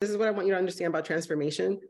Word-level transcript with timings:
this 0.00 0.10
is 0.10 0.16
what 0.16 0.28
I 0.28 0.30
want 0.30 0.46
you 0.46 0.52
to 0.52 0.58
understand 0.58 0.88
about 0.88 1.04
transformation. 1.04 1.80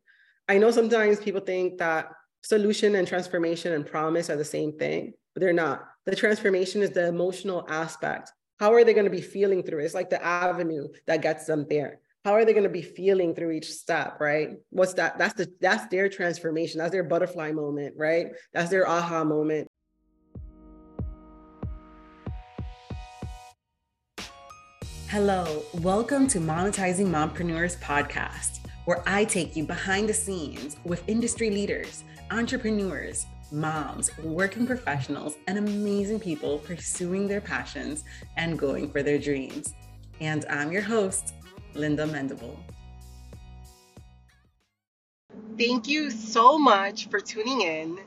I 0.49 0.59
know 0.59 0.71
sometimes 0.71 1.21
people 1.21 1.41
think 1.41 1.79
that 1.79 2.11
solution 2.43 2.95
and 2.95 3.07
transformation 3.07 3.75
and 3.75 3.85
promise 3.85 4.31
are 4.31 4.37
the 4.37 4.45
same 4.45 4.73
thing, 4.79 5.13
but 5.35 5.41
they're 5.41 5.53
not. 5.53 5.87
The 6.07 6.17
transformation 6.17 6.83
is 6.83 6.91
the 6.91 7.07
emotional 7.07 7.67
aspect. 7.69 8.33
How 8.59 8.73
are 8.73 8.83
they 8.83 8.95
going 8.95 9.05
to 9.05 9.11
be 9.11 9.21
feeling 9.21 9.63
through 9.63 9.81
it? 9.81 9.85
It's 9.85 9.95
like 9.95 10.11
the 10.11 10.25
avenue 10.25 10.89
that 11.07 11.23
gets 11.23 11.45
them 11.45 11.67
there. 11.69 12.01
How 12.25 12.33
are 12.33 12.45
they 12.45 12.53
going 12.53 12.65
to 12.65 12.71
be 12.71 12.83
feeling 12.83 13.35
through 13.35 13.53
each 13.53 13.71
step, 13.71 14.21
right? 14.21 14.57
What's 14.71 14.95
that? 14.95 15.19
That's 15.19 15.35
the 15.35 15.53
that's 15.61 15.87
their 15.89 16.09
transformation. 16.09 16.79
That's 16.79 16.91
their 16.93 17.05
butterfly 17.05 17.53
moment, 17.53 17.95
right? 17.97 18.29
That's 18.53 18.71
their 18.71 18.89
aha 18.89 19.23
moment. 19.25 19.68
Hello, 25.11 25.63
welcome 25.73 26.29
to 26.29 26.39
Monetizing 26.39 27.07
Mompreneurs 27.07 27.79
podcast, 27.79 28.59
where 28.85 29.03
I 29.07 29.25
take 29.25 29.57
you 29.57 29.65
behind 29.65 30.07
the 30.07 30.13
scenes 30.13 30.77
with 30.85 31.03
industry 31.07 31.49
leaders, 31.49 32.05
entrepreneurs, 32.31 33.25
moms, 33.51 34.11
working 34.19 34.67
professionals, 34.67 35.39
and 35.47 35.57
amazing 35.57 36.21
people 36.21 36.59
pursuing 36.59 37.27
their 37.27 37.41
passions 37.41 38.05
and 38.37 38.59
going 38.59 38.93
for 38.93 39.03
their 39.03 39.19
dreams. 39.19 39.73
And 40.21 40.45
I'm 40.51 40.71
your 40.71 40.83
host, 40.83 41.33
Linda 41.73 42.07
Mendible. 42.07 42.59
Thank 45.57 45.89
you 45.89 46.11
so 46.11 46.59
much 46.59 47.09
for 47.09 47.19
tuning 47.19 47.63
in 47.63 47.99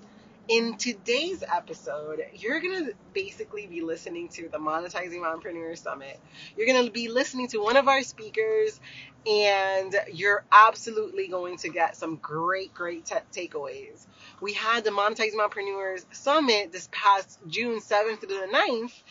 in 0.51 0.75
today's 0.75 1.45
episode, 1.49 2.25
you're 2.33 2.59
going 2.59 2.87
to 2.87 2.93
basically 3.13 3.67
be 3.67 3.79
listening 3.79 4.27
to 4.27 4.49
the 4.49 4.57
Monetizing 4.57 5.21
Mompreneur 5.21 5.77
Summit. 5.77 6.19
You're 6.57 6.67
going 6.67 6.85
to 6.85 6.91
be 6.91 7.07
listening 7.07 7.47
to 7.49 7.59
one 7.59 7.77
of 7.77 7.87
our 7.87 8.03
speakers, 8.03 8.77
and 9.25 9.95
you're 10.11 10.43
absolutely 10.51 11.29
going 11.29 11.55
to 11.59 11.69
get 11.69 11.95
some 11.95 12.17
great, 12.17 12.73
great 12.73 13.05
t- 13.05 13.15
takeaways. 13.31 14.05
We 14.41 14.51
had 14.51 14.83
the 14.83 14.89
Monetizing 14.89 15.35
Mompreneurs 15.35 16.03
Summit 16.13 16.73
this 16.73 16.89
past 16.91 17.39
June 17.47 17.79
7th 17.79 18.19
through 18.19 18.41
the 18.41 18.49
9th, 18.53 19.03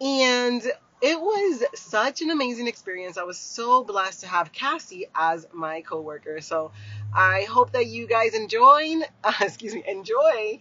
and 0.00 0.62
it 1.00 1.20
was 1.20 1.62
such 1.74 2.22
an 2.22 2.30
amazing 2.30 2.66
experience. 2.66 3.18
I 3.18 3.22
was 3.22 3.38
so 3.38 3.84
blessed 3.84 4.20
to 4.20 4.26
have 4.26 4.52
Cassie 4.52 5.06
as 5.14 5.46
my 5.52 5.82
coworker. 5.82 6.40
So 6.40 6.72
I 7.14 7.42
hope 7.42 7.72
that 7.72 7.86
you 7.86 8.06
guys 8.06 8.34
enjoy, 8.34 8.96
uh, 9.24 9.32
excuse 9.40 9.74
me, 9.74 9.84
enjoy, 9.86 10.58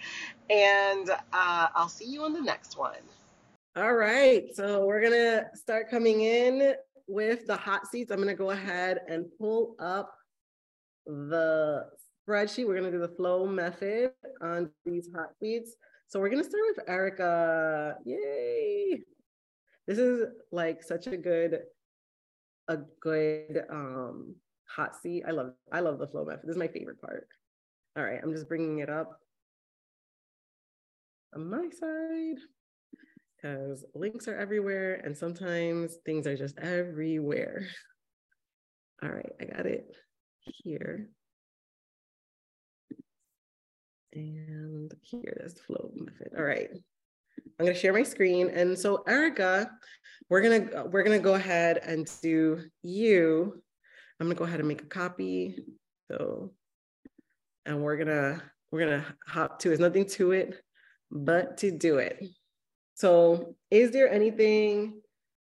and 0.49 1.09
uh, 1.09 1.67
I'll 1.75 1.89
see 1.89 2.05
you 2.05 2.23
on 2.23 2.33
the 2.33 2.41
next 2.41 2.77
one. 2.77 2.97
All 3.75 3.93
right, 3.93 4.45
so 4.55 4.85
we're 4.85 5.01
gonna 5.01 5.45
start 5.53 5.89
coming 5.89 6.21
in 6.21 6.73
with 7.07 7.45
the 7.45 7.55
hot 7.55 7.87
seats. 7.87 8.11
I'm 8.11 8.17
gonna 8.19 8.33
go 8.33 8.51
ahead 8.51 8.99
and 9.07 9.25
pull 9.39 9.75
up 9.79 10.13
the 11.05 11.85
spreadsheet. 12.27 12.67
We're 12.67 12.75
gonna 12.75 12.91
do 12.91 12.99
the 12.99 13.07
flow 13.07 13.45
method 13.45 14.11
on 14.41 14.71
these 14.85 15.09
hot 15.15 15.29
seats. 15.39 15.75
So 16.07 16.19
we're 16.19 16.29
gonna 16.29 16.43
start 16.43 16.63
with 16.75 16.89
Erica. 16.89 17.97
Yay! 18.05 19.03
This 19.87 19.97
is 19.97 20.27
like 20.51 20.83
such 20.83 21.07
a 21.07 21.17
good, 21.17 21.59
a 22.67 22.77
good 23.01 23.63
um 23.69 24.35
hot 24.67 24.95
seat. 25.01 25.23
I 25.27 25.31
love 25.31 25.53
I 25.71 25.79
love 25.79 25.99
the 25.99 26.07
flow 26.07 26.25
method. 26.25 26.41
This 26.43 26.55
is 26.55 26.59
my 26.59 26.67
favorite 26.67 27.01
part. 27.01 27.27
All 27.97 28.03
right, 28.03 28.19
I'm 28.21 28.33
just 28.33 28.47
bringing 28.47 28.79
it 28.79 28.89
up 28.89 29.19
on 31.33 31.49
my 31.49 31.69
side 31.69 32.37
because 33.35 33.85
links 33.95 34.27
are 34.27 34.37
everywhere 34.37 35.01
and 35.03 35.17
sometimes 35.17 35.97
things 36.05 36.27
are 36.27 36.37
just 36.37 36.57
everywhere. 36.59 37.67
All 39.03 39.09
right, 39.09 39.31
I 39.39 39.45
got 39.45 39.65
it 39.65 39.95
here. 40.41 41.09
And 44.13 44.91
here 45.01 45.41
is 45.45 45.53
the 45.53 45.61
flow 45.61 45.91
method. 45.95 46.33
All 46.35 46.43
right. 46.43 46.69
I'm 47.59 47.65
to 47.65 47.73
share 47.73 47.93
my 47.93 48.03
screen. 48.03 48.49
And 48.49 48.77
so 48.77 49.03
Erica, 49.07 49.71
we're 50.29 50.41
to 50.41 50.87
we're 50.91 51.03
to 51.17 51.23
go 51.23 51.35
ahead 51.35 51.77
and 51.77 52.09
do 52.21 52.61
you 52.83 53.61
I'm 54.19 54.27
gonna 54.27 54.35
go 54.35 54.45
ahead 54.45 54.59
and 54.59 54.67
make 54.67 54.81
a 54.81 54.85
copy. 54.85 55.63
So, 56.09 56.53
and 57.65 57.81
we're 57.81 57.97
gonna 57.97 58.41
we're 58.71 58.79
gonna 58.79 59.05
hop 59.27 59.59
to. 59.59 59.69
There's 59.69 59.79
nothing 59.79 60.05
to 60.07 60.31
it, 60.31 60.61
but 61.11 61.57
to 61.57 61.71
do 61.71 61.97
it. 61.97 62.23
So, 62.95 63.55
is 63.69 63.91
there 63.91 64.11
anything? 64.11 65.01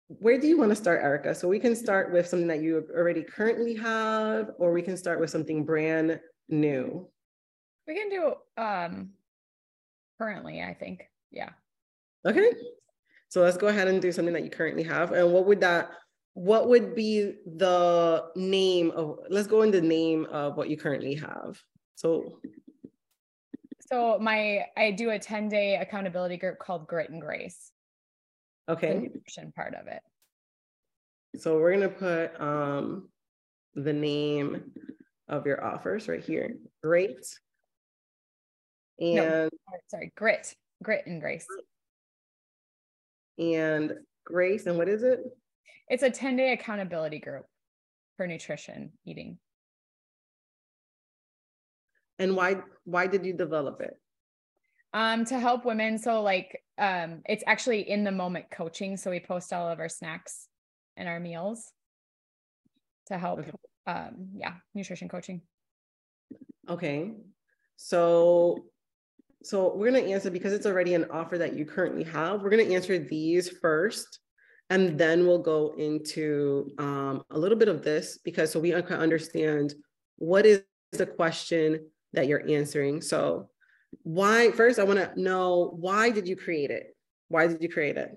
Where 0.08 0.40
do 0.40 0.48
you 0.48 0.58
want 0.58 0.72
to 0.72 0.76
start, 0.76 1.04
Erica? 1.04 1.34
So 1.34 1.48
we 1.48 1.60
can 1.60 1.76
start 1.76 2.12
with 2.12 2.28
something 2.28 2.48
that 2.48 2.62
you 2.62 2.86
already 2.96 3.24
currently 3.24 3.76
have, 3.76 4.52
or 4.58 4.72
we 4.72 4.82
can 4.82 4.98
start 4.98 5.20
with 5.20 5.30
something 5.30 5.66
brand 5.66 6.20
new. 6.50 7.10
We 7.88 7.96
can 7.96 8.10
do 8.10 8.34
um 8.58 9.12
currently, 10.20 10.64
I 10.64 10.74
think. 10.74 11.10
Yeah. 11.32 11.50
Okay. 12.26 12.52
So 13.30 13.42
let's 13.42 13.58
go 13.58 13.68
ahead 13.68 13.88
and 13.88 14.02
do 14.02 14.12
something 14.12 14.34
that 14.34 14.44
you 14.44 14.50
currently 14.50 14.84
have. 14.84 15.12
And 15.12 15.34
what 15.34 15.46
would 15.48 15.62
that 15.62 15.90
what 16.36 16.68
would 16.68 16.96
be 16.96 17.34
the 17.46 18.26
name 18.36 18.92
of 18.92 19.20
let's 19.30 19.48
go 19.48 19.62
in 19.62 19.72
the 19.72 19.82
name 19.82 20.26
of 20.26 20.58
what 20.58 20.70
you 20.70 20.78
currently 20.78 21.16
have. 21.16 21.60
So. 21.96 22.40
So 23.92 24.18
my 24.20 24.66
i 24.78 24.92
do 24.92 25.12
a 25.12 25.20
10 25.20 25.50
day 25.50 25.76
accountability 25.76 26.38
group 26.38 26.58
called 26.58 26.88
grit 26.88 27.10
and 27.10 27.22
grace. 27.22 27.72
Okay. 28.70 29.00
Nutrition 29.00 29.52
part 29.52 29.76
of 29.76 29.88
it. 29.88 30.02
So 31.40 31.60
we're 31.60 31.76
going 31.76 31.90
to 31.90 31.96
put 31.96 32.42
um 32.42 33.10
the 33.76 33.94
name 33.94 34.72
of 35.28 35.46
your 35.46 35.64
offers 35.64 36.08
right 36.08 36.24
here. 36.24 36.56
Great 36.82 37.18
and 39.00 39.16
no, 39.16 39.50
sorry 39.90 40.12
grit. 40.16 40.54
Grit 40.82 41.06
and 41.06 41.22
grace 41.22 41.48
and 43.38 43.94
grace 44.26 44.66
and 44.66 44.78
what 44.78 44.88
is 44.88 45.04
it 45.04 45.20
it's 45.88 46.04
a 46.04 46.10
10 46.10 46.36
day 46.36 46.54
accountability 46.54 47.20
group 47.20 47.46
for 48.18 48.28
nutrition 48.28 48.92
eating. 49.06 49.38
And 52.20 52.36
why 52.36 52.62
why 52.86 53.08
did 53.08 53.26
you 53.26 53.34
develop 53.34 53.82
it? 53.82 53.98
Um, 54.94 55.26
to 55.26 55.40
help 55.40 55.66
women. 55.66 55.98
So 55.98 56.22
like 56.22 56.62
um 56.78 57.22
it's 57.26 57.44
actually 57.48 57.90
in 57.90 58.04
the 58.04 58.12
moment 58.12 58.46
coaching. 58.52 58.98
So 58.98 59.10
we 59.10 59.20
post 59.20 59.52
all 59.52 59.68
of 59.68 59.80
our 59.80 59.90
snacks 59.90 60.48
and 60.96 61.08
our 61.08 61.20
meals 61.20 61.72
to 63.08 63.18
help 63.18 63.40
okay. 63.40 63.52
um 63.88 64.30
yeah, 64.36 64.54
nutrition 64.74 65.10
coaching. 65.10 65.42
Okay. 66.70 67.12
So 67.76 68.66
so 69.44 69.76
we're 69.76 69.92
going 69.92 70.04
to 70.04 70.12
answer 70.12 70.32
because 70.32 70.54
it's 70.54 70.66
already 70.66 70.94
an 70.94 71.06
offer 71.12 71.38
that 71.38 71.54
you 71.54 71.66
currently 71.66 72.04
have. 72.06 72.42
We're 72.42 72.50
going 72.50 72.66
to 72.68 72.74
answer 72.74 72.98
these 72.98 73.50
first 73.50 74.20
and 74.70 74.98
then 74.98 75.28
we'll 75.28 75.40
go 75.40 75.74
into 75.78 76.72
um, 76.80 77.24
a 77.30 77.38
little 77.38 77.58
bit 77.58 77.68
of 77.68 77.84
this 77.84 78.18
because 78.24 78.52
so 78.52 78.60
we 78.60 78.72
can 78.72 78.98
understand 78.98 79.76
what 80.18 80.46
is 80.46 80.64
the 80.92 81.06
question 81.06 81.86
that 82.14 82.28
you're 82.28 82.48
answering. 82.50 83.02
So 83.02 83.50
why 84.04 84.52
first 84.52 84.80
I 84.80 84.84
want 84.84 85.00
to 85.00 85.22
know 85.22 85.76
why 85.80 86.10
did 86.10 86.28
you 86.28 86.36
create 86.36 86.72
it? 86.72 86.96
Why 87.28 87.48
did 87.48 87.62
you 87.62 87.70
create 87.70 87.98
it? 87.98 88.16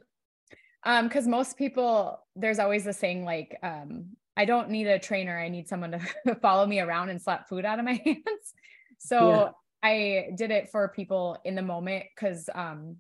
Um, 0.85 1.09
because 1.09 1.27
most 1.27 1.59
people, 1.59 2.21
there's 2.37 2.59
always 2.59 2.85
the 2.85 2.93
saying 2.93 3.25
like, 3.25 3.59
um, 3.63 4.07
I 4.37 4.45
don't 4.45 4.71
need 4.71 4.87
a 4.87 4.99
trainer. 4.99 5.39
I 5.39 5.49
need 5.49 5.69
someone 5.69 5.93
to 6.25 6.35
follow 6.43 6.67
me 6.67 6.81
around 6.81 7.09
and 7.09 7.21
slap 7.21 7.49
food 7.49 7.65
out 7.65 7.79
of 7.79 7.85
my 7.85 7.95
hands. 8.05 8.55
So 8.99 9.29
yeah. 9.29 9.51
I 9.87 10.31
did 10.35 10.51
it 10.51 10.69
for 10.71 10.89
people 10.89 11.39
in 11.45 11.55
the 11.55 11.63
moment 11.63 12.07
because 12.15 12.49
um, 12.55 12.97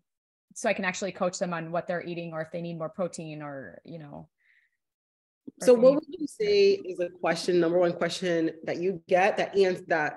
so 0.56 0.70
I 0.70 0.72
can 0.72 0.86
actually 0.86 1.12
coach 1.12 1.38
them 1.38 1.52
on 1.52 1.70
what 1.70 1.86
they're 1.86 2.02
eating 2.02 2.32
or 2.32 2.40
if 2.40 2.50
they 2.50 2.62
need 2.62 2.78
more 2.78 2.88
protein 2.88 3.42
or, 3.42 3.80
you 3.84 3.98
know. 3.98 4.28
So 5.60 5.74
what 5.74 5.94
would 5.94 6.04
you 6.08 6.26
say 6.26 6.72
is 6.72 6.98
a 6.98 7.08
question, 7.08 7.60
number 7.60 7.78
one 7.78 7.92
question 7.92 8.50
that 8.64 8.78
you 8.78 9.02
get 9.06 9.36
that 9.36 9.56
answer 9.56 9.84
that 9.88 10.14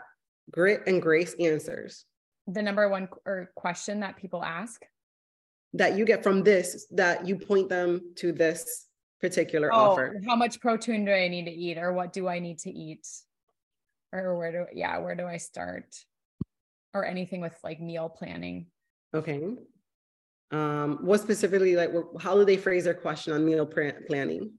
grit 0.50 0.84
and 0.88 1.02
grace 1.02 1.36
answers? 1.40 2.06
The 2.48 2.62
number 2.62 2.88
one 2.88 3.10
or 3.26 3.52
question 3.56 4.00
that 4.00 4.18
people 4.18 4.44
ask 4.44 4.82
that 5.74 5.98
you 5.98 6.06
get 6.06 6.24
from 6.24 6.44
this 6.44 6.88
that 6.92 7.28
you 7.28 7.36
point 7.38 7.70
them 7.70 8.14
to 8.16 8.32
this 8.32 8.88
particular 9.22 9.72
oh, 9.74 9.92
offer. 9.92 10.22
How 10.26 10.36
much 10.36 10.62
protein 10.62 11.04
do 11.06 11.12
I 11.12 11.28
need 11.28 11.46
to 11.46 11.52
eat 11.52 11.78
or 11.78 11.94
what 11.94 12.14
do 12.14 12.28
I 12.28 12.40
need 12.40 12.60
to 12.60 12.72
eat? 12.72 13.06
Or 14.14 14.38
where 14.38 14.52
do 14.52 14.66
yeah, 14.74 14.98
where 15.00 15.16
do 15.16 15.28
I 15.28 15.38
start? 15.38 15.96
Or 16.94 17.06
anything 17.06 17.42
with 17.42 17.56
like 17.64 17.80
meal 17.80 18.10
planning. 18.10 18.68
Okay. 19.14 19.42
Um, 20.52 21.00
what 21.02 21.22
specifically, 21.22 21.76
like, 21.76 21.92
how 22.20 22.36
do 22.36 22.46
they 22.46 22.58
phrase 22.58 22.86
their 22.86 22.96
question 22.96 23.34
on 23.34 23.46
meal 23.46 23.66
planning? 23.66 24.54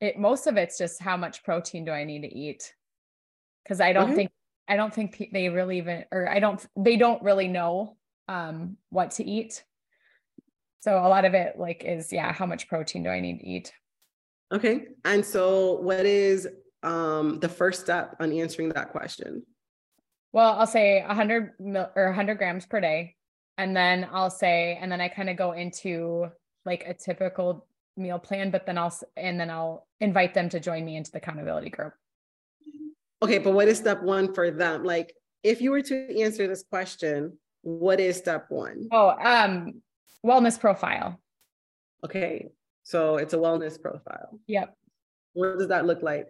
It 0.00 0.18
most 0.18 0.46
of 0.46 0.56
it's 0.56 0.78
just 0.78 1.02
how 1.02 1.16
much 1.16 1.44
protein 1.44 1.84
do 1.84 1.92
I 1.92 2.04
need 2.04 2.22
to 2.22 2.34
eat? 2.34 2.74
Because 3.62 3.80
I 3.80 3.92
don't 3.92 4.10
okay. 4.10 4.14
think 4.14 4.30
I 4.66 4.76
don't 4.76 4.94
think 4.94 5.28
they 5.32 5.50
really 5.50 5.78
even, 5.78 6.04
or 6.10 6.26
I 6.28 6.40
don't, 6.40 6.64
they 6.74 6.96
don't 6.96 7.22
really 7.22 7.48
know 7.48 7.98
um, 8.28 8.78
what 8.88 9.10
to 9.12 9.24
eat. 9.24 9.62
So 10.80 10.96
a 10.96 11.08
lot 11.08 11.26
of 11.26 11.34
it, 11.34 11.58
like, 11.58 11.84
is 11.84 12.12
yeah, 12.12 12.32
how 12.32 12.46
much 12.46 12.68
protein 12.68 13.02
do 13.02 13.10
I 13.10 13.20
need 13.20 13.40
to 13.40 13.46
eat? 13.46 13.72
Okay. 14.52 14.86
And 15.04 15.24
so 15.24 15.80
what 15.80 16.06
is 16.06 16.48
um, 16.82 17.40
the 17.40 17.48
first 17.48 17.82
step 17.82 18.16
on 18.20 18.32
answering 18.32 18.70
that 18.70 18.90
question? 18.90 19.42
Well, 20.34 20.58
I'll 20.58 20.66
say 20.66 21.00
100 21.00 21.52
mil 21.60 21.88
or 21.94 22.06
100 22.06 22.38
grams 22.38 22.66
per 22.66 22.80
day. 22.80 23.14
And 23.56 23.74
then 23.74 24.08
I'll 24.12 24.30
say, 24.30 24.76
and 24.82 24.90
then 24.90 25.00
I 25.00 25.06
kind 25.06 25.30
of 25.30 25.36
go 25.36 25.52
into 25.52 26.26
like 26.66 26.82
a 26.88 26.92
typical 26.92 27.68
meal 27.96 28.18
plan, 28.18 28.50
but 28.50 28.66
then 28.66 28.76
I'll, 28.76 28.92
and 29.16 29.38
then 29.38 29.48
I'll 29.48 29.86
invite 30.00 30.34
them 30.34 30.48
to 30.48 30.58
join 30.58 30.84
me 30.84 30.96
into 30.96 31.12
the 31.12 31.18
accountability 31.18 31.70
group. 31.70 31.92
Okay. 33.22 33.38
But 33.38 33.52
what 33.52 33.68
is 33.68 33.78
step 33.78 34.02
one 34.02 34.34
for 34.34 34.50
them? 34.50 34.82
Like, 34.82 35.14
if 35.44 35.60
you 35.60 35.70
were 35.70 35.82
to 35.82 36.20
answer 36.20 36.48
this 36.48 36.64
question, 36.68 37.38
what 37.62 38.00
is 38.00 38.16
step 38.16 38.46
one? 38.48 38.88
Oh, 38.90 39.10
um, 39.10 39.82
wellness 40.26 40.58
profile. 40.58 41.20
Okay. 42.04 42.48
So 42.82 43.18
it's 43.18 43.34
a 43.34 43.38
wellness 43.38 43.80
profile. 43.80 44.40
Yep. 44.48 44.76
What 45.34 45.58
does 45.60 45.68
that 45.68 45.86
look 45.86 46.02
like? 46.02 46.26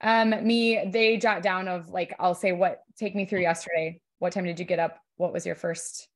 Um, 0.00 0.30
me, 0.46 0.84
they 0.86 1.16
jot 1.16 1.42
down 1.42 1.66
of 1.66 1.90
like, 1.90 2.14
I'll 2.18 2.34
say, 2.34 2.52
what, 2.52 2.82
take 2.96 3.16
me 3.16 3.24
through 3.24 3.40
yesterday. 3.40 4.00
What 4.20 4.32
time 4.32 4.44
did 4.44 4.58
you 4.58 4.64
get 4.64 4.78
up? 4.78 4.98
What 5.16 5.32
was 5.32 5.44
your 5.44 5.56
first, 5.56 6.08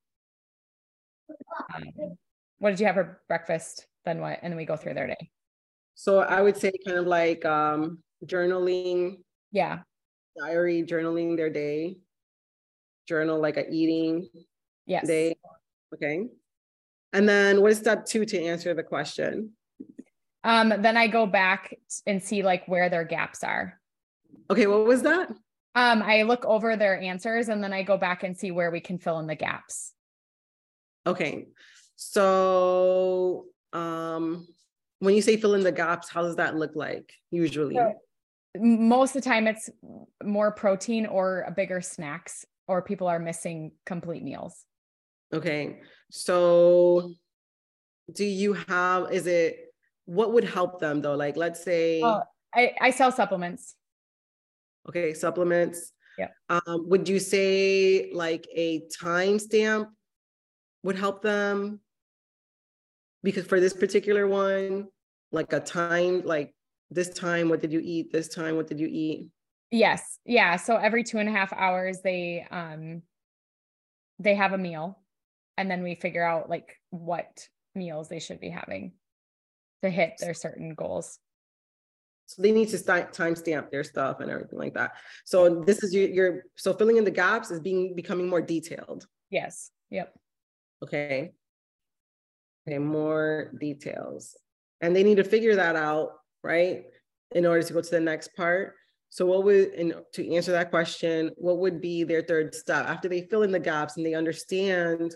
um, 1.75 1.83
what 2.59 2.69
did 2.69 2.79
you 2.79 2.85
have 2.85 2.95
for 2.95 3.21
breakfast? 3.27 3.85
Then 4.05 4.21
what? 4.21 4.39
And 4.41 4.51
then 4.51 4.57
we 4.57 4.65
go 4.65 4.77
through 4.77 4.93
their 4.93 5.07
day. 5.07 5.29
So 5.95 6.19
I 6.19 6.41
would 6.41 6.57
say 6.57 6.71
kind 6.85 6.97
of 6.97 7.07
like 7.07 7.45
um, 7.45 7.99
journaling. 8.25 9.17
Yeah. 9.51 9.79
Diary, 10.39 10.83
journaling 10.83 11.35
their 11.37 11.49
day. 11.49 11.97
Journal 13.07 13.39
like 13.39 13.57
a 13.57 13.69
eating 13.69 14.29
yes. 14.85 15.05
day. 15.05 15.35
Okay. 15.93 16.27
And 17.11 17.27
then 17.29 17.61
what 17.61 17.71
is 17.71 17.77
step 17.77 18.05
two 18.05 18.25
to 18.25 18.43
answer 18.43 18.73
the 18.73 18.83
question? 18.83 19.51
Um, 20.43 20.73
then 20.79 20.97
I 20.97 21.07
go 21.07 21.25
back 21.25 21.75
and 22.05 22.21
see 22.21 22.43
like 22.43 22.67
where 22.67 22.89
their 22.89 23.05
gaps 23.05 23.43
are. 23.43 23.79
Okay, 24.49 24.67
what 24.67 24.85
was 24.85 25.03
that? 25.03 25.29
Um, 25.75 26.03
I 26.03 26.23
look 26.23 26.45
over 26.45 26.75
their 26.75 26.99
answers 26.99 27.49
and 27.49 27.63
then 27.63 27.73
I 27.73 27.83
go 27.83 27.97
back 27.97 28.23
and 28.23 28.37
see 28.37 28.51
where 28.51 28.69
we 28.69 28.79
can 28.79 28.99
fill 28.99 29.19
in 29.19 29.27
the 29.27 29.35
gaps. 29.35 29.93
Okay. 31.05 31.47
So 31.95 33.45
um 33.71 34.47
when 34.99 35.15
you 35.15 35.21
say 35.21 35.37
fill 35.37 35.55
in 35.55 35.63
the 35.63 35.71
gaps, 35.71 36.09
how 36.09 36.21
does 36.21 36.35
that 36.37 36.55
look 36.55 36.75
like 36.75 37.11
usually? 37.31 37.75
So, 37.75 37.93
most 38.55 39.15
of 39.15 39.23
the 39.23 39.29
time 39.29 39.47
it's 39.47 39.69
more 40.23 40.51
protein 40.51 41.05
or 41.07 41.51
bigger 41.55 41.81
snacks 41.81 42.45
or 42.67 42.81
people 42.81 43.07
are 43.07 43.19
missing 43.19 43.71
complete 43.85 44.23
meals. 44.23 44.65
Okay. 45.33 45.79
So 46.11 47.13
do 48.13 48.23
you 48.23 48.53
have 48.53 49.11
is 49.11 49.25
it 49.25 49.72
what 50.05 50.33
would 50.33 50.43
help 50.43 50.79
them 50.79 51.01
though? 51.01 51.15
Like 51.15 51.37
let's 51.37 51.63
say 51.63 52.01
oh, 52.01 52.21
I, 52.53 52.73
I 52.81 52.91
sell 52.91 53.11
supplements. 53.11 53.75
Okay, 54.87 55.13
supplements. 55.13 55.91
Yeah. 56.17 56.27
Um, 56.49 56.89
would 56.89 57.07
you 57.09 57.19
say 57.19 58.11
like 58.13 58.47
a 58.53 58.81
timestamp 59.01 59.87
would 60.83 60.97
help 60.97 61.21
them? 61.21 61.79
Because 63.23 63.45
for 63.45 63.59
this 63.59 63.73
particular 63.73 64.27
one, 64.27 64.87
like 65.31 65.53
a 65.53 65.59
time, 65.59 66.21
like 66.25 66.53
this 66.91 67.09
time, 67.09 67.49
what 67.49 67.61
did 67.61 67.71
you 67.71 67.79
eat? 67.81 68.11
This 68.11 68.27
time, 68.27 68.57
what 68.57 68.67
did 68.67 68.79
you 68.79 68.87
eat? 68.91 69.27
Yes. 69.71 70.19
Yeah. 70.25 70.57
So 70.57 70.75
every 70.75 71.03
two 71.03 71.17
and 71.17 71.29
a 71.29 71.31
half 71.31 71.51
hours, 71.53 72.01
they 72.03 72.45
um 72.51 73.01
they 74.19 74.35
have 74.35 74.53
a 74.53 74.57
meal 74.57 74.99
and 75.57 75.69
then 75.71 75.83
we 75.83 75.95
figure 75.95 76.23
out 76.23 76.49
like 76.49 76.79
what 76.91 77.47
meals 77.73 78.09
they 78.09 78.19
should 78.19 78.39
be 78.39 78.49
having 78.49 78.93
to 79.83 79.89
hit 79.89 80.13
their 80.19 80.33
certain 80.33 80.73
goals. 80.73 81.19
So 82.25 82.41
they 82.41 82.53
need 82.53 82.69
to 82.69 82.77
start 82.77 83.13
timestamp 83.13 83.69
their 83.69 83.83
stuff 83.83 84.21
and 84.21 84.31
everything 84.31 84.57
like 84.57 84.73
that. 84.75 84.93
So 85.25 85.61
this 85.63 85.83
is 85.83 85.93
your, 85.93 86.07
your 86.07 86.43
so 86.55 86.73
filling 86.73 86.97
in 86.97 87.03
the 87.03 87.11
gaps 87.11 87.51
is 87.51 87.59
being 87.59 87.93
becoming 87.93 88.29
more 88.29 88.41
detailed. 88.41 89.05
Yes. 89.29 89.71
Yep. 89.91 90.13
Okay. 90.81 91.33
Okay, 92.65 92.77
more 92.79 93.51
details. 93.59 94.37
And 94.79 94.95
they 94.95 95.03
need 95.03 95.17
to 95.17 95.23
figure 95.25 95.55
that 95.57 95.75
out, 95.75 96.11
right? 96.43 96.85
In 97.35 97.45
order 97.45 97.61
to 97.61 97.73
go 97.73 97.81
to 97.81 97.91
the 97.91 97.99
next 97.99 98.35
part. 98.37 98.75
So 99.09 99.25
what 99.25 99.43
would 99.43 99.73
and 99.73 99.93
to 100.13 100.33
answer 100.33 100.53
that 100.53 100.71
question, 100.71 101.31
what 101.35 101.57
would 101.57 101.81
be 101.81 102.05
their 102.05 102.21
third 102.21 102.55
step 102.55 102.85
after 102.87 103.09
they 103.09 103.27
fill 103.29 103.43
in 103.43 103.51
the 103.51 103.59
gaps 103.59 103.97
and 103.97 104.05
they 104.05 104.13
understand 104.13 105.13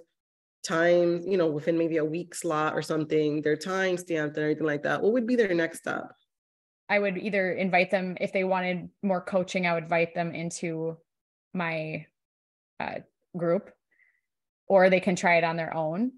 time, 0.67 1.21
you 1.25 1.37
know, 1.37 1.47
within 1.47 1.77
maybe 1.77 1.97
a 1.97 2.05
week 2.05 2.35
slot 2.35 2.73
or 2.73 2.81
something, 2.81 3.41
their 3.41 3.55
time 3.55 3.97
stamped 3.97 4.37
and 4.37 4.43
everything 4.43 4.67
like 4.67 4.83
that, 4.83 5.01
what 5.01 5.13
would 5.13 5.27
be 5.27 5.35
their 5.35 5.53
next 5.53 5.79
step? 5.79 6.11
I 6.89 6.99
would 6.99 7.17
either 7.17 7.51
invite 7.51 7.91
them 7.91 8.17
if 8.19 8.31
they 8.31 8.43
wanted 8.43 8.89
more 9.03 9.21
coaching, 9.21 9.65
I 9.65 9.73
would 9.73 9.83
invite 9.83 10.15
them 10.15 10.33
into 10.33 10.97
my 11.53 12.05
uh, 12.79 12.99
group, 13.35 13.71
or 14.67 14.89
they 14.89 14.99
can 14.99 15.15
try 15.15 15.37
it 15.37 15.43
on 15.43 15.57
their 15.57 15.75
own. 15.75 16.11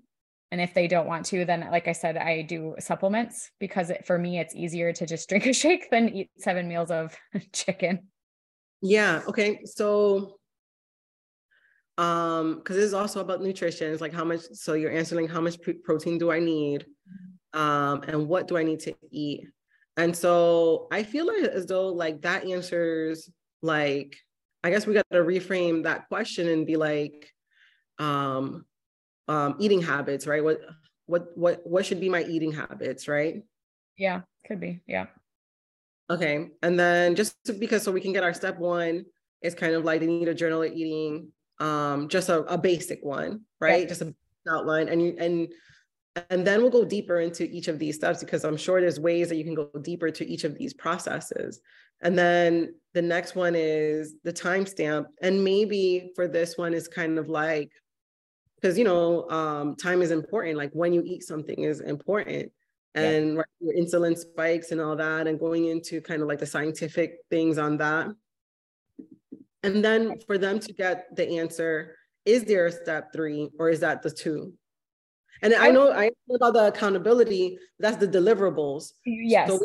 And 0.51 0.59
if 0.59 0.73
they 0.73 0.87
don't 0.87 1.07
want 1.07 1.27
to, 1.27 1.45
then 1.45 1.67
like 1.71 1.87
I 1.87 1.91
said, 1.91 2.17
I 2.17 2.41
do 2.41 2.75
supplements 2.79 3.51
because 3.59 3.91
it, 3.91 4.05
for 4.05 4.17
me, 4.17 4.39
it's 4.39 4.55
easier 4.55 4.91
to 4.93 5.05
just 5.05 5.29
drink 5.29 5.45
a 5.45 5.53
shake 5.53 5.89
than 5.91 6.09
eat 6.09 6.29
seven 6.37 6.67
meals 6.67 6.91
of 6.91 7.15
chicken. 7.53 8.07
Yeah. 8.81 9.21
Okay. 9.27 9.61
So 9.65 10.38
um 11.99 12.55
because 12.55 12.77
this 12.77 12.85
is 12.85 12.93
also 12.93 13.19
about 13.19 13.41
nutrition. 13.41 13.91
It's 13.91 13.99
like 14.01 14.13
how 14.13 14.23
much 14.23 14.41
so 14.53 14.73
you're 14.73 14.91
answering 14.91 15.27
how 15.27 15.41
much 15.41 15.57
protein 15.83 16.17
do 16.17 16.31
i 16.31 16.39
need? 16.39 16.85
Um 17.53 18.03
and 18.07 18.27
what 18.27 18.47
do 18.47 18.57
i 18.57 18.63
need 18.63 18.79
to 18.81 18.95
eat? 19.11 19.43
And 19.97 20.15
so 20.15 20.87
i 20.91 21.03
feel 21.03 21.27
like 21.27 21.43
as 21.43 21.65
though 21.65 21.89
like 21.89 22.21
that 22.21 22.45
answers 22.45 23.29
like 23.61 24.15
i 24.63 24.69
guess 24.69 24.87
we 24.87 24.93
got 24.93 25.05
to 25.11 25.19
reframe 25.19 25.83
that 25.83 26.07
question 26.07 26.47
and 26.47 26.65
be 26.65 26.77
like 26.77 27.29
um 27.97 28.65
um 29.27 29.57
eating 29.59 29.81
habits 29.81 30.25
right? 30.25 30.43
What 30.43 30.61
what 31.05 31.37
what 31.37 31.61
what 31.65 31.85
should 31.85 31.99
be 31.99 32.07
my 32.07 32.23
eating 32.23 32.53
habits 32.53 33.09
right? 33.09 33.43
Yeah 33.97 34.21
could 34.47 34.61
be 34.61 34.79
yeah. 34.87 35.07
Okay 36.09 36.47
and 36.63 36.79
then 36.79 37.15
just 37.15 37.35
because 37.59 37.83
so 37.83 37.91
we 37.91 37.99
can 37.99 38.13
get 38.13 38.23
our 38.23 38.33
step 38.33 38.57
one 38.57 39.03
is 39.41 39.53
kind 39.53 39.73
of 39.75 39.83
like 39.83 39.99
they 39.99 40.07
need 40.07 40.29
a 40.29 40.33
journal 40.33 40.63
of 40.63 40.71
eating 40.71 41.33
um, 41.59 42.07
just 42.07 42.29
a, 42.29 42.39
a 42.43 42.57
basic 42.57 43.03
one, 43.03 43.41
right? 43.59 43.87
Just 43.87 44.01
a 44.01 44.13
outline, 44.47 44.89
and 44.89 45.01
you 45.01 45.15
and 45.19 45.47
and 46.29 46.45
then 46.45 46.61
we'll 46.61 46.71
go 46.71 46.85
deeper 46.85 47.19
into 47.19 47.43
each 47.43 47.67
of 47.67 47.79
these 47.79 47.95
steps 47.95 48.19
because 48.19 48.43
I'm 48.43 48.57
sure 48.57 48.81
there's 48.81 48.99
ways 48.99 49.29
that 49.29 49.35
you 49.35 49.43
can 49.43 49.55
go 49.55 49.69
deeper 49.81 50.09
to 50.09 50.27
each 50.27 50.43
of 50.43 50.57
these 50.57 50.73
processes. 50.73 51.61
And 52.01 52.17
then 52.17 52.73
the 52.93 53.01
next 53.01 53.35
one 53.35 53.55
is 53.55 54.15
the 54.23 54.33
timestamp, 54.33 55.05
and 55.21 55.43
maybe 55.43 56.11
for 56.15 56.27
this 56.27 56.57
one 56.57 56.73
is 56.73 56.87
kind 56.87 57.19
of 57.19 57.29
like 57.29 57.71
because 58.55 58.77
you 58.77 58.83
know 58.83 59.29
um, 59.29 59.75
time 59.75 60.01
is 60.01 60.11
important. 60.11 60.57
Like 60.57 60.71
when 60.73 60.93
you 60.93 61.03
eat 61.05 61.23
something 61.23 61.59
is 61.59 61.81
important, 61.81 62.51
and 62.95 63.35
yeah. 63.35 63.41
your 63.59 63.73
insulin 63.75 64.17
spikes 64.17 64.71
and 64.71 64.81
all 64.81 64.95
that, 64.95 65.27
and 65.27 65.39
going 65.39 65.65
into 65.65 66.01
kind 66.01 66.21
of 66.21 66.27
like 66.27 66.39
the 66.39 66.45
scientific 66.45 67.17
things 67.29 67.57
on 67.57 67.77
that. 67.77 68.07
And 69.63 69.83
then 69.83 70.19
for 70.25 70.37
them 70.37 70.59
to 70.59 70.73
get 70.73 71.15
the 71.15 71.39
answer, 71.39 71.95
is 72.25 72.43
there 72.45 72.67
a 72.67 72.71
step 72.71 73.11
three 73.13 73.49
or 73.59 73.69
is 73.69 73.81
that 73.81 74.01
the 74.01 74.11
two? 74.11 74.53
And 75.41 75.53
I 75.53 75.69
oh. 75.69 75.71
know 75.71 75.91
I 75.91 76.11
know 76.27 76.35
about 76.35 76.53
the 76.53 76.67
accountability, 76.67 77.57
that's 77.79 77.97
the 77.97 78.07
deliverables. 78.07 78.91
Yes. 79.05 79.49
So 79.49 79.59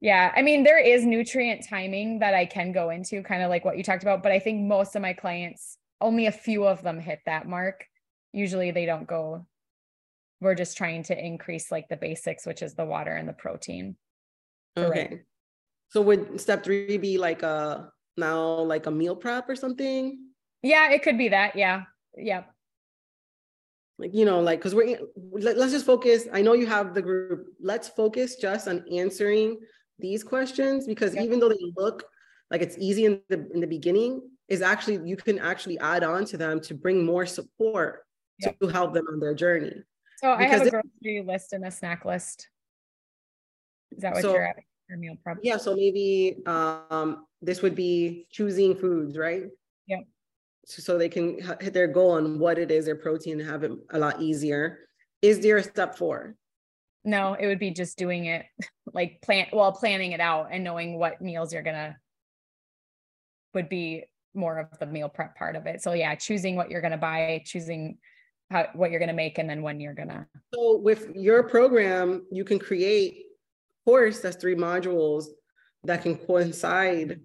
yeah. 0.00 0.32
I 0.36 0.42
mean, 0.42 0.64
there 0.64 0.78
is 0.78 1.06
nutrient 1.06 1.66
timing 1.66 2.18
that 2.18 2.34
I 2.34 2.44
can 2.44 2.72
go 2.72 2.90
into, 2.90 3.22
kind 3.22 3.42
of 3.42 3.48
like 3.48 3.64
what 3.64 3.78
you 3.78 3.82
talked 3.82 4.02
about, 4.02 4.22
but 4.22 4.32
I 4.32 4.38
think 4.38 4.60
most 4.62 4.94
of 4.96 5.02
my 5.02 5.14
clients, 5.14 5.78
only 6.00 6.26
a 6.26 6.32
few 6.32 6.66
of 6.66 6.82
them 6.82 7.00
hit 7.00 7.20
that 7.24 7.48
mark. 7.48 7.86
Usually 8.32 8.70
they 8.70 8.84
don't 8.84 9.06
go, 9.06 9.46
we're 10.40 10.54
just 10.54 10.76
trying 10.76 11.04
to 11.04 11.18
increase 11.18 11.70
like 11.72 11.88
the 11.88 11.96
basics, 11.96 12.44
which 12.44 12.60
is 12.60 12.74
the 12.74 12.84
water 12.84 13.12
and 13.12 13.26
the 13.26 13.32
protein. 13.32 13.96
Okay. 14.76 15.08
Right. 15.10 15.20
So 15.88 16.02
would 16.02 16.38
step 16.40 16.64
three 16.64 16.98
be 16.98 17.16
like 17.16 17.42
a 17.42 17.90
now 18.16 18.60
like 18.60 18.86
a 18.86 18.90
meal 18.90 19.16
prep 19.16 19.48
or 19.48 19.56
something? 19.56 20.18
Yeah, 20.62 20.90
it 20.90 21.02
could 21.02 21.18
be 21.18 21.28
that. 21.28 21.56
Yeah. 21.56 21.82
Yeah. 22.16 22.44
Like, 23.98 24.14
you 24.14 24.24
know, 24.24 24.40
like, 24.40 24.60
cause 24.60 24.74
we're, 24.74 24.98
let, 25.32 25.56
us 25.56 25.70
just 25.70 25.86
focus. 25.86 26.26
I 26.32 26.42
know 26.42 26.54
you 26.54 26.66
have 26.66 26.94
the 26.94 27.02
group. 27.02 27.46
Let's 27.60 27.88
focus 27.88 28.36
just 28.36 28.66
on 28.66 28.84
answering 28.92 29.58
these 29.98 30.24
questions 30.24 30.86
because 30.86 31.14
yep. 31.14 31.24
even 31.24 31.38
though 31.38 31.48
they 31.48 31.72
look 31.76 32.04
like 32.50 32.60
it's 32.60 32.76
easy 32.78 33.04
in 33.04 33.20
the, 33.28 33.48
in 33.54 33.60
the 33.60 33.66
beginning, 33.66 34.22
is 34.48 34.62
actually, 34.62 35.00
you 35.08 35.16
can 35.16 35.38
actually 35.38 35.78
add 35.78 36.04
on 36.04 36.24
to 36.26 36.36
them 36.36 36.60
to 36.60 36.74
bring 36.74 37.04
more 37.04 37.24
support 37.24 38.04
yep. 38.38 38.58
to 38.60 38.68
help 38.68 38.92
them 38.94 39.06
on 39.12 39.20
their 39.20 39.34
journey. 39.34 39.82
So 40.18 40.36
because 40.36 40.60
I 40.60 40.64
have 40.64 40.66
a 40.66 40.70
grocery 40.70 41.24
list 41.26 41.52
and 41.52 41.64
a 41.64 41.70
snack 41.70 42.04
list. 42.04 42.48
Is 43.92 44.02
that 44.02 44.14
what 44.14 44.22
so, 44.22 44.32
you're 44.32 44.46
at? 44.46 44.56
Your 44.88 44.98
meal 44.98 45.16
prep? 45.22 45.38
Yeah. 45.42 45.56
So 45.56 45.74
maybe 45.74 46.42
um, 46.46 47.26
this 47.40 47.62
would 47.62 47.74
be 47.74 48.26
choosing 48.30 48.74
foods, 48.76 49.16
right? 49.16 49.44
Yeah. 49.86 50.00
So 50.66 50.98
they 50.98 51.08
can 51.08 51.38
hit 51.60 51.72
their 51.72 51.86
goal 51.86 52.12
on 52.12 52.38
what 52.38 52.58
it 52.58 52.70
is 52.70 52.86
their 52.86 52.96
protein 52.96 53.40
and 53.40 53.48
have 53.48 53.64
it 53.64 53.72
a 53.90 53.98
lot 53.98 54.20
easier. 54.20 54.80
Is 55.22 55.40
there 55.40 55.56
a 55.56 55.62
step 55.62 55.96
four? 55.96 56.36
no, 57.04 57.34
it 57.34 57.46
would 57.46 57.58
be 57.58 57.70
just 57.70 57.98
doing 57.98 58.26
it 58.26 58.46
like 58.92 59.20
plan 59.22 59.46
well, 59.52 59.72
planning 59.72 60.12
it 60.12 60.20
out 60.20 60.48
and 60.50 60.64
knowing 60.64 60.98
what 60.98 61.20
meals 61.20 61.52
you're 61.52 61.62
gonna 61.62 61.96
would 63.52 63.68
be 63.68 64.04
more 64.34 64.58
of 64.58 64.78
the 64.78 64.86
meal 64.86 65.08
prep 65.08 65.36
part 65.36 65.54
of 65.54 65.66
it. 65.66 65.82
So 65.82 65.92
yeah, 65.92 66.14
choosing 66.14 66.56
what 66.56 66.70
you're 66.70 66.80
gonna 66.80 66.98
buy, 66.98 67.42
choosing 67.44 67.98
how 68.50 68.68
what 68.74 68.90
you're 68.90 69.00
gonna 69.00 69.12
make, 69.12 69.38
and 69.38 69.48
then 69.48 69.62
when 69.62 69.80
you're 69.80 69.94
gonna. 69.94 70.26
So 70.52 70.78
with 70.78 71.10
your 71.14 71.42
program, 71.44 72.26
you 72.32 72.44
can 72.44 72.58
create 72.58 73.18
course 73.84 74.20
that's 74.20 74.36
three 74.36 74.54
modules 74.54 75.26
that 75.84 76.02
can 76.02 76.16
coincide 76.16 77.20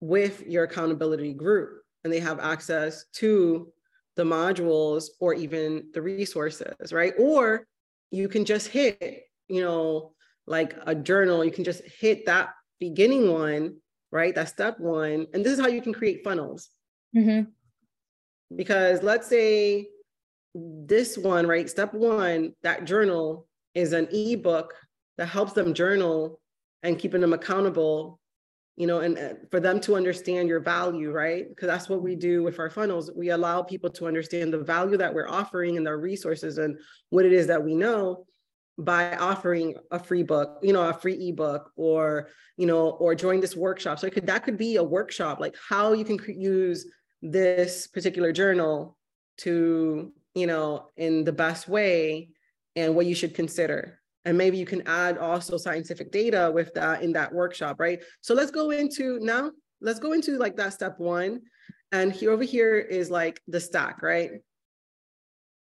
with 0.00 0.46
your 0.46 0.64
accountability 0.64 1.32
group, 1.32 1.82
and 2.04 2.12
they 2.12 2.20
have 2.20 2.38
access 2.40 3.06
to 3.14 3.72
the 4.16 4.24
modules 4.24 5.06
or 5.20 5.34
even 5.34 5.88
the 5.94 6.02
resources, 6.02 6.92
right? 6.92 7.14
Or 7.18 7.66
you 8.10 8.28
can 8.28 8.44
just 8.44 8.68
hit, 8.68 9.24
you 9.48 9.62
know, 9.62 10.12
like 10.46 10.76
a 10.86 10.94
journal, 10.94 11.44
you 11.44 11.50
can 11.50 11.64
just 11.64 11.82
hit 11.84 12.26
that 12.26 12.50
beginning 12.78 13.32
one, 13.32 13.76
right? 14.12 14.34
That 14.34 14.48
step 14.48 14.78
one. 14.78 15.26
And 15.32 15.44
this 15.44 15.52
is 15.52 15.60
how 15.60 15.68
you 15.68 15.82
can 15.82 15.92
create 15.92 16.22
funnels. 16.22 16.68
Mm-hmm. 17.16 17.50
Because 18.54 19.02
let's 19.02 19.26
say 19.26 19.88
this 20.54 21.18
one, 21.18 21.46
right? 21.46 21.68
Step 21.68 21.92
one, 21.92 22.52
that 22.62 22.84
journal 22.84 23.46
is 23.74 23.92
an 23.92 24.08
ebook 24.12 24.74
that 25.18 25.26
helps 25.26 25.52
them 25.52 25.74
journal 25.74 26.40
and 26.82 26.98
keeping 26.98 27.20
them 27.20 27.32
accountable 27.32 28.20
you 28.76 28.86
know, 28.86 29.00
and 29.00 29.38
for 29.50 29.58
them 29.58 29.80
to 29.80 29.96
understand 29.96 30.48
your 30.48 30.60
value, 30.60 31.10
right? 31.10 31.48
Because 31.48 31.66
that's 31.66 31.88
what 31.88 32.02
we 32.02 32.14
do 32.14 32.42
with 32.42 32.58
our 32.58 32.68
funnels. 32.68 33.10
We 33.16 33.30
allow 33.30 33.62
people 33.62 33.88
to 33.90 34.06
understand 34.06 34.52
the 34.52 34.58
value 34.58 34.98
that 34.98 35.14
we're 35.14 35.28
offering 35.28 35.78
and 35.78 35.86
their 35.86 35.96
resources 35.96 36.58
and 36.58 36.78
what 37.08 37.24
it 37.24 37.32
is 37.32 37.46
that 37.46 37.64
we 37.64 37.74
know 37.74 38.26
by 38.78 39.16
offering 39.16 39.74
a 39.90 39.98
free 39.98 40.22
book, 40.22 40.58
you 40.62 40.74
know, 40.74 40.86
a 40.86 40.92
free 40.92 41.30
ebook 41.30 41.72
or, 41.76 42.28
you 42.58 42.66
know, 42.66 42.90
or 42.90 43.14
join 43.14 43.40
this 43.40 43.56
workshop. 43.56 43.98
So 43.98 44.10
could 44.10 44.26
that 44.26 44.44
could 44.44 44.58
be 44.58 44.76
a 44.76 44.84
workshop, 44.84 45.40
like 45.40 45.56
how 45.66 45.94
you 45.94 46.04
can 46.04 46.18
use 46.38 46.86
this 47.22 47.86
particular 47.86 48.30
journal 48.32 48.98
to, 49.38 50.12
you 50.34 50.46
know, 50.46 50.90
in 50.98 51.24
the 51.24 51.32
best 51.32 51.66
way 51.66 52.28
and 52.76 52.94
what 52.94 53.06
you 53.06 53.14
should 53.14 53.34
consider 53.34 54.00
and 54.26 54.36
maybe 54.36 54.58
you 54.58 54.66
can 54.66 54.86
add 54.86 55.16
also 55.16 55.56
scientific 55.56 56.10
data 56.10 56.50
with 56.52 56.74
that 56.74 57.00
in 57.02 57.12
that 57.12 57.32
workshop 57.32 57.76
right? 57.78 58.00
So 58.20 58.34
let's 58.34 58.50
go 58.50 58.72
into 58.72 59.18
now 59.20 59.52
let's 59.80 60.00
go 60.00 60.12
into 60.12 60.36
like 60.36 60.56
that 60.56 60.74
step 60.74 60.98
one. 60.98 61.40
And 61.92 62.12
here 62.12 62.32
over 62.32 62.42
here 62.42 62.76
is 62.76 63.08
like 63.08 63.40
the 63.46 63.60
stack 63.60 64.02
right? 64.02 64.32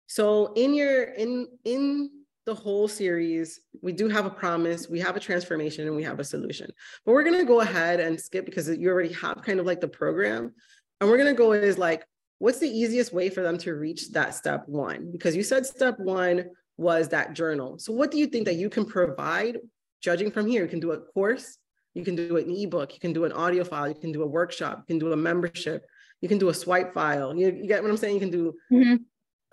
So 0.07 0.51
in 0.53 0.73
your 0.73 1.03
in 1.03 1.47
in 1.63 2.09
the 2.45 2.55
whole 2.55 2.87
series 2.87 3.59
we 3.81 3.91
do 3.91 4.07
have 4.07 4.27
a 4.27 4.29
promise 4.29 4.87
we 4.87 4.99
have 4.99 5.15
a 5.15 5.19
transformation 5.19 5.87
and 5.87 5.95
we 5.95 6.03
have 6.03 6.19
a 6.19 6.23
solution. 6.23 6.69
But 7.05 7.13
we're 7.13 7.23
going 7.23 7.39
to 7.39 7.45
go 7.45 7.61
ahead 7.61 7.99
and 7.99 8.19
skip 8.19 8.45
because 8.45 8.67
you 8.67 8.89
already 8.89 9.13
have 9.13 9.41
kind 9.43 9.59
of 9.59 9.65
like 9.65 9.81
the 9.81 9.87
program. 9.87 10.53
And 10.99 11.09
we're 11.09 11.17
going 11.17 11.33
to 11.33 11.37
go 11.37 11.53
is 11.53 11.77
like 11.77 12.03
what's 12.39 12.59
the 12.59 12.69
easiest 12.69 13.13
way 13.13 13.29
for 13.29 13.41
them 13.41 13.57
to 13.59 13.75
reach 13.75 14.11
that 14.11 14.33
step 14.33 14.63
one? 14.67 15.11
Because 15.11 15.35
you 15.35 15.43
said 15.43 15.65
step 15.67 15.99
one 15.99 16.45
was 16.77 17.09
that 17.09 17.33
journal. 17.33 17.77
So 17.79 17.93
what 17.93 18.11
do 18.11 18.17
you 18.17 18.27
think 18.27 18.45
that 18.45 18.55
you 18.55 18.69
can 18.69 18.85
provide 18.85 19.59
judging 20.01 20.31
from 20.31 20.47
here? 20.47 20.63
You 20.63 20.69
can 20.69 20.79
do 20.79 20.91
a 20.91 20.99
course, 20.99 21.57
you 21.93 22.03
can 22.03 22.15
do 22.15 22.37
an 22.37 22.49
ebook, 22.49 22.93
you 22.93 22.99
can 22.99 23.13
do 23.13 23.25
an 23.25 23.31
audio 23.31 23.63
file, 23.63 23.87
you 23.87 23.95
can 23.95 24.11
do 24.11 24.23
a 24.23 24.27
workshop, 24.27 24.79
you 24.79 24.93
can 24.93 24.99
do 24.99 25.13
a 25.13 25.17
membership, 25.17 25.85
you 26.21 26.29
can 26.29 26.37
do 26.37 26.49
a 26.49 26.53
swipe 26.53 26.93
file. 26.93 27.35
You, 27.35 27.47
you 27.51 27.67
get 27.67 27.81
what 27.81 27.89
I'm 27.89 27.97
saying? 27.97 28.15
You 28.15 28.19
can 28.19 28.31
do 28.31 28.53
mm-hmm. 28.71 28.95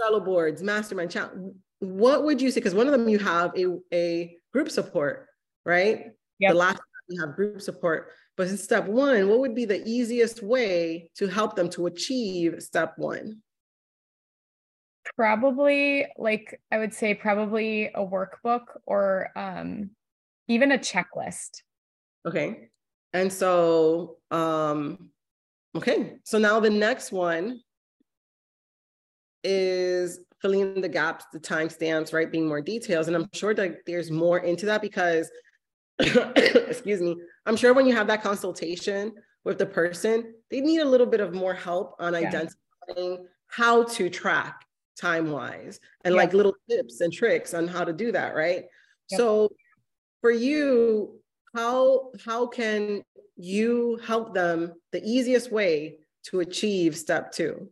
Trello 0.01 0.25
boards, 0.25 0.63
mastermind 0.63 1.11
chat. 1.11 1.31
What 1.79 2.25
would 2.25 2.41
you 2.41 2.51
say? 2.51 2.61
Because 2.61 2.75
one 2.75 2.87
of 2.87 2.93
them 2.93 3.09
you 3.09 3.19
have 3.19 3.53
a, 3.57 3.67
a 3.93 4.37
group 4.53 4.71
support, 4.71 5.27
right? 5.65 6.07
Yep. 6.39 6.53
The 6.53 6.59
last 6.59 6.81
you 7.09 7.21
have 7.21 7.37
group 7.37 7.61
support. 7.61 8.09
But 8.37 8.49
in 8.49 8.57
step 8.57 8.87
one, 8.87 9.29
what 9.29 9.41
would 9.41 9.55
be 9.55 9.65
the 9.65 9.87
easiest 9.87 10.43
way 10.43 11.11
to 11.17 11.27
help 11.27 11.55
them 11.55 11.69
to 11.71 11.87
achieve 11.87 12.63
step 12.63 12.95
one? 12.97 13.43
Probably 15.17 16.07
like 16.17 16.61
I 16.71 16.79
would 16.79 16.95
say 16.95 17.15
probably 17.15 17.87
a 17.87 18.05
workbook 18.05 18.65
or 18.87 19.31
um 19.37 19.91
even 20.49 20.73
a 20.73 20.79
checklist. 20.79 21.63
Okay. 22.27 22.69
And 23.13 23.33
so 23.33 24.17
um 24.31 25.11
okay, 25.77 26.15
so 26.25 26.39
now 26.39 26.61
the 26.61 26.71
next 26.71 27.13
one 27.13 27.61
is 29.45 30.21
filling 30.41 30.61
in 30.61 30.81
the 30.81 30.89
gaps, 30.89 31.25
the 31.33 31.41
timestamps, 31.41 32.13
right? 32.13 32.31
Being 32.31 32.49
more 32.49 32.61
details. 32.61 33.07
And 33.07 33.17
I'm 33.17 33.29
sure 33.33 33.55
that 33.55 33.87
there's 33.87 34.11
more 34.11 34.39
into 34.39 34.67
that 34.67 34.83
because 34.83 35.31
excuse 35.99 37.01
me, 37.01 37.17
I'm 37.47 37.57
sure 37.57 37.75
when 37.75 37.87
you 37.87 37.95
have 37.95 38.07
that 38.09 38.23
consultation 38.23 39.13
with 39.45 39.59
the 39.59 39.67
person, 39.67 40.35
they 40.51 40.61
need 40.61 40.81
a 40.81 40.85
little 40.85 41.07
bit 41.07 41.21
of 41.21 41.35
more 41.35 41.55
help 41.55 41.97
on 41.99 42.13
yeah. 42.13 42.29
identifying 42.29 43.27
how 43.49 43.85
to 43.85 44.09
track 44.09 44.65
time 45.01 45.31
wise 45.31 45.81
and 46.05 46.15
yeah. 46.15 46.21
like 46.21 46.33
little 46.33 46.55
tips 46.69 47.01
and 47.01 47.13
tricks 47.13 47.55
on 47.55 47.67
how 47.67 47.85
to 47.85 47.93
do 47.93 48.13
that 48.13 48.35
right? 48.35 48.65
So 49.09 49.51
for 50.21 50.31
you 50.31 51.21
how 51.55 52.13
how 52.25 52.47
can 52.47 53.03
you 53.37 53.99
help 54.05 54.35
them 54.35 54.73
the 54.93 55.03
easiest 55.05 55.53
way 55.53 55.99
to 56.25 56.41
achieve 56.41 56.97
step 56.97 57.33
two? 57.33 57.69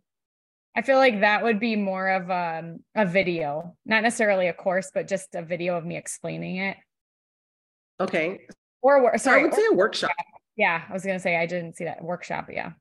I 0.77 0.83
feel 0.83 0.99
like 0.99 1.21
that 1.21 1.43
would 1.43 1.59
be 1.59 1.77
more 1.77 2.09
of 2.09 2.31
um, 2.31 2.81
a 2.95 3.05
video 3.05 3.77
not 3.85 4.03
necessarily 4.03 4.49
a 4.49 4.53
course 4.53 4.91
but 4.93 5.09
just 5.09 5.35
a 5.35 5.43
video 5.43 5.77
of 5.77 5.85
me 5.85 5.97
explaining 5.97 6.57
it. 6.57 6.77
Okay. 7.99 8.41
Or 8.83 9.17
sorry 9.19 9.41
i 9.41 9.43
would 9.45 9.55
say 9.55 9.67
a 9.71 9.75
workshop. 9.75 10.11
Yeah 10.57 10.83
i 10.89 10.93
was 10.93 11.05
gonna 11.05 11.21
say 11.21 11.37
i 11.37 11.47
didn't 11.47 11.77
see 11.77 11.85
that 11.85 12.03
workshop 12.03 12.49
yeah. 12.50 12.73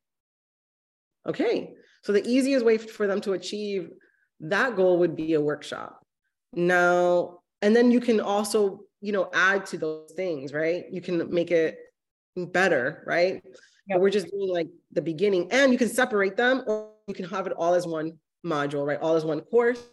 Okay. 1.25 1.73
So 2.03 2.13
the 2.13 2.27
easiest 2.27 2.65
way 2.65 2.77
for 2.77 3.07
them 3.07 3.21
to 3.21 3.33
achieve 3.33 3.89
that 4.41 4.75
goal 4.75 4.99
would 4.99 5.15
be 5.15 5.33
a 5.33 5.41
workshop. 5.41 6.03
Now, 6.53 7.39
and 7.61 7.75
then 7.75 7.91
you 7.91 7.99
can 7.99 8.19
also, 8.19 8.81
you 9.01 9.11
know, 9.11 9.29
add 9.33 9.65
to 9.67 9.77
those 9.77 10.11
things, 10.15 10.53
right? 10.53 10.85
You 10.91 11.01
can 11.01 11.29
make 11.33 11.51
it 11.51 11.77
better, 12.35 13.03
right? 13.05 13.43
But 13.87 14.01
we're 14.01 14.09
just 14.11 14.29
doing 14.29 14.49
like 14.49 14.67
the 14.91 15.01
beginning 15.01 15.51
and 15.51 15.71
you 15.71 15.77
can 15.77 15.89
separate 15.89 16.37
them 16.37 16.63
or 16.67 16.91
you 17.07 17.13
can 17.13 17.25
have 17.25 17.47
it 17.47 17.53
all 17.53 17.73
as 17.73 17.87
one 17.87 18.13
module, 18.45 18.85
right? 18.85 18.99
All 18.99 19.15
as 19.15 19.25
one 19.25 19.41
course. 19.41 19.83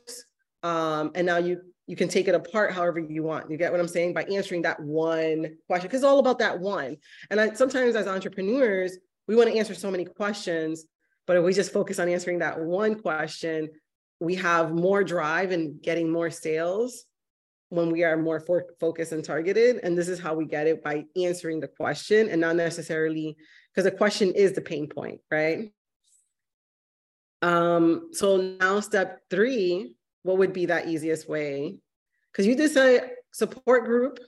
Um, 0.62 1.12
and 1.14 1.26
now 1.26 1.38
you 1.38 1.60
you 1.86 1.94
can 1.94 2.08
take 2.08 2.26
it 2.26 2.34
apart 2.34 2.72
however 2.72 2.98
you 2.98 3.22
want. 3.22 3.48
You 3.48 3.56
get 3.56 3.70
what 3.70 3.80
I'm 3.80 3.86
saying? 3.86 4.12
By 4.12 4.24
answering 4.24 4.62
that 4.62 4.80
one 4.80 5.56
question, 5.68 5.86
because 5.86 6.00
it's 6.00 6.04
all 6.04 6.18
about 6.18 6.40
that 6.40 6.58
one. 6.58 6.96
And 7.30 7.40
I, 7.40 7.52
sometimes 7.52 7.94
as 7.94 8.08
entrepreneurs, 8.08 8.98
we 9.28 9.36
want 9.36 9.50
to 9.50 9.56
answer 9.56 9.74
so 9.74 9.90
many 9.90 10.04
questions, 10.04 10.84
but 11.28 11.36
if 11.36 11.44
we 11.44 11.52
just 11.52 11.72
focus 11.72 12.00
on 12.00 12.08
answering 12.08 12.40
that 12.40 12.60
one 12.60 13.00
question, 13.00 13.68
we 14.20 14.34
have 14.36 14.72
more 14.72 15.04
drive 15.04 15.50
and 15.50 15.80
getting 15.82 16.10
more 16.10 16.30
sales 16.30 17.04
when 17.68 17.90
we 17.90 18.04
are 18.04 18.16
more 18.16 18.40
for- 18.40 18.74
focused 18.80 19.12
and 19.12 19.24
targeted. 19.24 19.80
And 19.82 19.96
this 19.96 20.08
is 20.08 20.18
how 20.18 20.34
we 20.34 20.46
get 20.46 20.66
it 20.66 20.82
by 20.82 21.04
answering 21.16 21.60
the 21.60 21.68
question 21.68 22.28
and 22.28 22.40
not 22.40 22.56
necessarily 22.56 23.36
because 23.72 23.90
the 23.90 23.96
question 23.96 24.32
is 24.32 24.52
the 24.52 24.60
pain 24.60 24.88
point, 24.88 25.20
right? 25.30 25.72
Um, 27.42 28.08
so 28.12 28.56
now 28.60 28.80
step 28.80 29.20
three, 29.30 29.94
what 30.22 30.38
would 30.38 30.52
be 30.52 30.66
that 30.66 30.88
easiest 30.88 31.28
way? 31.28 31.76
Because 32.32 32.46
you 32.46 32.56
did 32.56 32.70
say 32.70 33.00
support 33.32 33.84
group, 33.84 34.18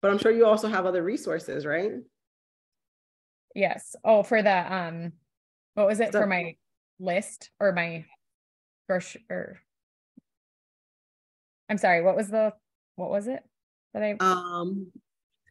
but 0.00 0.10
I'm 0.10 0.18
sure 0.18 0.30
you 0.30 0.46
also 0.46 0.68
have 0.68 0.86
other 0.86 1.02
resources, 1.02 1.66
right? 1.66 1.92
Yes. 3.54 3.96
Oh, 4.04 4.22
for 4.22 4.42
the 4.42 4.74
um, 4.74 5.12
what 5.74 5.86
was 5.86 6.00
it 6.00 6.12
for 6.12 6.26
my 6.26 6.56
list 6.98 7.50
or 7.60 7.72
my 7.72 8.04
or 8.88 9.58
I'm 11.68 11.78
sorry, 11.78 12.02
what 12.02 12.16
was 12.16 12.28
the 12.28 12.52
what 12.96 13.10
was 13.10 13.26
it 13.26 13.42
that 13.92 14.02
I 14.02 14.12
um 14.20 14.90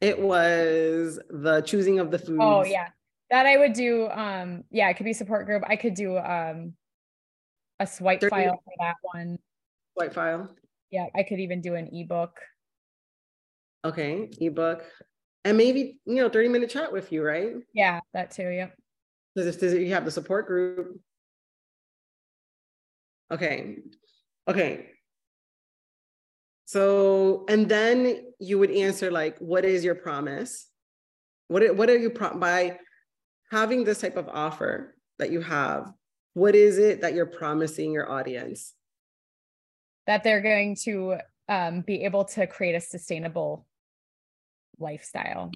it 0.02 0.20
was 0.20 1.20
the 1.30 1.62
choosing 1.62 2.00
of 2.00 2.12
the 2.12 2.20
food. 2.20 2.40
Oh 2.42 2.64
yeah. 2.64 2.90
That 3.32 3.46
I 3.46 3.58
would 3.58 3.74
do 3.74 4.10
um 4.10 4.64
yeah, 4.70 4.90
it 4.90 4.98
could 4.98 5.06
be 5.06 5.14
support 5.14 5.46
group. 5.46 5.64
I 5.68 5.76
could 5.76 5.96
do 5.96 6.18
um 6.18 6.74
a 7.80 7.88
swipe 7.88 8.22
30, 8.22 8.30
file 8.30 8.62
for 8.64 8.74
that 8.80 8.96
one. 9.02 9.38
Swipe 9.98 10.14
file. 10.14 10.56
Yeah, 10.92 11.08
I 11.16 11.24
could 11.24 11.40
even 11.40 11.62
do 11.62 11.76
an 11.76 11.90
ebook. 11.92 12.38
Okay, 13.84 14.30
ebook. 14.40 14.84
And 15.44 15.58
maybe, 15.58 16.00
you 16.06 16.16
know, 16.16 16.30
30 16.30 16.50
minute 16.50 16.70
chat 16.70 16.94
with 16.94 17.12
you, 17.12 17.24
right? 17.24 17.56
Yeah, 17.74 18.00
that 18.14 18.32
too. 18.32 18.48
Yep. 18.48 18.74
Does, 19.36 19.58
does 19.58 19.74
you 19.74 19.94
have 19.94 20.06
the 20.06 20.12
support 20.12 20.48
group? 20.48 21.00
Okay. 23.34 23.78
Okay. 24.48 24.86
So, 26.66 27.46
and 27.50 27.68
then 27.68 28.26
you 28.40 28.60
would 28.60 28.72
answer 28.72 29.12
like, 29.12 29.38
what 29.40 29.66
is 29.66 29.84
your 29.84 29.96
promise? 29.96 30.68
What, 31.48 31.76
what 31.76 31.90
are 31.90 31.98
you 31.98 32.12
pro- 32.12 32.38
by 32.38 32.80
having 33.52 33.84
this 33.84 34.02
type 34.02 34.18
of 34.18 34.30
offer 34.30 34.96
that 35.20 35.32
you 35.32 35.42
have? 35.42 35.92
What 36.34 36.56
is 36.56 36.78
it 36.78 37.02
that 37.02 37.16
you're 37.16 37.26
promising 37.26 37.92
your 37.92 38.12
audience? 38.12 38.74
That 40.08 40.24
they're 40.24 40.42
going 40.42 40.76
to 40.84 41.18
um, 41.50 41.82
be 41.82 42.04
able 42.04 42.26
to 42.26 42.48
create 42.48 42.76
a 42.76 42.82
sustainable 42.82 43.66
lifestyle, 44.80 45.52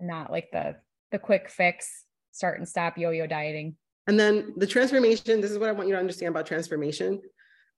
not 0.00 0.30
like 0.30 0.50
the 0.52 0.76
the 1.10 1.18
quick 1.18 1.50
fix, 1.50 2.04
start 2.30 2.58
and 2.58 2.66
stop 2.66 2.96
yo-yo 2.96 3.26
dieting. 3.26 3.76
And 4.06 4.18
then 4.18 4.54
the 4.56 4.66
transformation, 4.66 5.40
this 5.40 5.50
is 5.50 5.58
what 5.58 5.68
I 5.68 5.72
want 5.72 5.88
you 5.88 5.94
to 5.94 6.00
understand 6.00 6.30
about 6.30 6.46
transformation. 6.46 7.20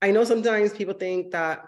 I 0.00 0.10
know 0.10 0.24
sometimes 0.24 0.72
people 0.72 0.94
think 0.94 1.32
that 1.32 1.64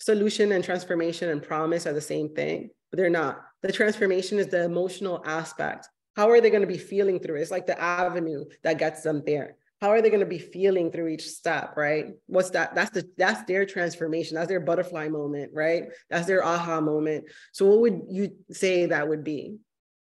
solution 0.00 0.52
and 0.52 0.64
transformation 0.64 1.30
and 1.30 1.42
promise 1.42 1.86
are 1.86 1.92
the 1.92 2.00
same 2.00 2.34
thing, 2.34 2.70
but 2.90 2.98
they're 2.98 3.10
not. 3.10 3.42
The 3.62 3.72
transformation 3.72 4.38
is 4.38 4.48
the 4.48 4.64
emotional 4.64 5.22
aspect. 5.24 5.88
How 6.16 6.30
are 6.30 6.40
they 6.40 6.50
going 6.50 6.62
to 6.62 6.66
be 6.66 6.78
feeling 6.78 7.18
through 7.18 7.36
it? 7.36 7.42
It's 7.42 7.50
like 7.50 7.66
the 7.66 7.80
avenue 7.80 8.44
that 8.62 8.78
gets 8.78 9.02
them 9.02 9.22
there. 9.26 9.56
How 9.80 9.90
are 9.90 10.00
they 10.00 10.08
going 10.08 10.20
to 10.20 10.26
be 10.26 10.38
feeling 10.38 10.90
through 10.90 11.08
each 11.08 11.28
step, 11.28 11.76
right? 11.76 12.14
What's 12.26 12.50
that? 12.50 12.74
That's 12.74 12.90
the 12.90 13.06
that's 13.18 13.44
their 13.44 13.66
transformation. 13.66 14.36
That's 14.36 14.48
their 14.48 14.60
butterfly 14.60 15.08
moment, 15.08 15.50
right? 15.52 15.88
That's 16.08 16.26
their 16.26 16.44
aha 16.44 16.80
moment. 16.80 17.24
So 17.52 17.66
what 17.66 17.80
would 17.80 18.02
you 18.08 18.36
say 18.50 18.86
that 18.86 19.08
would 19.08 19.24
be? 19.24 19.58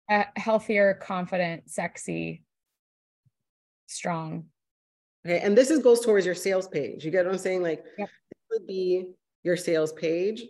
A 0.09 0.27
healthier, 0.37 0.95
confident, 0.95 1.69
sexy, 1.69 2.43
strong. 3.89 4.47
Okay. 5.27 5.41
And 5.41 5.57
this 5.57 5.71
is 5.71 5.83
goes 5.83 6.01
towards 6.01 6.25
your 6.25 6.35
sales 6.35 6.69
page. 6.69 7.05
You 7.05 7.11
get 7.11 7.25
what 7.25 7.33
I'm 7.33 7.39
saying? 7.39 7.63
Like 7.63 7.85
yep. 7.99 8.09
this 8.09 8.59
would 8.59 8.67
be 8.67 9.07
your 9.43 9.57
sales 9.57 9.93
page 9.93 10.45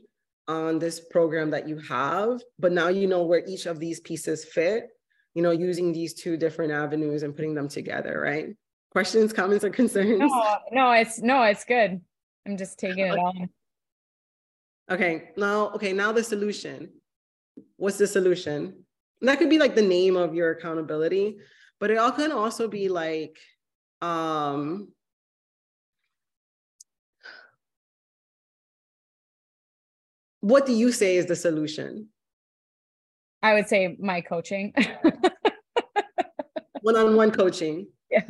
on 0.46 0.78
this 0.78 1.00
program 1.00 1.50
that 1.50 1.68
you 1.68 1.78
have, 1.78 2.40
but 2.58 2.72
now 2.72 2.88
you 2.88 3.06
know 3.06 3.24
where 3.24 3.44
each 3.46 3.66
of 3.66 3.78
these 3.78 4.00
pieces 4.00 4.44
fit, 4.44 4.88
you 5.34 5.42
know, 5.42 5.50
using 5.50 5.92
these 5.92 6.14
two 6.14 6.36
different 6.36 6.72
avenues 6.72 7.22
and 7.22 7.36
putting 7.36 7.54
them 7.54 7.68
together, 7.68 8.18
right? 8.20 8.56
Questions, 8.90 9.32
comments, 9.32 9.64
or 9.64 9.70
concerns? 9.70 10.18
No, 10.18 10.58
no, 10.72 10.90
it's 10.92 11.20
no, 11.20 11.42
it's 11.42 11.64
good. 11.64 12.00
I'm 12.46 12.56
just 12.56 12.78
taking 12.78 13.06
it 13.06 13.18
on. 13.18 13.50
Okay, 14.90 15.30
now, 15.36 15.68
okay, 15.72 15.92
now 15.92 16.12
the 16.12 16.24
solution. 16.24 16.90
What's 17.76 17.98
the 17.98 18.06
solution? 18.06 18.84
And 19.20 19.28
that 19.28 19.38
could 19.38 19.50
be 19.50 19.58
like 19.58 19.74
the 19.74 19.82
name 19.82 20.16
of 20.16 20.34
your 20.34 20.52
accountability, 20.52 21.36
but 21.80 21.90
it 21.90 21.98
all 21.98 22.12
can 22.12 22.32
also 22.32 22.68
be 22.68 22.88
like 22.88 23.36
um 24.02 24.88
what 30.40 30.66
do 30.66 30.72
you 30.72 30.92
say 30.92 31.16
is 31.16 31.26
the 31.26 31.36
solution? 31.36 32.08
I 33.42 33.54
would 33.54 33.68
say 33.68 33.96
my 33.98 34.20
coaching. 34.20 34.72
One-on-one 36.82 37.32
coaching. 37.32 37.88
Yeah. 38.10 38.24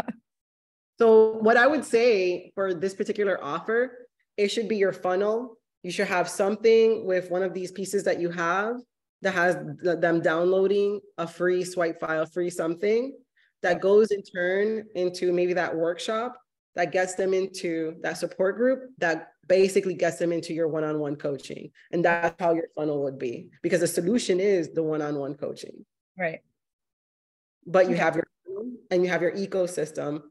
So 0.98 1.38
what 1.38 1.56
I 1.56 1.66
would 1.66 1.84
say 1.84 2.50
for 2.54 2.74
this 2.74 2.94
particular 2.94 3.42
offer, 3.42 4.08
it 4.36 4.48
should 4.48 4.68
be 4.68 4.76
your 4.76 4.92
funnel. 4.92 5.56
You 5.82 5.92
should 5.92 6.08
have 6.08 6.28
something 6.28 7.06
with 7.06 7.30
one 7.30 7.42
of 7.42 7.54
these 7.54 7.72
pieces 7.72 8.04
that 8.04 8.20
you 8.20 8.30
have 8.30 8.76
that 9.22 9.34
has 9.34 9.56
them 9.82 10.20
downloading 10.20 11.00
a 11.18 11.26
free 11.26 11.64
swipe 11.64 12.00
file, 12.00 12.26
free 12.26 12.50
something 12.50 13.12
that 13.62 13.80
goes 13.80 14.10
in 14.10 14.22
turn 14.22 14.86
into 14.94 15.32
maybe 15.32 15.52
that 15.54 15.74
workshop 15.74 16.36
that 16.78 16.92
gets 16.92 17.14
them 17.14 17.34
into 17.34 17.96
that 18.02 18.16
support 18.16 18.56
group 18.56 18.90
that 18.98 19.32
basically 19.48 19.94
gets 19.94 20.18
them 20.18 20.32
into 20.32 20.54
your 20.54 20.68
one-on-one 20.68 21.16
coaching. 21.16 21.72
And 21.90 22.04
that's 22.04 22.40
how 22.40 22.54
your 22.54 22.68
funnel 22.76 23.02
would 23.02 23.18
be 23.18 23.48
because 23.62 23.80
the 23.80 23.88
solution 23.88 24.38
is 24.38 24.72
the 24.72 24.82
one-on-one 24.82 25.34
coaching. 25.34 25.84
Right. 26.16 26.38
But 27.66 27.90
you 27.90 27.96
have 27.96 28.14
your 28.14 28.24
and 28.90 29.02
you 29.02 29.08
have 29.08 29.22
your 29.22 29.32
ecosystem 29.32 30.22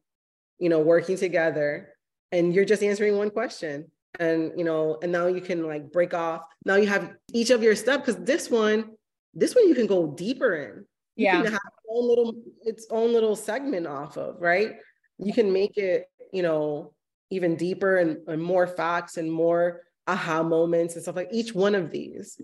you 0.60 0.69
know 0.69 0.79
working 0.79 1.17
together 1.17 1.89
and 2.31 2.53
you're 2.53 2.65
just 2.65 2.84
answering 2.84 3.17
one 3.17 3.29
question. 3.29 3.91
And 4.19 4.53
you 4.57 4.63
know 4.63 4.98
and 5.03 5.12
now 5.12 5.27
you 5.27 5.41
can 5.41 5.67
like 5.67 5.91
break 5.91 6.13
off. 6.13 6.43
Now 6.65 6.75
you 6.75 6.88
have 6.88 7.13
each 7.34 7.50
of 7.50 7.62
your 7.62 7.75
steps 7.75 8.05
because 8.05 8.24
this 8.24 8.50
one 8.50 8.91
this 9.34 9.53
one 9.53 9.67
you 9.67 9.75
can 9.75 9.86
go 9.86 10.07
deeper 10.07 10.55
in. 10.55 10.86
You 11.17 11.25
yeah. 11.25 11.41
can 11.41 11.51
have 11.51 11.62
its 11.67 11.76
own 11.98 12.08
little 12.08 12.34
its 12.63 12.88
own 12.89 13.13
little 13.13 13.36
segment 13.36 13.88
off 13.88 14.17
of 14.17 14.36
right? 14.39 14.76
You 15.17 15.34
can 15.34 15.52
make 15.52 15.78
it 15.78 16.06
you 16.32 16.43
know 16.43 16.93
even 17.30 17.56
deeper 17.56 17.98
and, 17.98 18.17
and 18.28 18.41
more 18.41 18.67
facts 18.67 19.17
and 19.17 19.32
more 19.32 19.82
aha 20.08 20.41
moments 20.43 20.93
and 20.95 21.04
stuff 21.04 21.15
like 21.15 21.30
each 21.32 21.54
one 21.54 21.76
of 21.76 21.91
these 21.91 22.39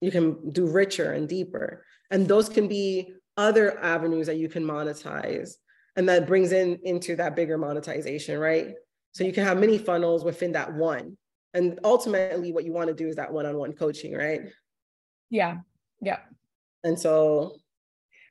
you 0.00 0.10
can 0.10 0.50
do 0.50 0.66
richer 0.66 1.12
and 1.12 1.28
deeper. 1.28 1.84
And 2.10 2.26
those 2.26 2.48
can 2.48 2.68
be 2.68 3.14
other 3.36 3.78
avenues 3.80 4.26
that 4.26 4.36
you 4.36 4.48
can 4.48 4.64
monetize 4.64 5.52
and 5.96 6.08
that 6.08 6.26
brings 6.26 6.52
in 6.52 6.78
into 6.84 7.16
that 7.16 7.36
bigger 7.36 7.58
monetization 7.58 8.38
right? 8.38 8.74
So 9.12 9.24
you 9.24 9.32
can 9.32 9.44
have 9.44 9.58
many 9.58 9.78
funnels 9.78 10.24
within 10.24 10.52
that 10.52 10.72
one. 10.72 11.16
And 11.54 11.80
ultimately 11.84 12.52
what 12.52 12.64
you 12.64 12.72
want 12.72 12.88
to 12.88 12.94
do 12.94 13.08
is 13.08 13.16
that 13.16 13.32
one-on-one 13.32 13.72
coaching 13.74 14.14
right? 14.14 14.42
Yeah. 15.30 15.58
Yeah. 16.00 16.20
And 16.82 16.98
so 16.98 17.56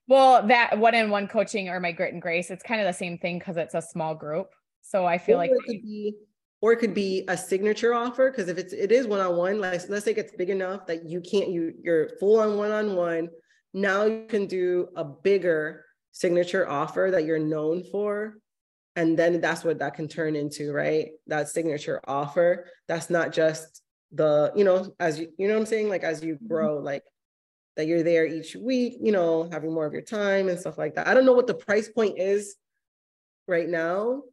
well 0.09 0.45
that 0.45 0.77
one-on-one 0.77 1.29
coaching 1.29 1.69
or 1.69 1.79
my 1.79 1.93
grit 1.93 2.11
and 2.11 2.21
grace 2.21 2.51
it's 2.51 2.63
kind 2.63 2.81
of 2.81 2.87
the 2.87 2.93
same 2.93 3.17
thing 3.17 3.39
because 3.39 3.55
it's 3.55 3.75
a 3.75 3.81
small 3.81 4.13
group 4.13 4.49
so 4.89 5.05
I 5.05 5.17
feel 5.19 5.35
or 5.35 5.37
like 5.37 5.51
it 5.51 5.63
could 5.65 5.81
be, 5.83 6.15
or 6.61 6.73
it 6.73 6.77
could 6.77 6.93
be 6.93 7.23
a 7.27 7.37
signature 7.37 7.93
offer 7.93 8.31
because 8.31 8.49
if 8.49 8.57
it's 8.57 8.73
it 8.73 8.91
is 8.91 9.05
one 9.05 9.19
on 9.19 9.35
one, 9.35 9.59
like 9.59 9.87
let's 9.87 10.05
say 10.05 10.13
it's 10.13 10.35
big 10.35 10.49
enough 10.49 10.87
that 10.87 11.07
you 11.07 11.21
can't 11.21 11.49
you 11.49 11.73
you're 11.81 12.09
full 12.19 12.39
on 12.39 12.57
one 12.57 12.71
on 12.71 12.95
one. 12.95 13.29
Now 13.73 14.05
you 14.05 14.25
can 14.27 14.47
do 14.47 14.87
a 14.95 15.03
bigger 15.03 15.85
signature 16.11 16.67
offer 16.67 17.09
that 17.11 17.25
you're 17.25 17.37
known 17.37 17.83
for, 17.91 18.39
and 18.95 19.17
then 19.17 19.41
that's 19.41 19.63
what 19.63 19.77
that 19.77 19.93
can 19.93 20.07
turn 20.07 20.35
into, 20.35 20.71
right? 20.73 21.09
That 21.27 21.49
signature 21.49 22.01
offer. 22.07 22.65
That's 22.87 23.11
not 23.11 23.31
just 23.31 23.83
the 24.11 24.51
you 24.55 24.63
know 24.63 24.91
as 24.99 25.19
you 25.19 25.31
you 25.37 25.47
know 25.47 25.53
what 25.53 25.59
I'm 25.59 25.65
saying 25.67 25.87
like 25.87 26.03
as 26.03 26.23
you 26.23 26.33
mm-hmm. 26.33 26.47
grow 26.47 26.77
like 26.79 27.03
that 27.79 27.87
you're 27.87 28.03
there 28.03 28.25
each 28.25 28.57
week, 28.57 28.97
you 29.01 29.13
know, 29.13 29.47
having 29.53 29.73
more 29.73 29.85
of 29.85 29.93
your 29.93 30.01
time 30.01 30.49
and 30.49 30.59
stuff 30.59 30.77
like 30.77 30.95
that. 30.95 31.07
I 31.07 31.13
don't 31.13 31.25
know 31.25 31.31
what 31.31 31.47
the 31.47 31.53
price 31.53 31.87
point 31.87 32.19
is 32.19 32.57
right 33.47 33.69
now, 33.69 34.23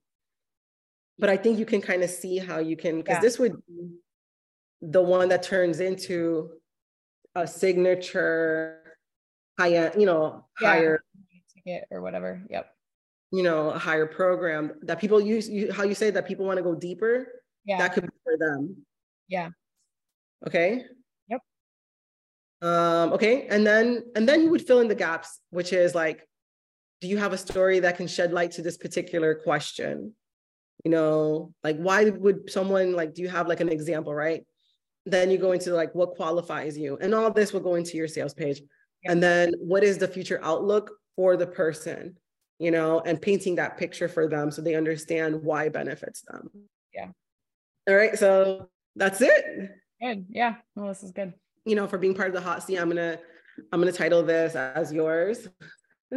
but 1.16 1.30
I 1.30 1.36
think 1.36 1.56
you 1.56 1.64
can 1.64 1.80
kind 1.80 2.02
of 2.02 2.10
see 2.10 2.38
how 2.38 2.58
you 2.58 2.76
can 2.76 2.96
because 2.96 3.14
yeah. 3.14 3.20
this 3.20 3.38
would 3.38 3.52
be 3.68 3.90
the 4.82 5.00
one 5.00 5.28
that 5.28 5.44
turns 5.44 5.78
into 5.78 6.50
a 7.36 7.46
signature 7.46 8.98
high 9.60 9.92
you 9.96 10.06
know 10.06 10.44
yeah. 10.60 10.68
higher 10.68 11.04
ticket 11.54 11.84
or 11.92 12.02
whatever 12.02 12.42
yep 12.50 12.74
you 13.30 13.44
know 13.44 13.70
a 13.70 13.78
higher 13.78 14.06
program 14.06 14.72
that 14.82 14.98
people 14.98 15.20
use 15.20 15.48
you, 15.48 15.72
how 15.72 15.84
you 15.84 15.94
say 15.94 16.10
that 16.10 16.26
people 16.26 16.44
want 16.44 16.56
to 16.56 16.64
go 16.64 16.74
deeper 16.74 17.28
yeah 17.64 17.78
that 17.78 17.92
could 17.92 18.02
be 18.02 18.12
for 18.24 18.36
them 18.36 18.76
yeah 19.28 19.50
okay 20.44 20.84
um 22.62 23.12
okay 23.12 23.46
and 23.48 23.66
then 23.66 24.02
and 24.14 24.26
then 24.26 24.42
you 24.42 24.50
would 24.50 24.66
fill 24.66 24.80
in 24.80 24.88
the 24.88 24.94
gaps 24.94 25.40
which 25.50 25.72
is 25.72 25.94
like 25.94 26.26
do 27.00 27.08
you 27.08 27.18
have 27.18 27.32
a 27.32 27.38
story 27.38 27.80
that 27.80 27.96
can 27.96 28.06
shed 28.06 28.32
light 28.32 28.52
to 28.52 28.62
this 28.62 28.76
particular 28.76 29.34
question? 29.34 30.14
You 30.84 30.90
know 30.90 31.52
like 31.64 31.76
why 31.78 32.10
would 32.10 32.50
someone 32.50 32.92
like 32.92 33.14
do 33.14 33.22
you 33.22 33.28
have 33.28 33.48
like 33.48 33.60
an 33.60 33.68
example 33.68 34.14
right? 34.14 34.46
Then 35.04 35.30
you 35.30 35.38
go 35.38 35.52
into 35.52 35.72
like 35.72 35.94
what 35.94 36.16
qualifies 36.16 36.76
you 36.78 36.96
and 37.00 37.14
all 37.14 37.30
this 37.30 37.52
will 37.52 37.60
go 37.60 37.74
into 37.74 37.96
your 37.96 38.08
sales 38.08 38.34
page. 38.34 38.60
Yeah. 39.02 39.12
and 39.12 39.22
then 39.22 39.52
what 39.58 39.84
is 39.84 39.98
the 39.98 40.08
future 40.08 40.40
outlook 40.42 40.90
for 41.16 41.36
the 41.36 41.46
person 41.46 42.16
you 42.58 42.70
know 42.70 43.00
and 43.04 43.20
painting 43.20 43.56
that 43.56 43.76
picture 43.76 44.08
for 44.08 44.26
them 44.26 44.50
so 44.50 44.62
they 44.62 44.74
understand 44.74 45.42
why 45.42 45.68
benefits 45.68 46.22
them. 46.22 46.50
Yeah. 46.94 47.08
All 47.88 47.94
right 47.94 48.16
so 48.18 48.68
that's 48.94 49.20
it. 49.20 49.70
Good 50.00 50.26
yeah. 50.30 50.56
Well 50.74 50.88
this 50.88 51.02
is 51.02 51.10
good 51.10 51.34
you 51.66 51.74
know 51.74 51.86
for 51.86 51.98
being 51.98 52.14
part 52.14 52.28
of 52.28 52.34
the 52.34 52.40
hot 52.40 52.62
seat 52.62 52.78
i'm 52.78 52.88
gonna 52.88 53.18
i'm 53.72 53.80
gonna 53.80 53.92
title 53.92 54.22
this 54.22 54.54
as 54.54 54.92
yours 54.92 55.48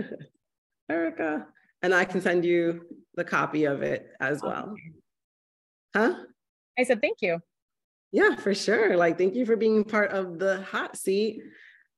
erica 0.90 1.46
and 1.82 1.94
I 1.94 2.06
can 2.06 2.22
send 2.22 2.46
you 2.46 2.86
the 3.16 3.24
copy 3.24 3.66
of 3.66 3.82
it 3.82 4.08
as 4.20 4.42
well. 4.42 4.76
Huh? 5.96 6.16
I 6.78 6.84
said 6.84 7.02
thank 7.02 7.18
you. 7.22 7.40
Yeah, 8.12 8.36
for 8.36 8.56
sure. 8.56 8.98
Like, 8.98 9.18
thank 9.18 9.36
you 9.36 9.46
for 9.46 9.56
being 9.56 9.84
part 9.84 10.12
of 10.12 10.40
the 10.40 10.62
hot 10.62 10.98
seat. 10.98 11.42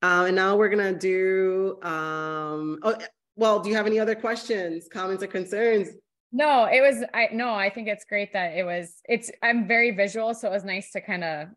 Uh, 0.01 0.25
and 0.27 0.35
now 0.35 0.55
we're 0.55 0.69
gonna 0.69 0.97
do. 0.97 1.77
Um, 1.83 2.79
oh, 2.83 2.97
well, 3.35 3.59
do 3.59 3.69
you 3.69 3.75
have 3.75 3.87
any 3.87 3.99
other 3.99 4.15
questions, 4.15 4.87
comments, 4.91 5.23
or 5.23 5.27
concerns? 5.27 5.89
No, 6.31 6.65
it 6.65 6.81
was. 6.81 7.03
I 7.13 7.29
no, 7.31 7.53
I 7.53 7.69
think 7.69 7.87
it's 7.87 8.05
great 8.05 8.33
that 8.33 8.57
it 8.57 8.65
was. 8.65 8.95
It's. 9.05 9.31
I'm 9.43 9.67
very 9.67 9.91
visual, 9.91 10.33
so 10.33 10.47
it 10.47 10.51
was 10.51 10.63
nice 10.63 10.91
to 10.91 11.01
kind 11.01 11.23
of 11.23 11.47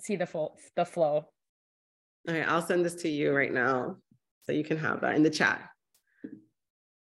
see 0.00 0.16
the 0.16 0.26
full 0.26 0.56
the 0.76 0.84
flow. 0.84 1.26
All 2.28 2.34
right, 2.34 2.48
I'll 2.48 2.62
send 2.62 2.84
this 2.84 2.96
to 2.96 3.08
you 3.08 3.34
right 3.34 3.52
now, 3.52 3.96
so 4.44 4.52
you 4.52 4.64
can 4.64 4.78
have 4.78 5.00
that 5.02 5.16
in 5.16 5.22
the 5.22 5.30
chat. 5.30 5.62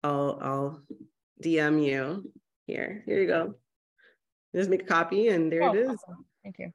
I'll 0.03 0.39
I'll 0.41 0.81
DM 1.43 1.85
you 1.85 2.31
here. 2.65 3.03
Here 3.05 3.21
you 3.21 3.27
go. 3.27 3.55
Just 4.55 4.69
make 4.69 4.83
a 4.83 4.85
copy 4.85 5.29
and 5.29 5.51
there 5.51 5.63
oh, 5.63 5.73
it 5.73 5.79
is. 5.79 5.89
Awesome. 5.89 6.25
Thank 6.43 6.59
you. 6.59 6.71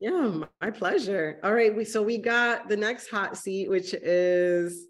Yeah, 0.00 0.44
my 0.60 0.70
pleasure. 0.70 1.38
All 1.44 1.54
right, 1.54 1.74
we 1.74 1.84
so 1.84 2.02
we 2.02 2.18
got 2.18 2.68
the 2.68 2.76
next 2.76 3.08
hot 3.08 3.36
seat, 3.36 3.70
which 3.70 3.94
is 3.94 4.86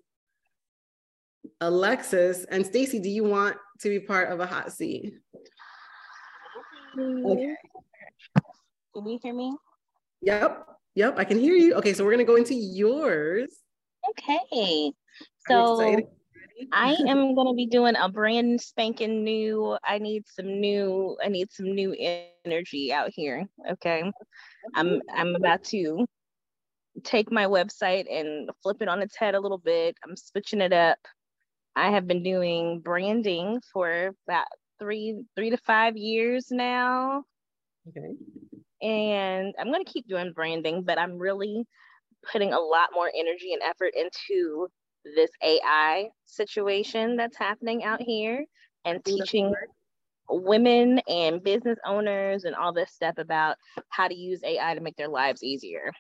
Alexys 1.61 2.47
and 2.51 2.65
Stacey. 2.65 2.99
Do 2.99 3.11
you 3.11 3.25
want 3.25 3.57
to 3.81 3.89
be 3.89 4.01
part 4.01 4.31
of 4.31 4.41
a 4.41 4.47
hot 4.47 4.73
seat? 4.73 5.15
Okay. 6.99 7.57
Can 8.95 9.07
you 9.07 9.19
hear 9.23 9.35
me? 9.35 9.55
Yep. 10.23 10.67
Yep. 10.95 11.19
I 11.19 11.25
can 11.25 11.39
hear 11.39 11.55
you. 11.55 11.75
Okay. 11.75 11.93
So 11.93 12.05
we're 12.05 12.13
going 12.13 12.27
to 12.27 12.31
go 12.31 12.37
into 12.37 12.55
yours. 12.55 13.51
Okay. 14.11 14.93
So 15.49 16.01
I 16.73 16.93
am 17.09 17.35
going 17.35 17.49
to 17.49 17.55
be 17.55 17.67
doing 17.67 17.97
a 17.97 18.09
brand 18.09 18.61
spanking 18.61 19.25
new. 19.25 19.77
I 19.85 19.99
need 19.99 20.25
some 20.29 20.61
new. 20.61 21.17
I 21.25 21.29
need 21.29 21.51
some 21.51 21.75
new 21.75 21.95
energy 22.47 22.93
out 22.93 23.11
here. 23.13 23.47
Okay. 23.71 24.05
I'm 24.75 25.01
I'm 25.13 25.35
about 25.35 25.65
to 25.65 26.07
take 27.05 27.33
my 27.33 27.47
website 27.47 28.05
and 28.11 28.51
flip 28.63 28.79
it 28.81 28.89
on 28.89 29.03
its 29.03 29.17
head 29.17 29.35
a 29.35 29.41
little 29.41 29.59
bit. 29.59 29.97
I'm 30.05 30.17
switching 30.17 30.61
it 30.61 30.73
up. 30.73 30.99
I 31.75 31.91
have 31.91 32.07
been 32.07 32.23
doing 32.23 32.81
branding 32.81 33.61
for 33.73 34.15
about 34.29 34.47
three 34.79 35.25
three 35.37 35.51
to 35.51 35.57
five 35.57 35.97
years 35.97 36.49
now. 36.51 37.25
Okay. 37.89 38.15
And 38.83 39.55
I'm 39.59 39.71
going 39.71 39.85
to 39.85 39.93
keep 39.93 40.09
doing 40.09 40.33
branding, 40.33 40.83
but 40.83 40.99
I'm 40.99 41.17
really 41.19 41.65
putting 42.31 42.53
a 42.53 42.61
lot 42.61 42.91
more 42.93 43.11
energy 43.15 43.53
and 43.53 43.63
effort 43.63 43.95
into 43.97 44.69
this 45.05 45.31
AI 45.43 46.09
situation 46.25 47.17
that's 47.17 47.37
happening 47.37 47.85
out 47.85 48.01
here 48.01 48.45
and 48.85 49.05
teaching 49.05 49.55
women 50.29 51.01
and 51.09 51.43
business 51.43 51.79
owners 51.87 52.45
and 52.45 52.55
all 52.55 52.73
this 52.73 52.93
stuff 52.93 53.15
about 53.19 53.57
how 53.89 54.09
to 54.09 54.15
use 54.15 54.43
AI 54.45 54.75
to 54.75 54.81
make 54.81 54.97
their 54.97 55.09
lives 55.09 55.43
easier. 55.43 55.93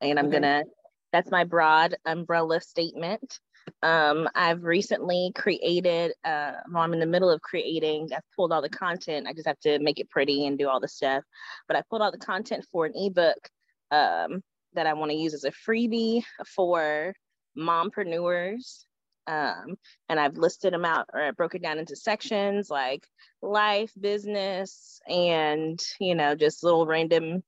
And 0.00 0.18
I'm 0.18 0.26
okay. 0.26 0.36
gonna, 0.36 0.64
that's 1.12 1.30
my 1.30 1.44
broad 1.44 1.96
umbrella 2.04 2.60
statement. 2.60 3.40
Um, 3.82 4.28
I've 4.34 4.62
recently 4.62 5.32
created, 5.34 6.12
uh, 6.24 6.52
well, 6.70 6.82
I'm 6.82 6.92
in 6.92 7.00
the 7.00 7.06
middle 7.06 7.30
of 7.30 7.40
creating, 7.42 8.10
I've 8.14 8.22
pulled 8.36 8.52
all 8.52 8.62
the 8.62 8.68
content. 8.68 9.26
I 9.26 9.32
just 9.32 9.46
have 9.46 9.58
to 9.60 9.78
make 9.78 9.98
it 9.98 10.10
pretty 10.10 10.46
and 10.46 10.58
do 10.58 10.68
all 10.68 10.80
the 10.80 10.88
stuff. 10.88 11.24
But 11.68 11.76
I 11.76 11.82
pulled 11.88 12.02
all 12.02 12.12
the 12.12 12.18
content 12.18 12.66
for 12.70 12.86
an 12.86 12.92
ebook 12.94 13.38
um, 13.90 14.42
that 14.74 14.86
I 14.86 14.94
want 14.94 15.10
to 15.10 15.16
use 15.16 15.34
as 15.34 15.44
a 15.44 15.52
freebie 15.52 16.22
for 16.46 17.14
mompreneurs. 17.56 18.84
Um, 19.26 19.76
and 20.08 20.18
I've 20.18 20.36
listed 20.36 20.72
them 20.72 20.84
out 20.84 21.08
or 21.12 21.22
I 21.22 21.30
broke 21.30 21.54
it 21.54 21.62
down 21.62 21.78
into 21.78 21.94
sections 21.94 22.68
like 22.70 23.06
life, 23.40 23.92
business, 24.00 25.00
and, 25.08 25.80
you 26.00 26.16
know, 26.16 26.34
just 26.34 26.64
little 26.64 26.86
random 26.86 27.44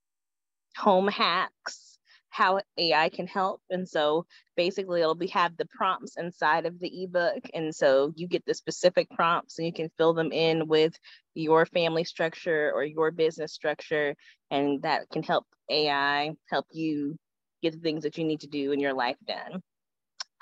home 0.76 1.08
hacks 1.08 1.93
how 2.34 2.60
AI 2.76 3.10
can 3.10 3.28
help. 3.28 3.62
And 3.70 3.88
so 3.88 4.26
basically 4.56 5.00
it'll 5.00 5.14
be 5.14 5.28
have 5.28 5.56
the 5.56 5.66
prompts 5.66 6.16
inside 6.16 6.66
of 6.66 6.80
the 6.80 7.04
ebook. 7.04 7.44
And 7.54 7.72
so 7.72 8.12
you 8.16 8.26
get 8.26 8.44
the 8.44 8.54
specific 8.54 9.08
prompts 9.10 9.58
and 9.58 9.66
you 9.66 9.72
can 9.72 9.88
fill 9.96 10.14
them 10.14 10.32
in 10.32 10.66
with 10.66 10.98
your 11.34 11.64
family 11.64 12.02
structure 12.02 12.72
or 12.74 12.84
your 12.84 13.12
business 13.12 13.52
structure. 13.52 14.16
And 14.50 14.82
that 14.82 15.08
can 15.10 15.22
help 15.22 15.46
AI 15.70 16.32
help 16.50 16.66
you 16.72 17.16
get 17.62 17.72
the 17.74 17.78
things 17.78 18.02
that 18.02 18.18
you 18.18 18.24
need 18.24 18.40
to 18.40 18.48
do 18.48 18.72
in 18.72 18.80
your 18.80 18.94
life 18.94 19.16
done. 19.24 19.62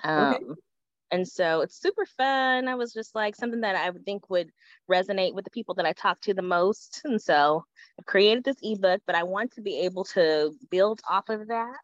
Um, 0.02 0.32
okay. 0.32 0.44
And 1.12 1.28
so 1.28 1.60
it's 1.60 1.78
super 1.78 2.06
fun. 2.06 2.68
I 2.68 2.74
was 2.74 2.94
just 2.94 3.14
like 3.14 3.36
something 3.36 3.60
that 3.60 3.76
I 3.76 3.90
would 3.90 4.04
think 4.06 4.30
would 4.30 4.50
resonate 4.90 5.34
with 5.34 5.44
the 5.44 5.50
people 5.50 5.74
that 5.74 5.84
I 5.84 5.92
talk 5.92 6.18
to 6.22 6.32
the 6.32 6.40
most. 6.40 7.02
And 7.04 7.20
so 7.20 7.64
I 8.00 8.02
created 8.04 8.44
this 8.44 8.56
ebook, 8.62 9.02
but 9.06 9.14
I 9.14 9.24
want 9.24 9.52
to 9.52 9.60
be 9.60 9.80
able 9.80 10.04
to 10.04 10.54
build 10.70 11.02
off 11.08 11.28
of 11.28 11.48
that 11.48 11.76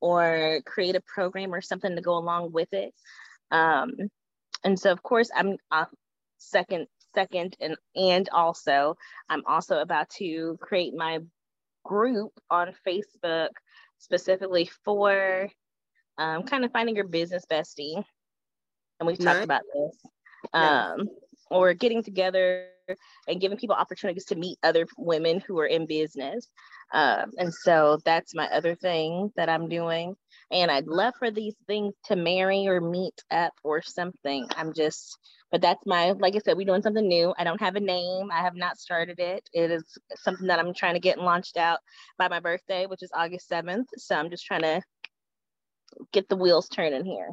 or 0.00 0.60
create 0.64 0.96
a 0.96 1.02
program 1.02 1.54
or 1.54 1.60
something 1.60 1.94
to 1.94 2.00
go 2.00 2.16
along 2.16 2.52
with 2.52 2.72
it. 2.72 2.94
Um, 3.50 3.90
and 4.64 4.78
so 4.78 4.90
of 4.90 5.02
course 5.02 5.30
I'm 5.36 5.58
uh, 5.70 5.84
second, 6.38 6.86
second, 7.14 7.56
and 7.60 7.76
and 7.94 8.28
also 8.30 8.96
I'm 9.28 9.42
also 9.44 9.80
about 9.80 10.08
to 10.18 10.56
create 10.62 10.94
my 10.94 11.18
group 11.84 12.32
on 12.50 12.72
Facebook 12.86 13.50
specifically 13.98 14.70
for 14.82 15.50
um, 16.16 16.44
kind 16.44 16.64
of 16.64 16.72
finding 16.72 16.96
your 16.96 17.08
business 17.08 17.44
bestie 17.50 18.02
and 19.00 19.06
we've 19.06 19.18
talked 19.18 19.44
about 19.44 19.62
this. 19.74 19.98
Um, 20.52 21.08
or 21.50 21.74
getting 21.74 22.02
together 22.02 22.66
and 23.26 23.40
giving 23.40 23.58
people 23.58 23.74
opportunities 23.74 24.24
to 24.26 24.36
meet 24.36 24.58
other 24.62 24.86
women 24.96 25.40
who 25.40 25.58
are 25.58 25.66
in 25.66 25.86
business. 25.86 26.48
Um, 26.92 27.30
and 27.38 27.52
so 27.52 27.98
that's 28.04 28.34
my 28.34 28.46
other 28.46 28.74
thing 28.74 29.32
that 29.36 29.48
I'm 29.48 29.68
doing. 29.68 30.14
And 30.52 30.70
I'd 30.70 30.86
love 30.86 31.14
for 31.18 31.30
these 31.30 31.54
things 31.66 31.94
to 32.06 32.16
marry 32.16 32.66
or 32.66 32.80
meet 32.80 33.14
up 33.30 33.52
or 33.62 33.82
something. 33.82 34.46
I'm 34.56 34.72
just, 34.72 35.18
but 35.50 35.60
that's 35.60 35.84
my, 35.86 36.12
like 36.12 36.34
I 36.34 36.38
said, 36.38 36.56
we're 36.56 36.66
doing 36.66 36.82
something 36.82 37.06
new. 37.06 37.34
I 37.38 37.44
don't 37.44 37.60
have 37.60 37.76
a 37.76 37.80
name. 37.80 38.30
I 38.32 38.42
have 38.42 38.56
not 38.56 38.78
started 38.78 39.18
it. 39.18 39.48
It 39.52 39.70
is 39.70 39.84
something 40.16 40.48
that 40.48 40.58
I'm 40.58 40.74
trying 40.74 40.94
to 40.94 41.00
get 41.00 41.18
launched 41.18 41.56
out 41.56 41.78
by 42.18 42.28
my 42.28 42.40
birthday, 42.40 42.86
which 42.86 43.02
is 43.02 43.10
August 43.14 43.50
7th. 43.50 43.86
So 43.96 44.16
I'm 44.16 44.30
just 44.30 44.46
trying 44.46 44.62
to 44.62 44.82
get 46.12 46.28
the 46.28 46.36
wheels 46.36 46.68
turning 46.68 47.04
here. 47.04 47.30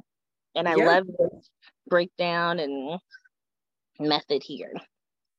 And 0.56 0.68
I 0.68 0.76
yeah. 0.76 0.86
love 0.86 1.08
this 1.08 1.50
breakdown 1.88 2.60
and 2.60 3.00
method 4.00 4.44
here. 4.44 4.74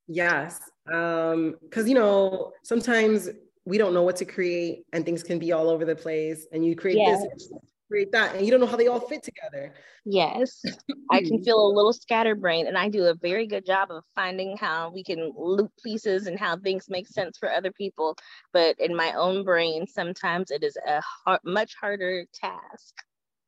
Yes. 0.06 0.58
Um, 0.92 1.56
because 1.62 1.88
you 1.88 1.94
know, 1.94 2.52
sometimes 2.64 3.28
we 3.64 3.76
don't 3.76 3.92
know 3.92 4.02
what 4.02 4.16
to 4.16 4.24
create 4.24 4.84
and 4.92 5.04
things 5.04 5.22
can 5.22 5.38
be 5.38 5.52
all 5.52 5.68
over 5.68 5.84
the 5.84 5.94
place. 5.94 6.46
And 6.52 6.64
you 6.64 6.74
create 6.74 6.96
yes. 6.96 7.22
this, 7.34 7.52
create 7.88 8.10
that, 8.12 8.34
and 8.34 8.44
you 8.44 8.50
don't 8.50 8.60
know 8.60 8.66
how 8.66 8.76
they 8.76 8.86
all 8.86 9.00
fit 9.00 9.22
together. 9.22 9.74
Yes. 10.06 10.62
I 11.10 11.20
can 11.20 11.44
feel 11.44 11.66
a 11.66 11.74
little 11.74 11.92
scatterbrained, 11.92 12.66
and 12.66 12.78
I 12.78 12.88
do 12.88 13.04
a 13.04 13.14
very 13.14 13.46
good 13.46 13.66
job 13.66 13.90
of 13.90 14.04
finding 14.14 14.56
how 14.56 14.90
we 14.90 15.04
can 15.04 15.32
loop 15.36 15.70
pieces 15.84 16.26
and 16.26 16.38
how 16.38 16.56
things 16.56 16.86
make 16.88 17.06
sense 17.06 17.36
for 17.36 17.50
other 17.50 17.72
people. 17.72 18.16
But 18.54 18.80
in 18.80 18.96
my 18.96 19.12
own 19.12 19.44
brain, 19.44 19.86
sometimes 19.86 20.50
it 20.50 20.62
is 20.62 20.76
a 20.86 21.02
hard, 21.02 21.40
much 21.44 21.74
harder 21.78 22.24
task. 22.32 22.94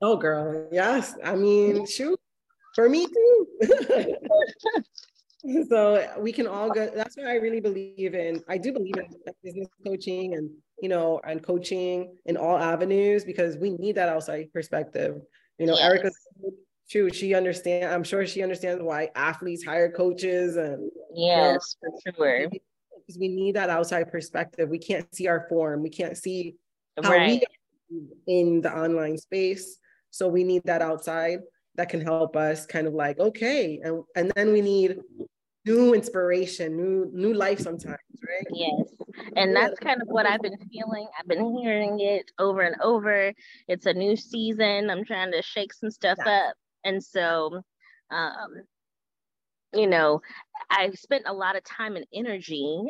Oh, 0.02 0.16
girl. 0.16 0.68
Yes. 0.70 1.16
I 1.24 1.34
mean, 1.34 1.86
shoot, 1.86 2.20
for 2.74 2.88
me 2.88 3.06
too. 3.06 3.46
so 5.68 6.06
we 6.18 6.32
can 6.32 6.46
all 6.46 6.70
go. 6.70 6.90
That's 6.94 7.16
why 7.16 7.24
I 7.24 7.34
really 7.34 7.60
believe 7.60 8.14
in. 8.14 8.42
I 8.48 8.58
do 8.58 8.72
believe 8.72 8.96
in 8.96 9.06
business 9.42 9.68
coaching 9.86 10.34
and 10.34 10.50
you 10.80 10.88
know 10.88 11.20
and 11.24 11.42
coaching 11.42 12.14
in 12.26 12.36
all 12.36 12.58
avenues 12.58 13.24
because 13.24 13.56
we 13.56 13.70
need 13.70 13.96
that 13.96 14.08
outside 14.08 14.52
perspective. 14.52 15.20
You 15.58 15.66
know, 15.66 15.74
yes. 15.74 15.82
Erica, 15.82 16.10
true. 16.90 17.10
She 17.10 17.34
understands. 17.34 17.92
I'm 17.92 18.04
sure 18.04 18.26
she 18.26 18.42
understands 18.42 18.82
why 18.82 19.10
athletes 19.14 19.64
hire 19.64 19.90
coaches 19.90 20.56
and 20.56 20.90
yes, 21.14 21.76
you 21.82 21.90
know, 21.90 21.98
for 22.04 22.16
sure. 22.16 22.48
Because 22.48 23.18
we 23.18 23.28
need 23.28 23.56
that 23.56 23.70
outside 23.70 24.10
perspective. 24.10 24.68
We 24.68 24.78
can't 24.78 25.12
see 25.14 25.26
our 25.26 25.46
form. 25.48 25.82
We 25.82 25.90
can't 25.90 26.16
see 26.16 26.56
how 27.02 27.10
right. 27.10 27.42
we 27.88 28.02
in 28.26 28.60
the 28.60 28.72
online 28.72 29.16
space. 29.16 29.78
So 30.10 30.28
we 30.28 30.44
need 30.44 30.62
that 30.64 30.82
outside 30.82 31.40
that 31.76 31.88
can 31.88 32.00
help 32.00 32.36
us 32.36 32.66
kind 32.66 32.86
of 32.86 32.94
like, 32.94 33.18
okay, 33.18 33.80
and, 33.82 34.02
and 34.16 34.32
then 34.34 34.52
we 34.52 34.60
need 34.60 34.98
new 35.66 35.94
inspiration, 35.94 36.76
new 36.76 37.10
new 37.12 37.34
life 37.34 37.58
sometimes, 37.58 37.98
right? 38.26 38.46
Yes. 38.52 38.92
And 39.36 39.54
that's 39.54 39.78
kind 39.78 40.00
of 40.00 40.08
what 40.08 40.26
I've 40.26 40.40
been 40.40 40.56
feeling. 40.72 41.06
I've 41.18 41.28
been 41.28 41.56
hearing 41.58 42.00
it 42.00 42.30
over 42.38 42.62
and 42.62 42.76
over. 42.80 43.32
It's 43.68 43.86
a 43.86 43.92
new 43.92 44.16
season. 44.16 44.90
I'm 44.90 45.04
trying 45.04 45.32
to 45.32 45.42
shake 45.42 45.72
some 45.72 45.90
stuff 45.90 46.18
yeah. 46.24 46.48
up. 46.48 46.54
And 46.84 47.02
so 47.02 47.62
um 48.10 48.62
you 49.72 49.86
know, 49.86 50.20
I've 50.68 50.98
spent 50.98 51.24
a 51.26 51.32
lot 51.32 51.56
of 51.56 51.62
time 51.62 51.94
and 51.94 52.06
energy 52.12 52.82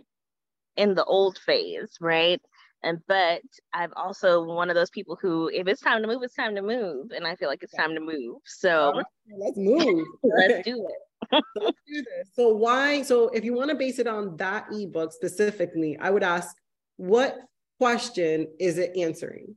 in 0.76 0.94
the 0.94 1.04
old 1.04 1.38
phase, 1.38 1.90
right? 2.00 2.40
And 2.82 2.98
but 3.06 3.42
I've 3.74 3.92
also 3.94 4.42
one 4.42 4.70
of 4.70 4.74
those 4.74 4.90
people 4.90 5.18
who, 5.20 5.50
if 5.52 5.66
it's 5.66 5.82
time 5.82 6.00
to 6.02 6.08
move, 6.08 6.22
it's 6.22 6.34
time 6.34 6.54
to 6.54 6.62
move, 6.62 7.10
and 7.14 7.26
I 7.26 7.36
feel 7.36 7.48
like 7.48 7.62
it's 7.62 7.74
time 7.74 7.94
to 7.94 8.00
move. 8.00 8.38
So 8.46 8.94
right, 8.96 9.04
let's 9.38 9.56
move. 9.58 10.06
let's 10.22 10.64
do 10.64 10.88
it. 11.32 11.42
let's 11.56 11.78
do 11.86 12.02
this. 12.02 12.28
So 12.32 12.48
why? 12.54 13.02
So 13.02 13.28
if 13.28 13.44
you 13.44 13.52
want 13.52 13.70
to 13.70 13.76
base 13.76 13.98
it 13.98 14.06
on 14.06 14.36
that 14.38 14.66
ebook 14.72 15.12
specifically, 15.12 15.98
I 15.98 16.10
would 16.10 16.22
ask, 16.22 16.56
what 16.96 17.38
question 17.78 18.48
is 18.58 18.78
it 18.78 18.96
answering? 18.96 19.56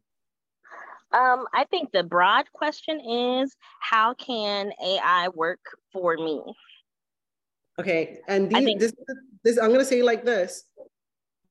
Um, 1.13 1.45
I 1.53 1.65
think 1.69 1.91
the 1.91 2.03
broad 2.03 2.51
question 2.53 2.99
is, 2.99 3.55
how 3.79 4.15
can 4.15 4.71
AI 4.83 5.29
work 5.29 5.59
for 5.93 6.15
me? 6.17 6.41
Okay, 7.79 8.17
and 8.27 8.49
these, 8.49 8.63
think, 8.63 8.79
this, 8.79 8.93
this 9.43 9.57
I'm 9.57 9.71
gonna 9.71 9.86
say 9.86 10.03
like 10.03 10.25
this 10.25 10.65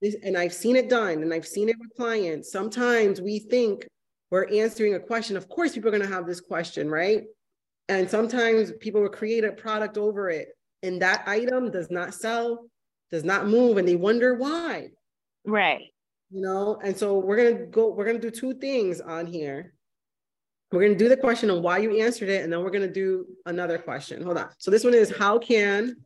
this, 0.03 0.17
and 0.23 0.37
I've 0.37 0.53
seen 0.53 0.77
it 0.77 0.91
done 0.91 1.23
and 1.23 1.33
I've 1.33 1.47
seen 1.47 1.69
it 1.69 1.77
with 1.79 1.95
clients. 1.97 2.51
Sometimes 2.51 3.21
we 3.21 3.39
think 3.39 3.87
we're 4.31 4.51
answering 4.53 4.95
a 4.95 5.01
question. 5.01 5.37
Of 5.37 5.49
course, 5.49 5.73
people 5.73 5.89
are 5.89 5.97
going 5.97 6.09
to 6.09 6.15
have 6.15 6.27
this 6.27 6.41
question, 6.41 6.91
right? 6.91 7.23
And 7.89 8.11
sometimes 8.11 8.73
people 8.81 9.01
will 9.01 9.09
create 9.09 9.45
a 9.45 9.53
product 9.53 9.97
over 9.97 10.29
it, 10.31 10.49
and 10.83 11.01
that 11.03 11.23
item 11.27 11.71
does 11.71 11.91
not 11.91 12.15
sell, 12.15 12.67
does 13.11 13.25
not 13.25 13.47
move, 13.47 13.77
and 13.77 13.87
they 13.87 13.97
wonder 13.97 14.35
why. 14.35 14.89
Right. 15.45 15.83
You 16.31 16.41
know, 16.41 16.79
and 16.83 16.97
so 16.97 17.19
we're 17.19 17.37
gonna 17.37 17.67
go, 17.67 17.91
we're 17.91 18.07
gonna 18.07 18.19
do 18.19 18.31
two 18.31 18.55
things 18.55 19.01
on 19.01 19.27
here. 19.27 19.75
We're 20.71 20.83
gonna 20.83 20.95
do 20.95 21.11
the 21.11 21.17
question 21.17 21.51
on 21.51 21.63
why 21.63 21.79
you 21.79 22.01
answered 22.01 22.31
it, 22.31 22.43
and 22.43 22.53
then 22.53 22.63
we're 22.63 22.71
gonna 22.71 22.89
do 22.89 23.27
another 23.45 23.77
question. 23.77 24.23
Hold 24.23 24.39
on. 24.39 24.49
So 24.59 24.71
this 24.71 24.85
one 24.85 24.95
is 24.95 25.15
how 25.15 25.39
can 25.39 25.97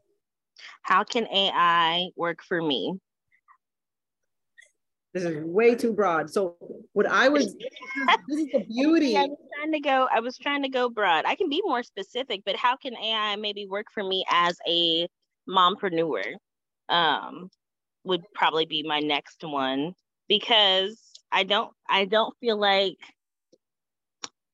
how 0.83 1.05
can 1.05 1.27
AI 1.29 2.09
work 2.17 2.43
for 2.43 2.61
me? 2.61 2.99
This 5.17 5.25
is 5.25 5.43
way 5.47 5.75
too 5.75 5.95
broad. 5.95 6.29
So 6.29 6.57
what 6.93 7.07
I 7.07 7.31
was 7.31 7.57
this 8.29 8.39
is 8.39 8.49
the 8.53 8.61
beauty. 8.69 9.17
I 9.17 9.23
was 9.23 9.39
trying 9.57 9.73
to 9.73 9.81
go, 9.81 10.07
I 10.13 10.21
was 10.21 10.37
trying 10.37 10.63
to 10.65 10.69
go 10.69 10.91
broad. 10.91 11.25
I 11.25 11.37
can 11.37 11.49
be 11.49 11.63
more 11.65 11.83
specific, 11.83 12.43
but 12.45 12.55
how 12.55 12.77
can 12.77 12.95
AI 12.95 13.37
maybe 13.37 13.67
work 13.67 13.87
for 13.95 14.05
me 14.05 14.27
as 14.31 14.59
a 14.69 15.09
mompreneur? 15.49 16.35
Um, 16.91 17.49
would 18.05 18.25
probably 18.35 18.67
be 18.67 18.83
my 18.87 19.01
next 19.01 19.43
one 19.43 19.95
because 20.29 21.01
I 21.33 21.45
don't 21.45 21.71
I 21.89 22.05
don't 22.05 22.37
feel 22.39 22.61
like 22.61 22.99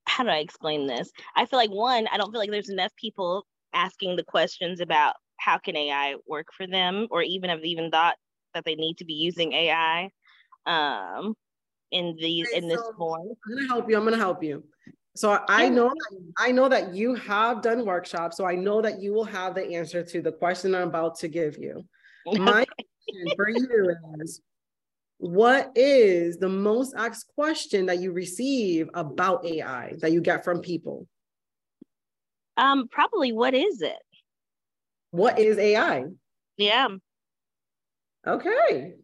how 0.06 0.22
do 0.22 0.30
I 0.30 0.36
explain 0.36 0.86
this? 0.86 1.10
I 1.34 1.46
feel 1.46 1.58
like 1.58 1.70
one, 1.70 2.06
I 2.06 2.18
don't 2.18 2.30
feel 2.30 2.38
like 2.38 2.52
there's 2.52 2.70
enough 2.70 2.92
people 2.94 3.46
asking 3.74 4.14
the 4.14 4.22
questions 4.22 4.80
about 4.80 5.16
how 5.38 5.58
can 5.58 5.74
AI 5.74 6.14
work 6.28 6.46
for 6.56 6.68
them, 6.68 7.08
or 7.10 7.22
even 7.22 7.50
have 7.50 7.64
even 7.64 7.90
thought 7.90 8.14
that 8.54 8.64
they 8.64 8.76
need 8.76 8.98
to 8.98 9.04
be 9.04 9.14
using 9.14 9.52
AI 9.54 10.08
um, 10.66 11.34
in 11.90 12.16
these 12.16 12.48
okay, 12.48 12.58
in 12.58 12.68
this 12.68 12.80
so 12.80 12.92
form. 12.96 13.28
I'm 13.46 13.54
gonna 13.54 13.68
help 13.68 13.88
you. 13.88 13.96
I'm 13.96 14.04
gonna 14.04 14.16
help 14.16 14.42
you. 14.42 14.64
So 15.14 15.38
I 15.48 15.68
know 15.68 15.92
I 16.38 16.52
know 16.52 16.68
that 16.68 16.94
you 16.94 17.14
have 17.14 17.62
done 17.62 17.84
workshops, 17.84 18.36
so 18.36 18.46
I 18.46 18.54
know 18.54 18.80
that 18.80 19.00
you 19.00 19.12
will 19.12 19.24
have 19.24 19.54
the 19.54 19.74
answer 19.74 20.02
to 20.02 20.22
the 20.22 20.32
question 20.32 20.74
I'm 20.74 20.88
about 20.88 21.18
to 21.18 21.28
give 21.28 21.58
you. 21.58 21.84
My 22.26 22.64
question 22.64 23.36
for 23.36 23.48
you 23.50 23.94
is 24.20 24.40
what 25.18 25.70
is 25.76 26.38
the 26.38 26.48
most 26.48 26.94
asked 26.96 27.30
question 27.34 27.86
that 27.86 28.00
you 28.00 28.12
receive 28.12 28.88
about 28.94 29.44
AI 29.44 29.94
that 30.00 30.12
you 30.12 30.20
get 30.20 30.44
from 30.44 30.60
people? 30.60 31.06
Um, 32.56 32.88
probably 32.88 33.32
what 33.32 33.54
is 33.54 33.82
it? 33.82 33.98
What 35.10 35.38
is 35.38 35.58
AI? 35.58 36.06
Yeah. 36.56 36.88
Okay. 38.26 38.94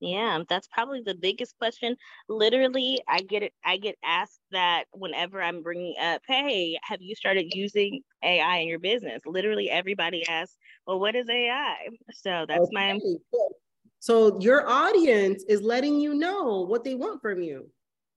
Yeah, 0.00 0.42
that's 0.48 0.68
probably 0.68 1.02
the 1.04 1.14
biggest 1.14 1.56
question. 1.58 1.96
Literally, 2.28 3.00
I 3.08 3.20
get 3.20 3.42
it. 3.42 3.52
I 3.64 3.78
get 3.78 3.96
asked 4.04 4.40
that 4.52 4.84
whenever 4.92 5.42
I'm 5.42 5.62
bringing 5.62 5.94
up, 6.00 6.22
"Hey, 6.26 6.78
have 6.82 7.02
you 7.02 7.16
started 7.16 7.52
using 7.54 8.02
AI 8.22 8.58
in 8.58 8.68
your 8.68 8.78
business?" 8.78 9.22
Literally, 9.26 9.70
everybody 9.70 10.26
asks, 10.28 10.56
"Well, 10.86 11.00
what 11.00 11.16
is 11.16 11.28
AI?" 11.28 11.88
So 12.12 12.46
that's 12.46 12.60
okay. 12.60 12.70
my. 12.72 13.00
So 14.00 14.40
your 14.40 14.68
audience 14.68 15.44
is 15.48 15.62
letting 15.62 16.00
you 16.00 16.14
know 16.14 16.60
what 16.60 16.84
they 16.84 16.94
want 16.94 17.20
from 17.20 17.42
you. 17.42 17.68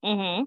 Mm-hmm. 0.04 0.44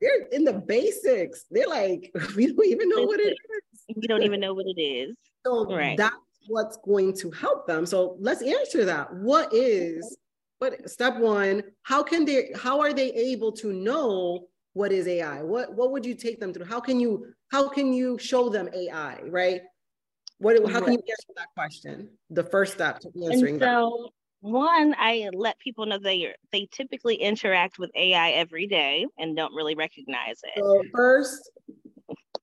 They're 0.00 0.26
in 0.32 0.44
the 0.44 0.54
basics. 0.54 1.44
They're 1.50 1.68
like, 1.68 2.10
we 2.36 2.46
don't 2.46 2.66
even 2.66 2.88
know 2.88 3.04
what 3.04 3.20
it 3.20 3.32
is. 3.32 3.96
We 3.96 4.06
don't 4.06 4.22
even 4.22 4.40
know 4.40 4.54
what 4.54 4.64
it 4.66 4.80
is. 4.80 5.14
So 5.44 5.66
right. 5.74 5.98
that's 5.98 6.16
what's 6.48 6.78
going 6.78 7.14
to 7.18 7.30
help 7.30 7.66
them. 7.66 7.84
So 7.84 8.16
let's 8.18 8.42
answer 8.42 8.86
that. 8.86 9.12
What 9.12 9.52
is 9.52 10.16
but 10.60 10.88
step 10.88 11.16
one, 11.16 11.62
how 11.82 12.02
can 12.02 12.24
they 12.24 12.52
how 12.54 12.80
are 12.80 12.92
they 12.92 13.10
able 13.12 13.50
to 13.52 13.72
know 13.72 14.46
what 14.74 14.92
is 14.92 15.08
AI? 15.08 15.42
What 15.42 15.74
what 15.74 15.90
would 15.90 16.04
you 16.04 16.14
take 16.14 16.38
them 16.38 16.52
through? 16.52 16.66
How 16.66 16.80
can 16.80 17.00
you 17.00 17.26
how 17.50 17.68
can 17.68 17.92
you 17.92 18.18
show 18.18 18.48
them 18.50 18.68
AI, 18.72 19.20
right? 19.28 19.62
What 20.38 20.56
how 20.70 20.80
can 20.80 20.92
you 20.92 20.98
answer 20.98 21.32
that 21.36 21.48
question? 21.56 22.10
The 22.28 22.44
first 22.44 22.74
step 22.74 23.00
to 23.00 23.08
answering 23.24 23.54
and 23.54 23.62
so, 23.62 23.66
that. 24.04 24.10
One, 24.42 24.94
I 24.98 25.28
let 25.34 25.58
people 25.58 25.84
know 25.86 25.98
they 25.98 26.34
they 26.52 26.68
typically 26.70 27.16
interact 27.16 27.78
with 27.78 27.90
AI 27.94 28.30
every 28.30 28.66
day 28.66 29.06
and 29.18 29.36
don't 29.36 29.54
really 29.54 29.74
recognize 29.74 30.40
it. 30.44 30.58
So 30.62 30.82
first, 30.94 31.50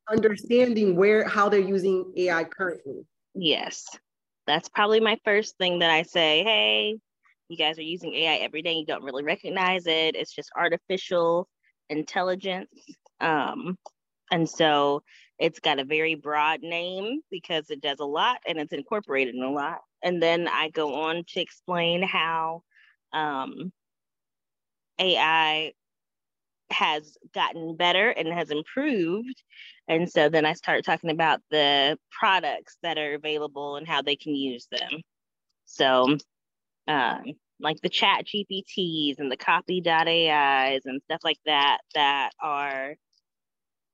understanding 0.09 0.95
where 0.95 1.27
how 1.27 1.49
they're 1.49 1.59
using 1.59 2.13
AI 2.17 2.43
currently. 2.45 3.05
Yes. 3.35 3.87
That's 4.45 4.69
probably 4.69 5.01
my 5.01 5.19
first 5.25 5.57
thing 5.57 5.79
that 5.79 5.89
I 5.89 6.03
say, 6.03 6.43
hey, 6.43 6.97
you 7.49 7.57
guys 7.57 7.77
are 7.79 7.83
using 7.83 8.13
AI 8.13 8.35
every 8.37 8.61
day. 8.61 8.73
You 8.73 8.85
don't 8.85 9.03
really 9.03 9.23
recognize 9.23 9.87
it. 9.87 10.15
It's 10.15 10.33
just 10.33 10.51
artificial 10.55 11.47
intelligence. 11.89 12.69
Um, 13.19 13.77
and 14.31 14.49
so 14.49 15.03
it's 15.39 15.59
got 15.59 15.79
a 15.79 15.85
very 15.85 16.15
broad 16.15 16.61
name 16.61 17.21
because 17.31 17.69
it 17.69 17.81
does 17.81 17.99
a 17.99 18.05
lot 18.05 18.39
and 18.47 18.59
it's 18.59 18.73
incorporated 18.73 19.35
in 19.35 19.43
a 19.43 19.51
lot. 19.51 19.79
And 20.03 20.21
then 20.21 20.47
I 20.47 20.69
go 20.69 20.95
on 21.03 21.23
to 21.29 21.41
explain 21.41 22.01
how 22.03 22.63
um, 23.13 23.71
AI 24.99 25.73
has 26.69 27.17
gotten 27.33 27.77
better 27.77 28.09
and 28.09 28.27
has 28.27 28.51
improved. 28.51 29.41
And 29.87 30.09
so 30.09 30.27
then 30.27 30.45
I 30.45 30.53
start 30.53 30.83
talking 30.83 31.11
about 31.11 31.39
the 31.49 31.97
products 32.11 32.77
that 32.83 32.97
are 32.97 33.13
available 33.13 33.77
and 33.77 33.87
how 33.87 34.01
they 34.01 34.17
can 34.17 34.35
use 34.35 34.67
them. 34.69 35.01
So 35.65 36.17
um, 36.87 37.23
like 37.59 37.81
the 37.81 37.89
ChatGPTs 37.89 39.19
and 39.19 39.31
the 39.31 39.37
copy.ais 39.37 40.81
and 40.85 41.01
stuff 41.03 41.21
like 41.23 41.39
that 41.45 41.79
that 41.95 42.31
are 42.41 42.95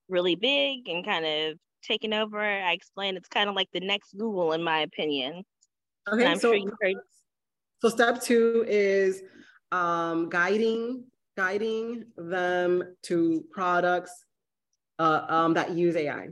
really 0.10 0.36
big 0.36 0.88
and 0.88 1.06
kind 1.06 1.26
of 1.26 1.58
taking 1.82 2.14
over. 2.14 2.40
I 2.40 2.74
explained 2.74 3.18
it's 3.18 3.30
kind 3.30 3.50
of 3.50 3.56
like 3.56 3.70
the 3.74 3.80
next 3.80 4.18
Google 4.18 4.54
in 4.54 4.64
my 4.64 4.80
opinion. 4.80 5.44
Okay, 6.12 6.36
so, 6.36 6.54
sure 6.54 6.72
heard- 6.82 6.96
so 7.82 7.90
step 7.90 8.22
two 8.22 8.66
is 8.68 9.22
um, 9.72 10.30
guiding 10.30 11.06
guiding 11.36 12.06
them 12.16 12.96
to 13.02 13.44
products 13.52 14.26
uh, 15.00 15.26
um, 15.28 15.54
that 15.56 15.72
use 15.72 15.96
AI. 15.96 16.28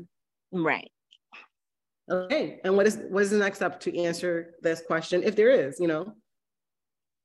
Right. 0.51 0.91
Okay, 2.09 2.59
and 2.63 2.75
what 2.75 2.85
is 2.85 2.99
what 3.09 3.23
is 3.23 3.31
the 3.31 3.37
next 3.37 3.57
step 3.57 3.79
to 3.81 3.97
answer 3.97 4.55
this 4.61 4.81
question, 4.81 5.23
if 5.23 5.35
there 5.35 5.49
is, 5.49 5.79
you 5.79 5.87
know? 5.87 6.13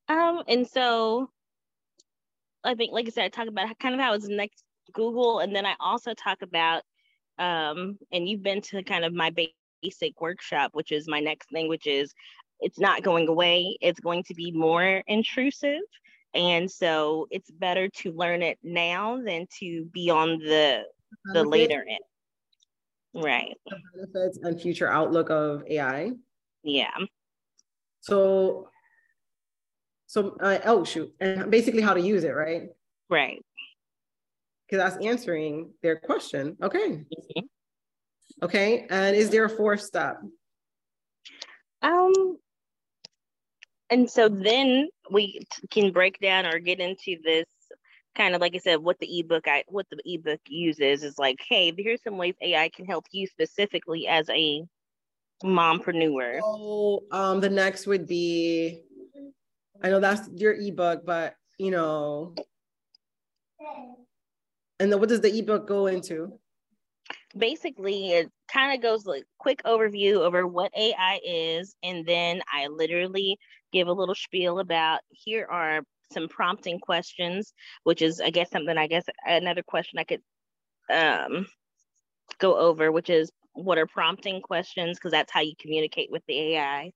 Um, 0.09 0.43
and 0.49 0.67
so 0.67 1.31
I 2.65 2.75
think, 2.75 2.93
like 2.93 3.07
I 3.07 3.11
said, 3.11 3.25
I 3.25 3.29
talk 3.29 3.49
about 3.49 3.79
kind 3.79 3.95
of 3.95 4.01
how 4.01 4.15
it's 4.15 4.29
next 4.29 4.65
Google, 4.93 5.41
and 5.41 5.55
then 5.55 5.67
I 5.67 5.75
also 5.81 6.15
talk 6.15 6.43
about, 6.43 6.83
um, 7.39 7.99
and 8.13 8.29
you've 8.29 8.43
been 8.43 8.61
to 8.63 8.83
kind 8.83 9.05
of 9.05 9.13
my 9.13 9.33
basic 9.83 10.21
workshop, 10.21 10.71
which 10.75 10.93
is 10.93 11.09
my 11.09 11.21
next 11.21 11.51
thing, 11.51 11.69
which 11.69 11.87
is 11.87 12.13
it's 12.61 12.79
not 12.79 13.03
going 13.03 13.29
away. 13.29 13.77
It's 13.81 14.01
going 14.01 14.23
to 14.25 14.35
be 14.35 14.51
more 14.51 15.03
intrusive. 15.07 15.81
And 16.35 16.71
so 16.71 17.27
it's 17.31 17.51
better 17.51 17.89
to 17.89 18.13
learn 18.13 18.43
it 18.43 18.59
now 18.63 19.19
than 19.23 19.47
to 19.61 19.85
be 19.87 20.11
on 20.11 20.39
the 20.39 20.85
the 21.33 21.45
later 21.45 21.85
end. 21.89 23.25
Right. 23.25 23.57
The 23.67 23.79
benefits 23.95 24.39
and 24.43 24.61
future 24.61 24.89
outlook 24.91 25.31
of 25.31 25.63
AI. 25.69 26.13
Yeah. 26.63 26.95
So 28.01 28.69
so, 30.17 30.35
uh, 30.41 30.59
oh 30.65 30.83
shoot, 30.83 31.13
and 31.21 31.51
basically 31.51 31.83
how 31.83 31.93
to 31.93 32.01
use 32.01 32.25
it, 32.25 32.31
right? 32.31 32.71
Right. 33.11 33.45
Because 34.67 34.83
that's 34.83 35.05
answering 35.05 35.75
their 35.83 35.97
question. 36.01 36.57
Okay. 36.63 36.89
Mm-hmm. 36.89 37.45
Okay, 38.43 38.87
and 38.89 39.15
is 39.15 39.29
there 39.29 39.45
a 39.45 39.51
fourth 39.51 39.83
step? 39.83 40.23
Um, 41.83 42.39
and 43.91 44.11
so 44.11 44.31
then 44.31 44.89
we 45.11 45.43
can 45.71 45.93
break 45.93 46.19
down 46.19 46.47
or 46.47 46.61
get 46.61 46.81
into 46.81 47.19
this 47.23 47.45
kind 48.17 48.35
of 48.35 48.41
like 48.41 48.55
I 48.55 48.59
said, 48.59 48.77
what 48.77 48.99
the 48.99 49.21
ebook 49.21 49.47
I 49.47 49.65
what 49.69 49.85
the 49.91 50.01
ebook 50.07 50.41
uses 50.49 51.03
is 51.03 51.19
like, 51.19 51.37
hey, 51.47 51.75
here's 51.77 52.03
some 52.03 52.17
ways 52.17 52.37
AI 52.41 52.71
can 52.71 52.87
help 52.87 53.05
you 53.13 53.27
specifically 53.27 54.07
as 54.07 54.31
a 54.31 54.65
mompreneur. 55.45 56.41
So 56.41 57.05
um 57.13 57.41
the 57.41 57.51
next 57.51 57.87
would 57.87 58.07
be 58.07 58.86
I 59.83 59.91
know 59.91 60.01
that's 60.01 60.29
your 60.35 60.55
ebook, 60.55 61.05
but 61.05 61.35
you 61.59 61.71
know, 61.71 62.35
and 64.79 64.93
then 64.93 65.01
what 65.01 65.09
does 65.09 65.21
the 65.21 65.37
ebook 65.37 65.67
go 65.67 65.87
into? 65.87 66.39
Basically, 67.37 68.13
it 68.13 68.31
kind 68.53 68.75
of 68.75 68.83
goes 68.83 69.07
like 69.07 69.25
quick 69.39 69.63
overview 69.65 70.17
over 70.17 70.47
what 70.47 70.73
AI 70.77 71.21
is, 71.25 71.75
and 71.83 72.05
then 72.07 72.43
I 72.53 72.67
literally 72.69 73.39
give 73.73 73.89
a 73.89 73.93
little 73.93 74.15
spiel 74.15 74.59
about 74.59 75.01
here 75.11 75.47
are 75.51 75.83
some 76.13 76.29
prompting 76.29 76.79
questions, 76.79 77.53
which 77.85 78.03
is 78.03 78.21
I 78.21 78.31
guess 78.31 78.51
something 78.51 78.77
I 78.77 78.87
guess 78.87 79.05
another 79.27 79.63
question 79.63 79.99
I 79.99 80.05
could 80.05 80.23
um 80.91 81.47
go 82.39 82.57
over, 82.57 82.93
which 82.93 83.11
is 83.11 83.31
what 83.55 83.79
are 83.79 83.87
prompting 83.87 84.41
questions 84.41 84.99
because 84.99 85.13
that's 85.13 85.33
how 85.33 85.41
you 85.41 85.55
communicate 85.59 86.11
with 86.11 86.23
the 86.27 86.55
AI. 86.57 86.93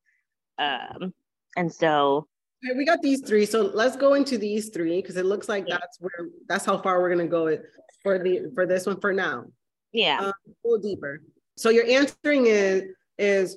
Um, 0.59 1.15
and 1.57 1.73
so 1.73 2.27
Okay, 2.65 2.77
we 2.77 2.85
got 2.85 3.01
these 3.01 3.21
three. 3.23 3.47
So 3.47 3.63
let's 3.63 3.97
go 3.97 4.15
into 4.15 4.37
these 4.37 4.69
three 4.69 5.01
because 5.01 5.17
it 5.17 5.25
looks 5.25 5.49
like 5.49 5.65
yeah. 5.67 5.79
that's 5.81 5.99
where 6.01 6.29
that's 6.49 6.65
how 6.65 6.79
far 6.79 7.01
we're 7.01 7.11
gonna 7.11 7.27
go 7.27 7.59
for 8.03 8.19
the 8.19 8.51
for 8.55 8.67
this 8.67 8.87
one 8.87 9.01
for 9.01 9.13
now. 9.13 9.45
Yeah. 9.93 10.19
Um, 10.21 10.33
a 10.47 10.69
little 10.69 10.83
deeper. 10.83 11.23
So 11.57 11.71
your 11.71 11.87
answering 11.87 12.47
is 12.47 12.85
is 13.19 13.57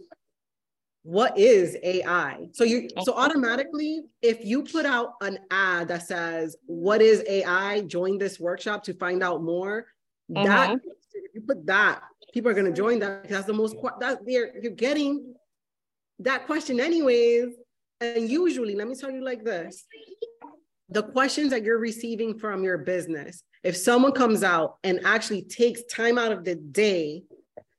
what 1.04 1.38
is 1.38 1.78
AI? 1.84 2.48
So 2.54 2.64
you 2.64 2.88
so 3.04 3.14
automatically, 3.14 4.04
if 4.22 4.46
you 4.46 4.64
put 4.64 4.86
out 4.86 5.16
an 5.22 5.40
ad 5.52 5.90
that 5.90 6.08
says 6.08 6.56
what 6.66 7.02
is 7.02 7.24
AI, 7.28 7.82
join 7.82 8.18
this 8.18 8.40
workshop 8.40 8.84
to 8.86 8.94
find 8.94 9.22
out 9.22 9.44
more. 9.44 9.88
Mm-hmm. 10.32 10.46
That 10.46 10.80
if 11.14 11.36
you 11.36 11.42
put 11.42 11.66
that, 11.66 12.04
people 12.34 12.50
are 12.50 12.54
gonna 12.54 12.72
join 12.72 13.00
that 13.00 13.24
because 13.24 13.36
that's 13.36 13.48
the 13.48 13.54
most 13.54 13.76
that 14.00 14.20
they're 14.26 14.58
you're 14.62 14.72
getting 14.72 15.36
that 16.20 16.46
question 16.46 16.80
anyways 16.80 17.50
and 18.04 18.30
usually, 18.30 18.76
let 18.76 18.88
me 18.88 18.96
tell 18.96 19.12
you 19.12 19.24
like 19.24 19.44
this 19.44 19.86
the 20.90 21.04
questions 21.04 21.50
that 21.50 21.64
you're 21.64 21.80
receiving 21.80 22.38
from 22.38 22.64
your 22.64 22.78
business, 22.78 23.44
if 23.64 23.76
someone 23.76 24.12
comes 24.12 24.44
out 24.44 24.78
and 24.84 25.00
actually 25.06 25.42
takes 25.42 25.84
time 25.86 26.18
out 26.18 26.32
of 26.32 26.44
the 26.44 26.56
day 26.56 27.24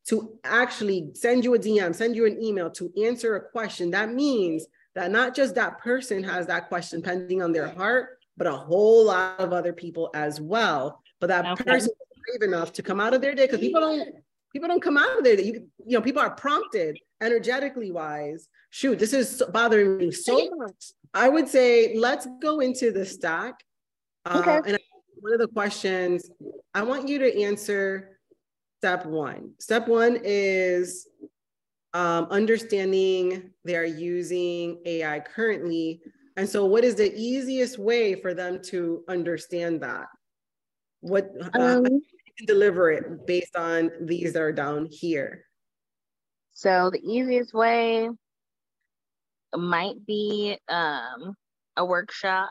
to 0.08 0.36
actually 0.42 1.10
send 1.14 1.44
you 1.44 1.54
a 1.54 1.58
DM, 1.58 1.94
send 1.94 2.16
you 2.16 2.26
an 2.26 2.42
email 2.42 2.70
to 2.70 2.92
answer 3.04 3.36
a 3.36 3.50
question, 3.50 3.90
that 3.92 4.12
means 4.12 4.66
that 4.94 5.10
not 5.10 5.34
just 5.34 5.54
that 5.54 5.78
person 5.78 6.22
has 6.24 6.46
that 6.46 6.68
question 6.68 7.02
pending 7.02 7.40
on 7.40 7.52
their 7.52 7.68
heart, 7.68 8.18
but 8.36 8.46
a 8.46 8.52
whole 8.52 9.06
lot 9.06 9.38
of 9.38 9.52
other 9.52 9.72
people 9.72 10.10
as 10.14 10.40
well. 10.40 11.00
But 11.20 11.28
that 11.28 11.46
okay. 11.46 11.64
person 11.64 11.90
is 11.90 12.38
brave 12.38 12.48
enough 12.48 12.72
to 12.74 12.82
come 12.82 13.00
out 13.00 13.14
of 13.14 13.20
their 13.20 13.34
day 13.34 13.46
because 13.46 13.60
people 13.60 13.80
don't 13.80 14.08
people 14.52 14.68
don't 14.68 14.82
come 14.82 14.98
out 14.98 15.18
of 15.18 15.24
there. 15.24 15.40
You, 15.40 15.68
you 15.86 15.96
know, 15.98 16.00
people 16.00 16.22
are 16.22 16.30
prompted 16.30 16.98
energetically 17.20 17.90
wise. 17.90 18.48
Shoot, 18.70 18.98
this 18.98 19.12
is 19.12 19.42
bothering 19.52 19.96
me 19.96 20.10
so 20.10 20.50
much. 20.56 20.92
I 21.12 21.28
would 21.28 21.48
say 21.48 21.96
let's 21.96 22.26
go 22.40 22.60
into 22.60 22.90
the 22.90 23.04
stack. 23.04 23.62
Uh, 24.24 24.38
okay. 24.40 24.70
And 24.72 24.78
one 25.20 25.32
of 25.32 25.38
the 25.38 25.48
questions 25.48 26.30
I 26.74 26.82
want 26.82 27.08
you 27.08 27.18
to 27.20 27.42
answer 27.42 28.18
step 28.78 29.06
one. 29.06 29.52
Step 29.58 29.88
one 29.88 30.18
is 30.22 31.08
um, 31.94 32.26
understanding 32.30 33.50
they 33.64 33.76
are 33.76 33.84
using 33.84 34.80
AI 34.84 35.20
currently. 35.20 36.02
And 36.36 36.48
so, 36.48 36.66
what 36.66 36.84
is 36.84 36.96
the 36.96 37.14
easiest 37.14 37.78
way 37.78 38.20
for 38.20 38.34
them 38.34 38.60
to 38.64 39.04
understand 39.08 39.80
that? 39.82 40.06
What 41.00 41.30
uh, 41.54 41.78
um, 41.78 42.02
deliver 42.46 42.90
it 42.90 43.26
based 43.26 43.56
on 43.56 43.90
these 44.00 44.32
that 44.32 44.42
are 44.42 44.52
down 44.52 44.88
here? 44.90 45.44
So, 46.54 46.90
the 46.90 47.00
easiest 47.00 47.52
way 47.52 48.08
might 49.56 50.04
be 50.06 50.58
um, 50.68 51.34
a 51.76 51.84
workshop. 51.84 52.50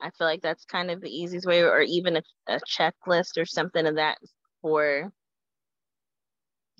I 0.00 0.10
feel 0.10 0.26
like 0.26 0.42
that's 0.42 0.64
kind 0.64 0.90
of 0.90 1.00
the 1.00 1.10
easiest 1.10 1.46
way, 1.46 1.62
or 1.62 1.80
even 1.82 2.16
a, 2.16 2.22
a 2.48 2.60
checklist 2.60 3.38
or 3.38 3.44
something 3.46 3.86
of 3.86 3.96
that 3.96 4.18
for 4.62 5.12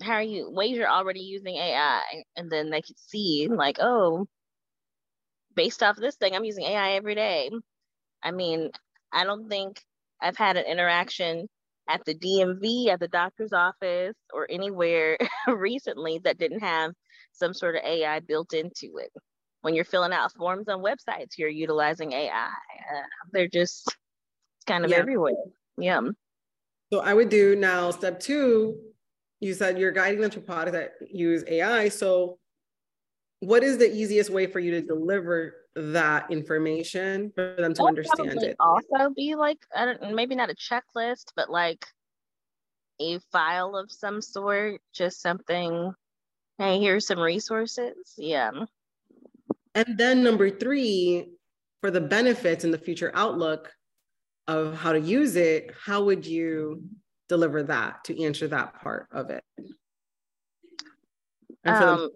how 0.01 0.13
are 0.13 0.21
you 0.21 0.49
ways 0.51 0.77
you're 0.77 0.89
already 0.89 1.21
using 1.21 1.55
AI 1.55 2.01
and 2.35 2.51
then 2.51 2.69
they 2.69 2.81
could 2.81 2.99
see 2.99 3.47
like, 3.49 3.77
oh, 3.79 4.27
based 5.55 5.83
off 5.83 5.95
this 5.95 6.15
thing, 6.15 6.35
I'm 6.35 6.45
using 6.45 6.65
AI 6.65 6.93
every 6.93 7.15
day. 7.15 7.49
I 8.23 8.31
mean, 8.31 8.71
I 9.11 9.23
don't 9.23 9.49
think 9.49 9.81
I've 10.21 10.37
had 10.37 10.57
an 10.57 10.65
interaction 10.65 11.47
at 11.89 12.03
the 12.05 12.15
DMV, 12.15 12.87
at 12.87 12.99
the 12.99 13.07
doctor's 13.07 13.53
office, 13.53 14.15
or 14.33 14.47
anywhere 14.49 15.17
recently 15.47 16.19
that 16.23 16.37
didn't 16.37 16.61
have 16.61 16.91
some 17.31 17.53
sort 17.53 17.75
of 17.75 17.83
AI 17.83 18.19
built 18.21 18.53
into 18.53 18.97
it. 18.97 19.11
When 19.61 19.73
you're 19.73 19.85
filling 19.85 20.13
out 20.13 20.31
forms 20.33 20.67
on 20.67 20.81
websites, 20.83 21.37
you're 21.37 21.49
utilizing 21.49 22.13
AI. 22.13 22.45
Uh, 22.45 23.01
they're 23.31 23.47
just 23.47 23.95
kind 24.67 24.85
of 24.85 24.91
yeah. 24.91 24.97
everywhere. 24.97 25.33
Yeah. 25.77 26.01
So 26.93 26.99
I 26.99 27.13
would 27.13 27.29
do 27.29 27.55
now 27.55 27.91
step 27.91 28.19
two 28.19 28.79
you 29.39 29.53
said 29.53 29.77
you're 29.77 29.91
guiding 29.91 30.21
them 30.21 30.31
to 30.31 30.39
products 30.39 30.71
that 30.71 30.93
use 31.11 31.43
AI. 31.47 31.89
So, 31.89 32.39
what 33.41 33.63
is 33.63 33.77
the 33.77 33.93
easiest 33.93 34.29
way 34.29 34.47
for 34.47 34.59
you 34.59 34.71
to 34.71 34.81
deliver 34.81 35.53
that 35.75 36.31
information 36.31 37.31
for 37.35 37.55
them 37.57 37.73
to 37.73 37.83
understand 37.83 38.41
it? 38.43 38.55
Also, 38.59 39.13
be 39.15 39.35
like 39.35 39.59
I 39.75 39.85
don't 39.85 40.15
maybe 40.15 40.35
not 40.35 40.49
a 40.49 40.55
checklist, 40.55 41.31
but 41.35 41.49
like 41.49 41.85
a 42.99 43.19
file 43.31 43.75
of 43.75 43.91
some 43.91 44.21
sort, 44.21 44.81
just 44.93 45.21
something. 45.21 45.93
Hey, 46.57 46.79
here's 46.79 47.07
some 47.07 47.19
resources. 47.19 48.13
Yeah. 48.17 48.51
And 49.73 49.97
then 49.97 50.23
number 50.23 50.49
three, 50.49 51.33
for 51.81 51.91
the 51.91 51.99
benefits 51.99 52.63
and 52.63 52.73
the 52.73 52.77
future 52.77 53.11
outlook 53.13 53.73
of 54.47 54.73
how 54.73 54.93
to 54.93 54.99
use 54.99 55.35
it, 55.35 55.71
how 55.77 56.05
would 56.05 56.25
you 56.25 56.81
deliver 57.27 57.63
that 57.63 58.03
to 58.05 58.23
answer 58.23 58.47
that 58.47 58.81
part 58.81 59.07
of 59.11 59.29
it. 59.29 59.43
And, 61.63 61.83
um, 61.83 62.09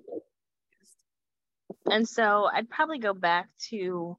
and 1.92 2.08
so 2.08 2.50
I'd 2.52 2.70
probably 2.70 3.00
go 3.00 3.14
back 3.14 3.50
to 3.70 4.18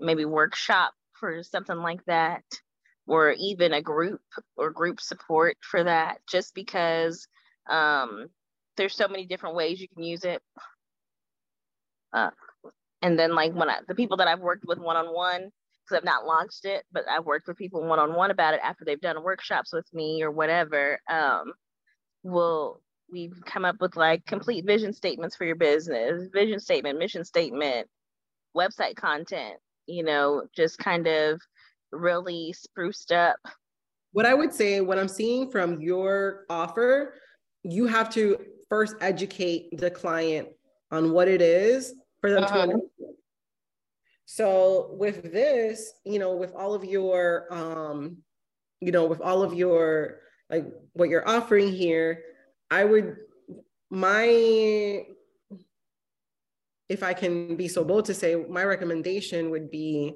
maybe 0.00 0.24
workshop 0.24 0.92
for 1.14 1.42
something 1.42 1.76
like 1.76 2.04
that, 2.06 2.42
or 3.06 3.34
even 3.38 3.72
a 3.72 3.82
group 3.82 4.20
or 4.56 4.70
group 4.70 5.00
support 5.00 5.56
for 5.60 5.84
that, 5.84 6.18
just 6.28 6.54
because 6.54 7.26
um, 7.68 8.26
there's 8.76 8.94
so 8.94 9.08
many 9.08 9.26
different 9.26 9.56
ways 9.56 9.80
you 9.80 9.88
can 9.88 10.02
use 10.02 10.24
it. 10.24 10.42
Uh, 12.12 12.30
and 13.00 13.18
then 13.18 13.34
like 13.34 13.52
when 13.54 13.70
I, 13.70 13.78
the 13.88 13.94
people 13.94 14.18
that 14.18 14.28
I've 14.28 14.40
worked 14.40 14.64
with 14.66 14.78
one 14.78 14.96
on 14.96 15.06
one, 15.14 15.50
because 15.84 15.98
I've 15.98 16.04
not 16.04 16.26
launched 16.26 16.64
it, 16.64 16.84
but 16.92 17.04
I've 17.08 17.24
worked 17.24 17.48
with 17.48 17.56
people 17.56 17.84
one 17.84 17.98
on 17.98 18.14
one 18.14 18.30
about 18.30 18.54
it 18.54 18.60
after 18.62 18.84
they've 18.84 19.00
done 19.00 19.22
workshops 19.22 19.72
with 19.72 19.86
me 19.92 20.22
or 20.22 20.30
whatever. 20.30 21.00
Um, 21.08 21.52
will 22.22 22.80
we've 23.12 23.38
come 23.44 23.64
up 23.64 23.76
with 23.80 23.96
like 23.96 24.24
complete 24.26 24.66
vision 24.66 24.92
statements 24.92 25.36
for 25.36 25.44
your 25.44 25.56
business, 25.56 26.28
vision 26.32 26.58
statement, 26.58 26.98
mission 26.98 27.24
statement, 27.24 27.86
website 28.56 28.96
content, 28.96 29.58
you 29.86 30.02
know, 30.02 30.44
just 30.56 30.78
kind 30.78 31.06
of 31.06 31.40
really 31.92 32.52
spruced 32.52 33.12
up. 33.12 33.36
What 34.12 34.26
I 34.26 34.34
would 34.34 34.52
say, 34.52 34.80
what 34.80 34.98
I'm 34.98 35.08
seeing 35.08 35.50
from 35.50 35.80
your 35.80 36.44
offer, 36.50 37.14
you 37.62 37.86
have 37.86 38.10
to 38.14 38.38
first 38.68 38.96
educate 39.00 39.76
the 39.78 39.90
client 39.90 40.48
on 40.90 41.12
what 41.12 41.28
it 41.28 41.40
is 41.40 41.94
for 42.20 42.30
them 42.30 42.44
uh-huh. 42.44 42.54
to 42.54 42.62
understand 42.62 43.12
so 44.34 44.94
with 44.98 45.30
this, 45.30 45.92
you 46.06 46.18
know, 46.18 46.34
with 46.34 46.54
all 46.54 46.72
of 46.72 46.86
your, 46.86 47.46
um, 47.50 48.16
you 48.80 48.90
know, 48.90 49.04
with 49.04 49.20
all 49.20 49.42
of 49.42 49.52
your, 49.52 50.20
like 50.48 50.64
what 50.94 51.10
you're 51.10 51.28
offering 51.28 51.70
here, 51.70 52.22
I 52.72 52.84
would, 52.84 53.16
my, 53.90 55.04
if 56.88 57.02
I 57.02 57.12
can 57.12 57.54
be 57.54 57.68
so 57.68 57.84
bold 57.84 58.06
to 58.06 58.14
say, 58.14 58.34
my 58.34 58.64
recommendation 58.64 59.50
would 59.50 59.70
be 59.70 60.14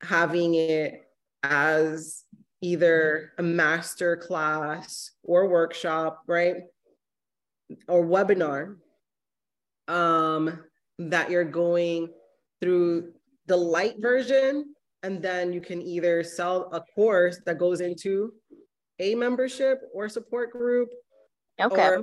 having 0.00 0.54
it 0.54 1.02
as 1.42 2.22
either 2.60 3.32
a 3.38 3.42
master 3.42 4.16
class 4.16 5.10
or 5.24 5.48
workshop, 5.48 6.22
right? 6.28 6.58
Or 7.88 8.06
webinar 8.06 8.76
um, 9.88 10.60
that 11.00 11.32
you're 11.32 11.42
going 11.42 12.10
through 12.60 13.12
the 13.46 13.56
light 13.56 13.96
version, 13.98 14.72
and 15.02 15.20
then 15.20 15.52
you 15.52 15.60
can 15.60 15.82
either 15.82 16.22
sell 16.22 16.70
a 16.72 16.80
course 16.94 17.40
that 17.44 17.58
goes 17.58 17.80
into 17.80 18.34
a 19.00 19.16
membership 19.16 19.80
or 19.92 20.08
support 20.08 20.52
group. 20.52 20.90
Okay. 21.60 21.88
Or, 21.88 22.02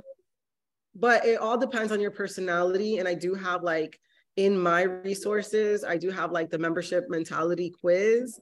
but 0.94 1.24
it 1.24 1.38
all 1.40 1.58
depends 1.58 1.92
on 1.92 2.00
your 2.00 2.10
personality. 2.10 2.98
And 2.98 3.08
I 3.08 3.14
do 3.14 3.34
have 3.34 3.62
like 3.62 3.98
in 4.36 4.58
my 4.58 4.82
resources, 4.82 5.84
I 5.84 5.96
do 5.96 6.10
have 6.10 6.32
like 6.32 6.50
the 6.50 6.58
membership 6.58 7.04
mentality 7.08 7.72
quiz. 7.80 8.40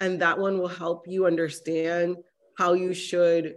And 0.00 0.20
that 0.20 0.38
one 0.38 0.58
will 0.58 0.68
help 0.68 1.06
you 1.08 1.26
understand 1.26 2.16
how 2.58 2.74
you 2.74 2.92
should 2.92 3.54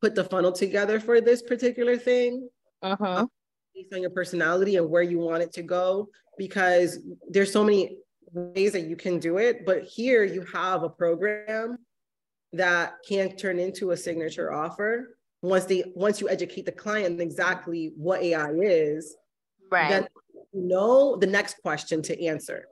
put 0.00 0.14
the 0.14 0.24
funnel 0.24 0.52
together 0.52 1.00
for 1.00 1.20
this 1.20 1.42
particular 1.42 1.96
thing. 1.96 2.48
Uh-huh. 2.82 3.26
Based 3.74 3.92
on 3.94 4.02
your 4.02 4.10
personality 4.10 4.76
and 4.76 4.88
where 4.88 5.02
you 5.02 5.18
want 5.18 5.42
it 5.42 5.52
to 5.54 5.62
go. 5.62 6.08
Because 6.38 6.98
there's 7.28 7.52
so 7.52 7.64
many 7.64 7.98
ways 8.32 8.72
that 8.72 8.82
you 8.82 8.96
can 8.96 9.18
do 9.18 9.38
it, 9.38 9.66
but 9.66 9.82
here 9.82 10.24
you 10.24 10.44
have 10.52 10.82
a 10.82 10.88
program 10.88 11.76
that 12.52 12.94
can 13.06 13.36
turn 13.36 13.58
into 13.58 13.90
a 13.90 13.96
signature 13.96 14.52
offer 14.52 15.16
once 15.42 15.64
they 15.64 15.84
once 15.94 16.20
you 16.20 16.28
educate 16.28 16.66
the 16.66 16.72
client 16.72 17.20
exactly 17.20 17.92
what 17.96 18.22
AI 18.22 18.50
is, 18.52 19.16
right? 19.70 19.90
Then 19.90 20.08
you 20.52 20.62
know 20.62 21.16
the 21.16 21.26
next 21.26 21.60
question 21.62 22.02
to 22.02 22.24
answer, 22.24 22.66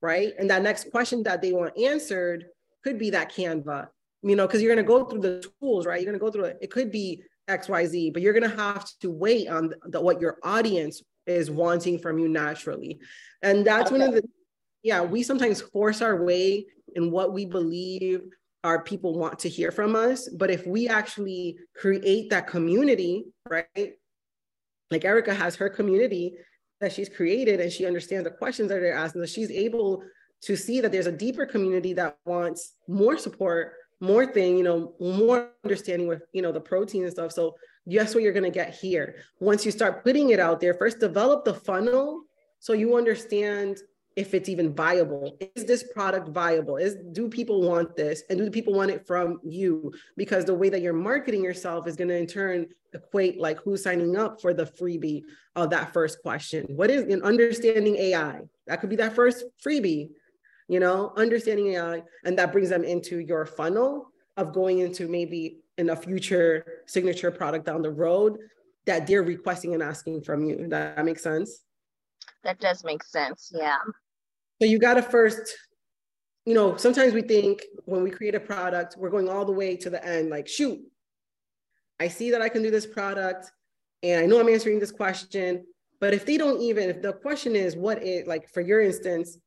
right? 0.00 0.32
And 0.38 0.48
that 0.50 0.62
next 0.62 0.90
question 0.90 1.22
that 1.24 1.42
they 1.42 1.52
want 1.52 1.76
answered 1.78 2.46
could 2.82 2.98
be 2.98 3.10
that 3.10 3.32
Canva, 3.32 3.88
you 4.22 4.36
know, 4.36 4.46
because 4.46 4.62
you're 4.62 4.74
going 4.74 4.84
to 4.84 4.88
go 4.88 5.04
through 5.04 5.20
the 5.20 5.44
tools, 5.60 5.86
right? 5.86 6.00
You're 6.00 6.12
going 6.12 6.18
to 6.18 6.24
go 6.24 6.30
through 6.30 6.44
it. 6.44 6.58
It 6.60 6.70
could 6.70 6.90
be 6.90 7.22
X, 7.48 7.68
Y, 7.68 7.86
Z, 7.86 8.10
but 8.10 8.22
you're 8.22 8.32
going 8.32 8.48
to 8.48 8.56
have 8.56 8.86
to 9.00 9.10
wait 9.10 9.48
on 9.48 9.74
the, 9.86 10.00
what 10.00 10.20
your 10.20 10.38
audience 10.42 11.02
is 11.26 11.50
wanting 11.50 11.98
from 11.98 12.18
you 12.18 12.28
naturally, 12.28 13.00
and 13.42 13.66
that's 13.66 13.90
okay. 13.90 13.98
one 13.98 14.08
of 14.08 14.14
the 14.14 14.22
yeah, 14.84 15.00
we 15.00 15.22
sometimes 15.22 15.62
force 15.62 16.02
our 16.02 16.22
way 16.22 16.66
in 16.94 17.10
what 17.10 17.32
we 17.32 17.46
believe 17.46 18.20
our 18.64 18.82
people 18.82 19.16
want 19.16 19.38
to 19.40 19.48
hear 19.48 19.70
from 19.70 19.94
us. 19.94 20.28
But 20.28 20.50
if 20.50 20.66
we 20.66 20.88
actually 20.88 21.58
create 21.76 22.30
that 22.30 22.46
community, 22.46 23.26
right? 23.48 23.92
Like 24.90 25.04
Erica 25.04 25.34
has 25.34 25.54
her 25.56 25.68
community 25.68 26.36
that 26.80 26.92
she's 26.92 27.08
created 27.08 27.60
and 27.60 27.70
she 27.70 27.86
understands 27.86 28.24
the 28.24 28.30
questions 28.30 28.70
that 28.70 28.80
they're 28.80 28.96
asking. 28.96 29.22
So 29.22 29.26
she's 29.26 29.50
able 29.50 30.02
to 30.42 30.56
see 30.56 30.80
that 30.80 30.90
there's 30.90 31.06
a 31.06 31.12
deeper 31.12 31.46
community 31.46 31.92
that 31.94 32.16
wants 32.24 32.74
more 32.88 33.16
support, 33.18 33.74
more 34.00 34.26
thing, 34.26 34.56
you 34.56 34.64
know, 34.64 34.94
more 34.98 35.50
understanding 35.62 36.08
with, 36.08 36.22
you 36.32 36.42
know, 36.42 36.52
the 36.52 36.60
protein 36.60 37.04
and 37.04 37.12
stuff. 37.12 37.32
So 37.32 37.54
guess 37.88 38.14
what 38.14 38.24
you're 38.24 38.32
going 38.32 38.44
to 38.44 38.50
get 38.50 38.74
here. 38.74 39.16
Once 39.40 39.64
you 39.64 39.70
start 39.70 40.02
putting 40.02 40.30
it 40.30 40.40
out 40.40 40.60
there, 40.60 40.74
first 40.74 41.00
develop 41.00 41.44
the 41.44 41.54
funnel 41.54 42.22
so 42.60 42.72
you 42.72 42.96
understand 42.96 43.78
if 44.16 44.32
it's 44.32 44.48
even 44.48 44.72
viable. 44.74 45.36
Is 45.56 45.64
this 45.64 45.82
product 45.92 46.28
viable? 46.28 46.76
Is 46.76 46.96
do 47.12 47.28
people 47.28 47.62
want 47.62 47.96
this? 47.96 48.22
And 48.30 48.38
do 48.38 48.50
people 48.50 48.72
want 48.72 48.90
it 48.90 49.06
from 49.06 49.40
you? 49.42 49.92
Because 50.16 50.44
the 50.44 50.54
way 50.54 50.68
that 50.68 50.82
you're 50.82 50.92
marketing 50.92 51.42
yourself 51.42 51.88
is 51.88 51.96
going 51.96 52.08
to 52.08 52.16
in 52.16 52.26
turn 52.26 52.66
equate 52.92 53.40
like 53.40 53.58
who's 53.58 53.82
signing 53.82 54.16
up 54.16 54.40
for 54.40 54.54
the 54.54 54.64
freebie 54.64 55.22
of 55.56 55.70
that 55.70 55.92
first 55.92 56.22
question. 56.22 56.64
What 56.68 56.90
is 56.90 57.04
in 57.04 57.22
understanding 57.22 57.96
AI? 57.96 58.42
That 58.66 58.80
could 58.80 58.90
be 58.90 58.96
that 58.96 59.14
first 59.14 59.44
freebie, 59.64 60.10
you 60.68 60.78
know, 60.78 61.12
understanding 61.16 61.74
AI. 61.74 62.02
And 62.24 62.38
that 62.38 62.52
brings 62.52 62.68
them 62.68 62.84
into 62.84 63.18
your 63.18 63.46
funnel 63.46 64.06
of 64.36 64.52
going 64.52 64.78
into 64.78 65.08
maybe 65.08 65.58
in 65.76 65.90
a 65.90 65.96
future 65.96 66.82
signature 66.86 67.32
product 67.32 67.66
down 67.66 67.82
the 67.82 67.90
road 67.90 68.38
that 68.86 69.06
they're 69.06 69.22
requesting 69.22 69.74
and 69.74 69.82
asking 69.82 70.22
from 70.22 70.44
you. 70.44 70.68
That 70.68 71.04
makes 71.04 71.22
sense? 71.22 71.64
That 72.44 72.60
does 72.60 72.84
make 72.84 73.02
sense. 73.02 73.50
Yeah. 73.54 73.78
So 74.60 74.68
you 74.68 74.78
got 74.78 74.94
to 74.94 75.02
first, 75.02 75.56
you 76.46 76.54
know, 76.54 76.76
sometimes 76.76 77.12
we 77.12 77.22
think 77.22 77.62
when 77.84 78.02
we 78.02 78.10
create 78.10 78.34
a 78.34 78.40
product, 78.40 78.96
we're 78.96 79.10
going 79.10 79.28
all 79.28 79.44
the 79.44 79.52
way 79.52 79.76
to 79.76 79.90
the 79.90 80.04
end, 80.04 80.30
like, 80.30 80.46
shoot, 80.46 80.80
I 82.00 82.08
see 82.08 82.30
that 82.30 82.42
I 82.42 82.48
can 82.48 82.62
do 82.62 82.70
this 82.70 82.86
product 82.86 83.50
and 84.02 84.22
I 84.22 84.26
know 84.26 84.40
I'm 84.40 84.48
answering 84.48 84.78
this 84.78 84.92
question. 84.92 85.64
But 86.00 86.12
if 86.12 86.26
they 86.26 86.36
don't 86.36 86.60
even, 86.60 86.90
if 86.90 87.00
the 87.00 87.12
question 87.12 87.56
is 87.56 87.76
what 87.76 88.02
it, 88.02 88.26
like 88.26 88.48
for 88.50 88.60
your 88.60 88.80
instance, 88.80 89.38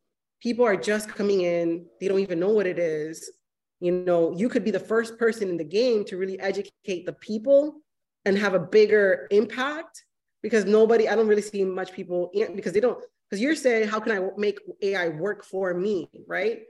people 0.42 0.66
are 0.66 0.76
just 0.76 1.10
coming 1.10 1.42
in, 1.42 1.86
they 2.00 2.08
don't 2.08 2.20
even 2.20 2.40
know 2.40 2.50
what 2.50 2.66
it 2.66 2.80
is. 2.80 3.32
You 3.80 3.92
know, 3.92 4.36
you 4.36 4.50
could 4.50 4.64
be 4.64 4.72
the 4.72 4.80
first 4.80 5.18
person 5.20 5.50
in 5.50 5.58
the 5.58 5.64
game 5.64 6.04
to 6.06 6.18
really 6.18 6.40
educate 6.40 7.06
the 7.06 7.14
people 7.14 7.82
and 8.26 8.38
have 8.38 8.56
a 8.56 8.60
bigger 8.60 9.28
impact 9.30 10.04
because 10.42 10.66
nobody, 10.66 11.08
I 11.08 11.16
don't 11.16 11.28
really 11.28 11.42
see 11.42 11.64
much 11.64 11.94
people 11.94 12.32
because 12.56 12.74
they 12.74 12.80
don't, 12.80 13.04
because 13.30 13.42
you're 13.42 13.56
saying, 13.56 13.90
how 13.90 14.00
can 14.00 14.12
I 14.12 14.30
make 14.38 14.60
AI 14.82 15.10
work 15.10 15.44
for 15.44 15.74
me, 15.74 16.10
right? 16.28 16.62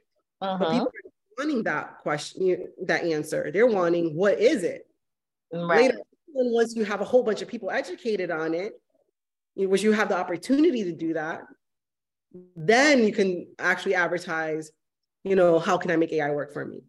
Uh-huh. 0.42 0.58
But 0.58 0.72
people 0.72 0.88
are 0.88 1.12
wanting 1.38 1.64
that 1.64 2.00
question, 2.00 2.68
that 2.86 3.04
answer. 3.04 3.52
They're 3.52 3.68
wanting, 3.68 4.16
what 4.16 4.40
is 4.40 4.64
it? 4.64 4.88
Right. 5.54 5.92
Later, 5.92 6.00
once 6.28 6.76
you 6.76 6.84
have 6.84 7.02
a 7.02 7.06
whole 7.06 7.24
bunch 7.24 7.42
of 7.42 7.48
people 7.48 7.70
educated 7.70 8.32
on 8.32 8.54
it, 8.54 8.74
which 9.56 9.84
you 9.84 9.92
have 9.92 10.10
the 10.10 10.18
opportunity 10.18 10.84
to 10.84 10.92
do 10.92 11.14
that, 11.14 11.42
then 12.56 13.04
you 13.04 13.14
can 13.14 13.48
actually 13.60 13.96
advertise, 13.96 14.72
you 15.24 15.36
know, 15.36 15.60
how 15.60 15.78
can 15.78 15.92
I 15.92 15.96
make 15.96 16.12
AI 16.12 16.32
work 16.32 16.54
for 16.54 16.66
me? 16.66 16.82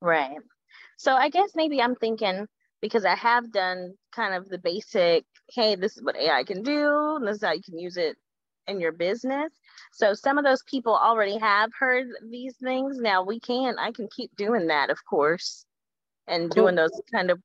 Right. 0.00 0.36
So 0.98 1.14
I 1.14 1.30
guess 1.30 1.50
maybe 1.54 1.80
I'm 1.80 1.96
thinking 1.96 2.46
because 2.80 3.04
I 3.04 3.14
have 3.16 3.52
done 3.52 3.94
kind 4.12 4.34
of 4.34 4.48
the 4.48 4.58
basic, 4.58 5.24
hey, 5.50 5.74
this 5.76 5.96
is 5.96 6.02
what 6.02 6.16
AI 6.16 6.42
can 6.44 6.62
do, 6.62 7.16
and 7.16 7.26
this 7.26 7.36
is 7.36 7.42
how 7.44 7.52
you 7.52 7.62
can 7.62 7.78
use 7.78 7.96
it 7.96 8.16
in 8.66 8.80
your 8.80 8.92
business. 8.92 9.52
So 9.92 10.14
some 10.14 10.38
of 10.38 10.44
those 10.44 10.62
people 10.64 10.94
already 10.94 11.38
have 11.38 11.70
heard 11.78 12.06
these 12.30 12.56
things. 12.56 12.98
Now 12.98 13.22
we 13.22 13.40
can, 13.40 13.78
I 13.78 13.92
can 13.92 14.08
keep 14.14 14.34
doing 14.36 14.66
that, 14.68 14.90
of 14.90 14.98
course, 15.04 15.64
and 16.26 16.50
doing 16.50 16.74
those 16.74 16.90
kind 17.12 17.30
of 17.30 17.40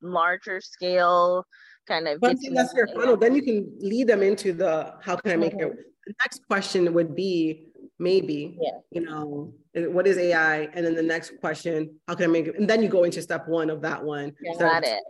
larger 0.00 0.60
scale 0.60 1.46
kind 1.86 2.08
of. 2.08 2.20
Once 2.22 2.46
that's 2.52 2.74
your 2.74 2.88
funnel, 2.88 3.16
then 3.16 3.34
you 3.34 3.42
can 3.42 3.72
lead 3.78 4.06
them 4.06 4.22
into 4.22 4.52
the 4.52 4.94
how 5.02 5.16
can 5.16 5.32
I 5.32 5.36
make 5.36 5.54
mm-hmm. 5.54 5.78
it. 5.78 5.86
The 6.06 6.14
next 6.24 6.46
question 6.48 6.92
would 6.94 7.14
be 7.14 7.68
maybe, 7.98 8.58
yeah. 8.60 8.78
you 8.90 9.02
know, 9.02 9.52
what 9.74 10.06
is 10.06 10.18
AI? 10.18 10.68
And 10.74 10.84
then 10.84 10.94
the 10.94 11.02
next 11.02 11.38
question, 11.40 11.94
how 12.08 12.14
can 12.14 12.24
I 12.24 12.28
make 12.28 12.48
it? 12.48 12.58
And 12.58 12.68
then 12.68 12.82
you 12.82 12.88
go 12.88 13.04
into 13.04 13.22
step 13.22 13.46
one 13.46 13.70
of 13.70 13.80
that 13.82 14.02
one. 14.02 14.32
Got 14.58 14.84
it. 14.84 15.02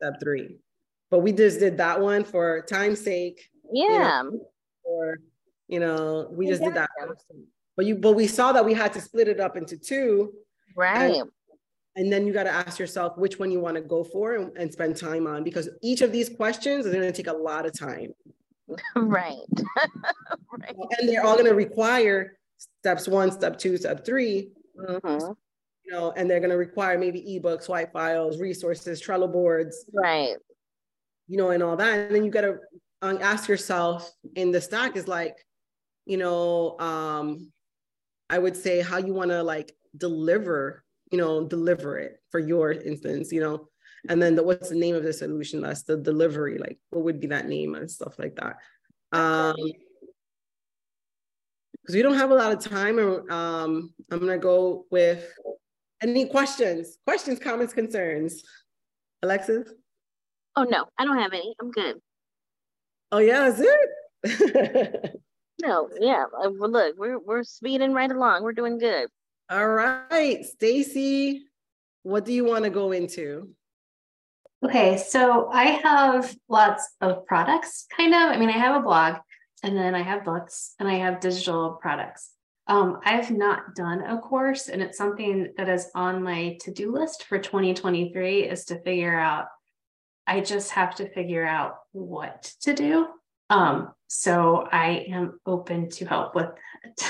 Step 0.00 0.14
three. 0.20 0.58
But 1.10 1.20
we 1.20 1.32
just 1.32 1.60
did 1.60 1.76
that 1.78 2.00
one 2.00 2.24
for 2.24 2.62
time's 2.62 3.00
sake. 3.00 3.48
Yeah. 3.72 4.22
You 4.22 4.30
know, 4.30 4.48
or, 4.84 5.18
you 5.68 5.80
know, 5.80 6.28
we 6.30 6.46
just 6.46 6.62
did 6.62 6.74
that. 6.74 6.90
But 7.76 7.86
you 7.86 7.96
but 7.96 8.12
we 8.12 8.26
saw 8.26 8.52
that 8.52 8.64
we 8.64 8.74
had 8.74 8.92
to 8.92 9.00
split 9.00 9.28
it 9.28 9.40
up 9.40 9.56
into 9.56 9.76
two. 9.76 10.32
Right. 10.76 11.16
And, 11.16 11.30
and 11.96 12.12
then 12.12 12.26
you 12.26 12.32
got 12.32 12.44
to 12.44 12.50
ask 12.50 12.78
yourself 12.78 13.16
which 13.16 13.38
one 13.38 13.50
you 13.50 13.60
want 13.60 13.76
to 13.76 13.80
go 13.80 14.02
for 14.02 14.34
and, 14.34 14.56
and, 14.56 14.72
spend 14.72 14.96
time 14.96 15.28
on 15.28 15.44
because 15.44 15.68
each 15.80 16.00
of 16.00 16.10
these 16.10 16.28
questions 16.28 16.86
is 16.86 16.92
going 16.92 17.06
to 17.06 17.12
take 17.12 17.28
a 17.28 17.32
lot 17.32 17.66
of 17.66 17.78
time. 17.78 18.12
right. 18.96 19.36
right. 20.58 20.76
And 20.98 21.08
they're 21.08 21.24
all 21.24 21.34
going 21.34 21.46
to 21.46 21.54
require 21.54 22.36
steps 22.56 23.06
one, 23.06 23.30
step 23.30 23.58
two, 23.58 23.76
step 23.76 24.04
3 24.04 24.50
mm-hmm. 24.78 25.32
You 25.86 25.92
know, 25.92 26.12
and 26.16 26.30
they're 26.30 26.40
going 26.40 26.50
to 26.50 26.56
require 26.56 26.98
maybe 26.98 27.20
ebooks, 27.20 27.64
swipe 27.64 27.92
files, 27.92 28.40
resources, 28.40 29.02
Trello 29.02 29.30
boards. 29.30 29.84
Right. 29.92 30.34
You 31.28 31.36
know, 31.36 31.50
and 31.50 31.62
all 31.62 31.76
that. 31.76 31.98
And 31.98 32.14
then 32.14 32.24
you 32.24 32.30
got 32.30 32.40
to 32.40 32.56
ask 33.20 33.48
yourself 33.48 34.10
in 34.36 34.50
the 34.50 34.60
stack 34.60 34.96
is 34.96 35.08
like, 35.08 35.36
you 36.06 36.16
know, 36.16 36.78
um, 36.78 37.50
I 38.30 38.38
would 38.38 38.56
say 38.56 38.80
how 38.80 38.98
you 38.98 39.14
want 39.14 39.30
to 39.30 39.42
like 39.42 39.72
deliver, 39.96 40.84
you 41.10 41.18
know, 41.18 41.46
deliver 41.46 41.98
it 41.98 42.20
for 42.30 42.40
your 42.40 42.72
instance, 42.72 43.32
you 43.32 43.40
know, 43.40 43.68
and 44.08 44.20
then 44.20 44.34
the, 44.34 44.42
what's 44.42 44.68
the 44.68 44.74
name 44.74 44.94
of 44.94 45.02
the 45.02 45.12
solution? 45.12 45.62
That's 45.62 45.82
the 45.82 45.96
delivery. 45.96 46.58
Like, 46.58 46.78
what 46.90 47.04
would 47.04 47.20
be 47.20 47.28
that 47.28 47.46
name 47.46 47.74
and 47.74 47.90
stuff 47.90 48.18
like 48.18 48.36
that. 48.36 48.56
Um, 49.12 49.56
because 51.84 51.96
we 51.96 52.02
don't 52.02 52.16
have 52.16 52.30
a 52.30 52.34
lot 52.34 52.52
of 52.52 52.64
time. 52.64 52.98
Um, 52.98 53.92
I'm 54.10 54.18
gonna 54.18 54.38
go 54.38 54.86
with 54.90 55.30
any 56.02 56.26
questions, 56.26 56.96
questions, 57.06 57.38
comments, 57.38 57.74
concerns. 57.74 58.42
Alexys? 59.22 59.68
Oh 60.56 60.64
no, 60.64 60.86
I 60.98 61.04
don't 61.04 61.18
have 61.18 61.32
any. 61.32 61.54
I'm 61.60 61.70
good. 61.70 61.96
Oh 63.14 63.18
yeah, 63.18 63.46
is 63.46 63.60
it? 63.60 65.20
no, 65.62 65.88
yeah. 66.00 66.24
Uh, 66.36 66.50
well, 66.58 66.68
look, 66.68 66.96
we're 66.98 67.20
we're 67.20 67.44
speeding 67.44 67.92
right 67.92 68.10
along. 68.10 68.42
We're 68.42 68.50
doing 68.50 68.76
good. 68.76 69.08
All 69.48 69.68
right, 69.68 70.44
Stacey, 70.44 71.42
what 72.02 72.24
do 72.24 72.32
you 72.32 72.44
want 72.44 72.64
to 72.64 72.70
go 72.70 72.90
into? 72.90 73.50
Okay, 74.64 74.96
so 74.96 75.48
I 75.52 75.78
have 75.84 76.34
lots 76.48 76.92
of 77.00 77.24
products, 77.24 77.86
kind 77.96 78.14
of. 78.14 78.20
I 78.20 78.36
mean, 78.36 78.48
I 78.48 78.58
have 78.58 78.74
a 78.74 78.84
blog, 78.84 79.18
and 79.62 79.76
then 79.76 79.94
I 79.94 80.02
have 80.02 80.24
books, 80.24 80.74
and 80.80 80.88
I 80.88 80.94
have 80.94 81.20
digital 81.20 81.78
products. 81.80 82.30
Um, 82.66 82.98
I've 83.04 83.30
not 83.30 83.76
done 83.76 84.00
a 84.00 84.18
course, 84.18 84.68
and 84.68 84.82
it's 84.82 84.98
something 84.98 85.52
that 85.56 85.68
is 85.68 85.88
on 85.94 86.20
my 86.20 86.58
to 86.62 86.72
do 86.72 86.90
list 86.90 87.26
for 87.28 87.38
2023 87.38 88.42
is 88.42 88.64
to 88.64 88.80
figure 88.80 89.16
out 89.16 89.46
I 90.26 90.40
just 90.40 90.70
have 90.72 90.94
to 90.96 91.08
figure 91.12 91.46
out 91.46 91.76
what 91.92 92.42
to 92.62 92.74
do. 92.74 93.08
Um, 93.50 93.92
so 94.08 94.66
I 94.70 95.06
am 95.08 95.40
open 95.44 95.90
to 95.90 96.04
help 96.06 96.34
with 96.34 96.48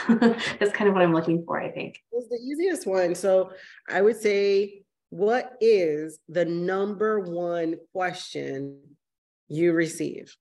that. 0.09 0.37
That's 0.59 0.73
kind 0.73 0.89
of 0.89 0.95
what 0.95 1.03
I'm 1.03 1.12
looking 1.12 1.45
for, 1.45 1.61
I 1.61 1.71
think. 1.71 2.01
It's 2.12 2.29
the 2.29 2.37
easiest 2.37 2.87
one. 2.87 3.15
So 3.15 3.53
I 3.89 4.03
would 4.03 4.21
say, 4.21 4.83
what 5.11 5.53
is 5.61 6.19
the 6.29 6.45
number 6.45 7.21
one 7.21 7.77
question 7.93 8.81
you 9.49 9.73
receive? 9.73 10.37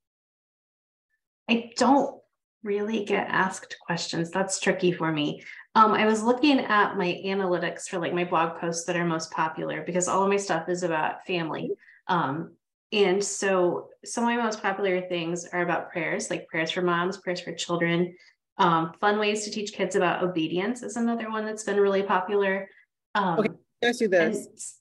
I 1.50 1.72
don't 1.78 2.20
really 2.64 3.04
get 3.04 3.28
asked 3.30 3.76
questions. 3.86 4.32
That's 4.32 4.60
tricky 4.60 4.92
for 4.92 5.12
me. 5.12 5.44
Um, 5.76 5.92
I 5.92 6.06
was 6.06 6.24
looking 6.24 6.60
at 6.60 6.98
my 6.98 7.22
analytics 7.26 7.88
for 7.88 8.00
like 8.00 8.14
my 8.14 8.24
blog 8.24 8.60
posts 8.60 8.86
that 8.86 8.96
are 8.96 9.06
most 9.06 9.32
popular 9.32 9.84
because 9.84 10.08
all 10.08 10.24
of 10.24 10.30
my 10.30 10.38
stuff 10.38 10.70
is 10.70 10.84
about 10.84 11.26
family. 11.28 11.72
Um, 12.08 12.54
and 12.94 13.24
so 13.24 13.90
some 14.06 14.24
of 14.24 14.28
my 14.28 14.38
most 14.38 14.62
popular 14.62 15.02
things 15.02 15.46
are 15.46 15.64
about 15.64 15.92
prayers, 15.92 16.30
like 16.30 16.48
prayers 16.48 16.70
for 16.70 16.84
moms, 16.84 17.18
prayers 17.18 17.42
for 17.42 17.52
children. 17.52 18.16
Um, 18.60 18.94
fun 19.02 19.18
ways 19.18 19.46
to 19.46 19.52
teach 19.52 19.74
kids 19.74 19.96
about 19.96 20.24
obedience 20.24 20.84
is 20.84 20.96
another 20.96 21.32
one 21.32 21.44
that's 21.44 21.64
been 21.64 21.80
really 21.80 22.04
popular. 22.04 22.70
Um, 23.16 23.40
okay, 23.40 23.50
ask 23.84 24.00
you 24.00 24.10
this. 24.10 24.78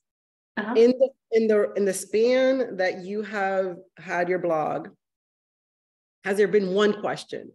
And, 0.58 0.66
uh-huh. 0.66 0.74
In 0.76 0.90
the 0.90 1.08
in 1.30 1.46
the 1.48 1.72
in 1.72 1.84
the 1.86 1.94
span 1.94 2.76
that 2.76 3.02
you 3.02 3.22
have 3.22 3.76
had 3.96 4.28
your 4.28 4.40
blog, 4.40 4.88
has 6.24 6.36
there 6.36 6.48
been 6.48 6.74
one 6.74 7.00
question? 7.00 7.50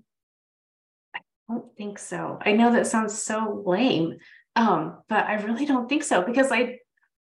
I 1.15 1.19
don't 1.47 1.75
think 1.77 1.99
so. 1.99 2.39
I 2.41 2.53
know 2.53 2.73
that 2.73 2.87
sounds 2.87 3.21
so 3.21 3.61
lame, 3.63 4.17
um, 4.55 5.03
but 5.07 5.27
I 5.27 5.35
really 5.35 5.67
don't 5.67 5.87
think 5.87 6.03
so 6.03 6.23
because 6.23 6.51
I 6.51 6.79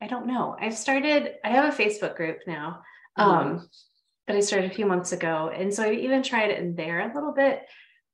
I 0.01 0.09
don't 0.09 0.27
know. 0.27 0.57
I've 0.61 0.77
started. 0.77 1.35
I 1.45 1.51
have 1.51 1.73
a 1.73 1.77
Facebook 1.77 2.17
group 2.17 2.39
now. 2.49 2.83
Um, 3.17 3.69
that 4.27 4.37
I 4.37 4.41
started 4.41 4.71
a 4.71 4.75
few 4.75 4.87
months 4.87 5.13
ago. 5.13 5.51
And 5.55 5.73
so 5.73 5.85
I 5.85 5.93
even 5.93 6.23
tried 6.23 6.51
it 6.51 6.59
in 6.59 6.75
there 6.75 7.01
a 7.01 7.15
little 7.15 7.33
bit. 7.33 7.63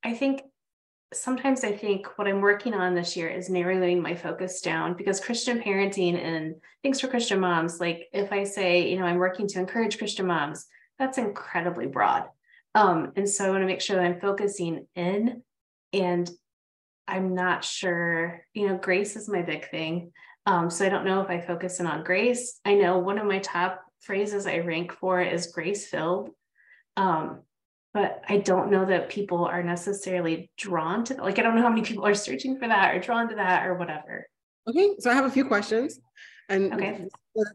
I 0.03 0.15
think 0.15 0.43
sometimes 1.13 1.65
I 1.65 1.73
think 1.73 2.07
what 2.17 2.29
I'm 2.29 2.41
working 2.41 2.75
on 2.75 2.95
this 2.95 3.17
year 3.17 3.29
is 3.29 3.49
narrowing 3.49 4.03
my 4.03 4.15
focus 4.15 4.61
down 4.61 4.95
because 4.95 5.21
Christian 5.21 5.61
parenting 5.61 6.23
and 6.23 6.57
things 6.83 7.01
for 7.01 7.09
Christian 7.09 7.41
moms, 7.41 7.81
like 7.81 8.09
if 8.13 8.33
I 8.33 8.45
say, 8.45 8.91
you 8.91 8.99
know, 8.99 9.07
I'm 9.07 9.17
working 9.17 9.49
to 9.49 9.59
encourage 9.59 9.99
Christian 9.99 10.27
moms, 10.27 10.67
that's 10.99 11.19
incredibly 11.19 11.87
broad. 11.87 12.25
Um, 12.75 13.13
and 13.17 13.29
so 13.29 13.47
I 13.47 13.51
want 13.51 13.63
to 13.63 13.67
make 13.67 13.81
sure 13.81 13.97
that 13.97 14.05
I'm 14.05 14.21
focusing 14.21 14.87
in 14.95 15.43
and 15.93 16.31
I'm 17.07 17.35
not 17.35 17.65
sure, 17.65 18.43
you 18.53 18.69
know, 18.69 18.77
grace 18.77 19.17
is 19.17 19.29
my 19.29 19.41
big 19.41 19.71
thing. 19.71 20.13
Um, 20.45 20.69
so 20.69 20.85
I 20.85 20.91
don't 20.91 21.07
know 21.07 21.23
if 21.23 21.31
I 21.31 21.41
focus 21.41 21.81
in 21.81 21.87
on 21.87 22.05
grace. 22.05 22.61
I 22.65 22.75
know 22.75 22.99
one 22.99 23.19
of 23.19 23.27
my 23.27 23.39
top 23.39 23.81
phrases 24.01 24.47
I 24.47 24.59
rank 24.59 24.93
for 24.93 25.21
is 25.21 25.49
grace 25.49 25.87
filled. 25.87 26.31
Um, 26.97 27.43
but 27.95 28.23
I 28.29 28.39
don't 28.39 28.71
know 28.71 28.85
that 28.85 29.09
people 29.09 29.45
are 29.45 29.63
necessarily 29.63 30.51
drawn 30.57 31.05
to 31.05 31.15
like 31.15 31.39
I 31.39 31.43
don't 31.43 31.57
know 31.57 31.63
how 31.63 31.71
many 31.71 31.83
people 31.83 32.07
are 32.07 32.15
searching 32.15 32.59
for 32.59 32.69
that 32.69 32.95
or 32.95 33.01
drawn 33.01 33.29
to 33.29 33.37
that 33.37 33.67
or 33.67 33.75
whatever. 33.75 34.27
Okay, 34.69 34.97
so 34.99 35.11
I 35.11 35.15
have 35.15 35.25
a 35.25 35.31
few 35.31 35.47
questions, 35.47 35.99
and 36.49 36.75
okay, 36.75 37.07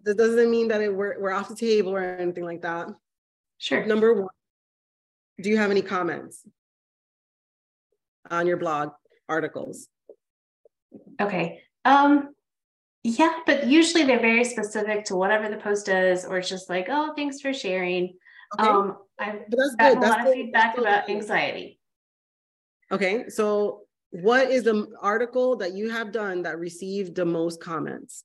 that 0.03 0.17
doesn't 0.17 0.49
mean 0.49 0.67
that 0.69 0.81
it, 0.81 0.93
we're 0.93 1.19
we're 1.19 1.31
off 1.31 1.49
the 1.49 1.55
table 1.55 1.93
or 1.93 2.01
anything 2.01 2.43
like 2.43 2.61
that. 2.63 2.87
Sure. 3.59 3.85
Number 3.85 4.13
one, 4.13 4.29
do 5.39 5.49
you 5.49 5.57
have 5.57 5.71
any 5.71 5.81
comments 5.81 6.43
on 8.29 8.47
your 8.47 8.57
blog 8.57 8.89
articles? 9.29 9.87
Okay. 11.21 11.61
Um, 11.85 12.33
yeah, 13.03 13.39
but 13.45 13.67
usually 13.67 14.05
they're 14.05 14.19
very 14.19 14.45
specific 14.45 15.03
to 15.05 15.15
whatever 15.15 15.49
the 15.49 15.57
post 15.57 15.89
is, 15.89 16.23
or 16.23 16.37
it's 16.37 16.49
just 16.49 16.69
like, 16.69 16.87
oh, 16.89 17.13
thanks 17.15 17.41
for 17.41 17.53
sharing. 17.53 18.13
Okay. 18.57 18.69
Um, 18.69 18.97
I've 19.19 19.49
but 19.49 19.57
that's 19.57 19.75
gotten 19.75 19.99
good. 19.99 20.07
a 20.07 20.09
lot 20.09 20.27
of 20.27 20.33
feedback 20.33 20.77
about 20.77 21.09
anxiety. 21.09 21.79
Okay, 22.91 23.27
so 23.27 23.81
what 24.11 24.51
is 24.51 24.63
the 24.63 24.87
article 25.01 25.57
that 25.57 25.73
you 25.73 25.89
have 25.89 26.11
done 26.11 26.43
that 26.43 26.59
received 26.59 27.15
the 27.15 27.25
most 27.25 27.59
comments? 27.59 28.23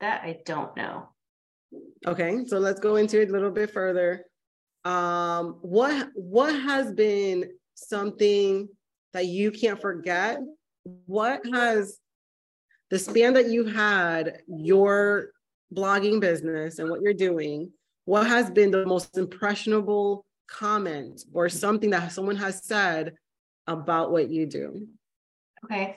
That 0.00 0.22
I 0.22 0.40
don't 0.44 0.76
know. 0.76 1.08
Okay, 2.06 2.44
so 2.46 2.58
let's 2.58 2.80
go 2.80 2.96
into 2.96 3.20
it 3.20 3.30
a 3.30 3.32
little 3.32 3.50
bit 3.50 3.70
further. 3.70 4.24
Um, 4.84 5.58
what 5.62 6.08
what 6.14 6.52
has 6.52 6.92
been 6.92 7.50
something 7.76 8.68
that 9.12 9.26
you 9.26 9.52
can't 9.52 9.80
forget? 9.80 10.38
What 11.06 11.42
has 11.52 11.99
the 12.90 12.98
span 12.98 13.34
that 13.34 13.48
you 13.48 13.64
had 13.64 14.42
your 14.48 15.30
blogging 15.74 16.20
business 16.20 16.78
and 16.78 16.90
what 16.90 17.00
you're 17.02 17.14
doing? 17.14 17.70
What 18.04 18.26
has 18.26 18.50
been 18.50 18.70
the 18.70 18.86
most 18.86 19.16
impressionable 19.16 20.24
comment 20.48 21.24
or 21.32 21.48
something 21.48 21.90
that 21.90 22.12
someone 22.12 22.36
has 22.36 22.64
said 22.64 23.14
about 23.66 24.10
what 24.10 24.28
you 24.28 24.46
do? 24.46 24.88
Okay. 25.64 25.96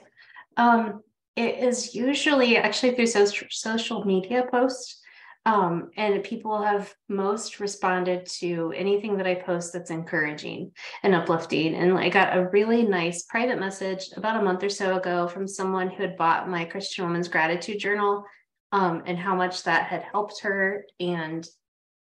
Um, 0.56 1.02
it 1.36 1.58
is 1.58 1.94
usually 1.94 2.56
actually 2.56 2.94
through 2.94 3.06
social 3.06 3.48
social 3.50 4.04
media 4.04 4.44
posts. 4.48 5.00
Um, 5.46 5.90
and 5.98 6.24
people 6.24 6.62
have 6.62 6.94
most 7.10 7.60
responded 7.60 8.24
to 8.38 8.72
anything 8.74 9.18
that 9.18 9.26
I 9.26 9.34
post 9.34 9.74
that's 9.74 9.90
encouraging 9.90 10.72
and 11.02 11.14
uplifting. 11.14 11.74
And 11.74 11.98
I 11.98 12.08
got 12.08 12.36
a 12.36 12.48
really 12.48 12.82
nice 12.82 13.24
private 13.24 13.60
message 13.60 14.08
about 14.16 14.40
a 14.40 14.44
month 14.44 14.62
or 14.62 14.70
so 14.70 14.96
ago 14.96 15.28
from 15.28 15.46
someone 15.46 15.90
who 15.90 16.02
had 16.02 16.16
bought 16.16 16.48
my 16.48 16.64
Christian 16.64 17.04
Woman's 17.04 17.28
Gratitude 17.28 17.78
Journal 17.78 18.24
um, 18.72 19.02
and 19.06 19.18
how 19.18 19.34
much 19.34 19.64
that 19.64 19.86
had 19.86 20.02
helped 20.02 20.40
her 20.40 20.86
and 20.98 21.46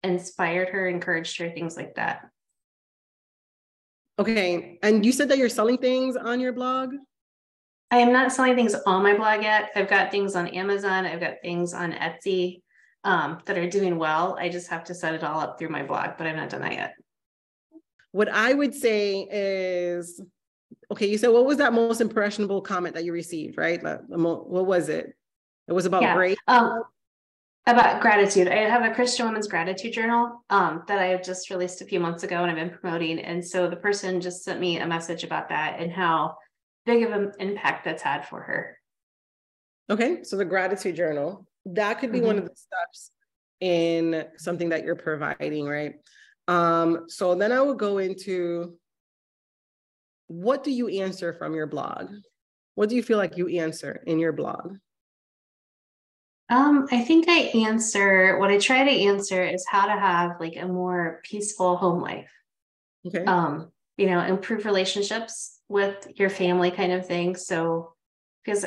inspired 0.03 0.69
her, 0.69 0.87
encouraged 0.87 1.37
her, 1.39 1.49
things 1.49 1.75
like 1.75 1.95
that. 1.95 2.21
Okay. 4.17 4.79
And 4.81 5.05
you 5.05 5.11
said 5.11 5.29
that 5.29 5.37
you're 5.37 5.49
selling 5.49 5.77
things 5.77 6.15
on 6.15 6.39
your 6.39 6.53
blog? 6.53 6.93
I 7.91 7.97
am 7.97 8.11
not 8.11 8.31
selling 8.31 8.55
things 8.55 8.73
on 8.73 9.03
my 9.03 9.15
blog 9.15 9.43
yet. 9.43 9.69
I've 9.75 9.89
got 9.89 10.09
things 10.09 10.35
on 10.35 10.47
Amazon, 10.47 11.05
I've 11.05 11.19
got 11.19 11.35
things 11.43 11.75
on 11.75 11.91
Etsy 11.91 12.62
um, 13.03 13.39
that 13.45 13.57
are 13.57 13.69
doing 13.69 13.97
well. 13.97 14.37
I 14.39 14.49
just 14.49 14.69
have 14.69 14.83
to 14.85 14.95
set 14.95 15.13
it 15.13 15.23
all 15.23 15.39
up 15.39 15.59
through 15.59 15.69
my 15.69 15.83
blog, 15.83 16.11
but 16.17 16.27
I've 16.27 16.35
not 16.35 16.49
done 16.49 16.61
that 16.61 16.73
yet. 16.73 16.95
What 18.11 18.29
I 18.29 18.53
would 18.53 18.73
say 18.73 19.27
is 19.29 20.21
okay, 20.91 21.07
you 21.07 21.17
said 21.17 21.29
what 21.29 21.45
was 21.45 21.57
that 21.57 21.73
most 21.73 22.01
impressionable 22.01 22.61
comment 22.61 22.95
that 22.95 23.03
you 23.03 23.11
received, 23.11 23.57
right? 23.57 23.81
What 23.83 24.65
was 24.65 24.89
it? 24.89 25.15
It 25.67 25.73
was 25.73 25.85
about 25.85 26.01
yeah. 26.01 26.15
grace. 26.15 26.37
Um, 26.47 26.83
about 27.65 28.01
gratitude. 28.01 28.49
I 28.49 28.55
have 28.69 28.83
a 28.83 28.93
Christian 28.93 29.25
Women's 29.25 29.47
Gratitude 29.47 29.93
Journal 29.93 30.43
um, 30.49 30.83
that 30.87 30.99
I 30.99 31.15
just 31.17 31.49
released 31.49 31.81
a 31.81 31.85
few 31.85 31.99
months 31.99 32.23
ago 32.23 32.43
and 32.43 32.51
I've 32.51 32.57
been 32.57 32.77
promoting. 32.77 33.19
And 33.19 33.45
so 33.45 33.69
the 33.69 33.77
person 33.77 34.19
just 34.19 34.43
sent 34.43 34.59
me 34.59 34.79
a 34.79 34.87
message 34.87 35.23
about 35.23 35.47
that 35.49 35.79
and 35.79 35.91
how 35.91 36.35
big 36.85 37.03
of 37.03 37.13
an 37.13 37.31
impact 37.39 37.85
that's 37.85 38.03
had 38.03 38.27
for 38.27 38.41
her. 38.41 38.77
Okay, 39.89 40.23
so 40.23 40.35
the 40.35 40.45
gratitude 40.45 40.95
journal 40.95 41.47
that 41.65 41.99
could 41.99 42.11
be 42.11 42.19
mm-hmm. 42.19 42.27
one 42.27 42.37
of 42.37 42.45
the 42.45 42.55
steps 42.55 43.11
in 43.59 44.25
something 44.37 44.69
that 44.69 44.83
you're 44.83 44.95
providing, 44.95 45.65
right? 45.65 45.95
Um, 46.47 47.05
so 47.07 47.35
then 47.35 47.51
I 47.51 47.61
would 47.61 47.79
go 47.79 47.99
into 47.99 48.77
what 50.27 50.63
do 50.63 50.71
you 50.71 50.89
answer 50.89 51.33
from 51.33 51.53
your 51.53 51.67
blog? 51.67 52.09
What 52.75 52.89
do 52.89 52.95
you 52.95 53.03
feel 53.03 53.17
like 53.17 53.37
you 53.37 53.47
answer 53.47 54.03
in 54.05 54.19
your 54.19 54.33
blog? 54.33 54.77
Um, 56.49 56.87
I 56.91 57.01
think 57.01 57.25
I 57.29 57.51
answer 57.67 58.37
what 58.37 58.51
I 58.51 58.57
try 58.57 58.83
to 58.83 58.91
answer 58.91 59.43
is 59.43 59.65
how 59.67 59.85
to 59.85 59.93
have 59.93 60.39
like 60.39 60.57
a 60.57 60.67
more 60.67 61.21
peaceful 61.23 61.77
home 61.77 62.01
life. 62.01 62.31
Okay. 63.07 63.23
Um, 63.23 63.71
you 63.97 64.07
know, 64.07 64.19
improve 64.19 64.65
relationships 64.65 65.59
with 65.69 66.07
your 66.15 66.29
family 66.29 66.71
kind 66.71 66.91
of 66.91 67.07
thing. 67.07 67.35
So 67.35 67.92
because 68.43 68.65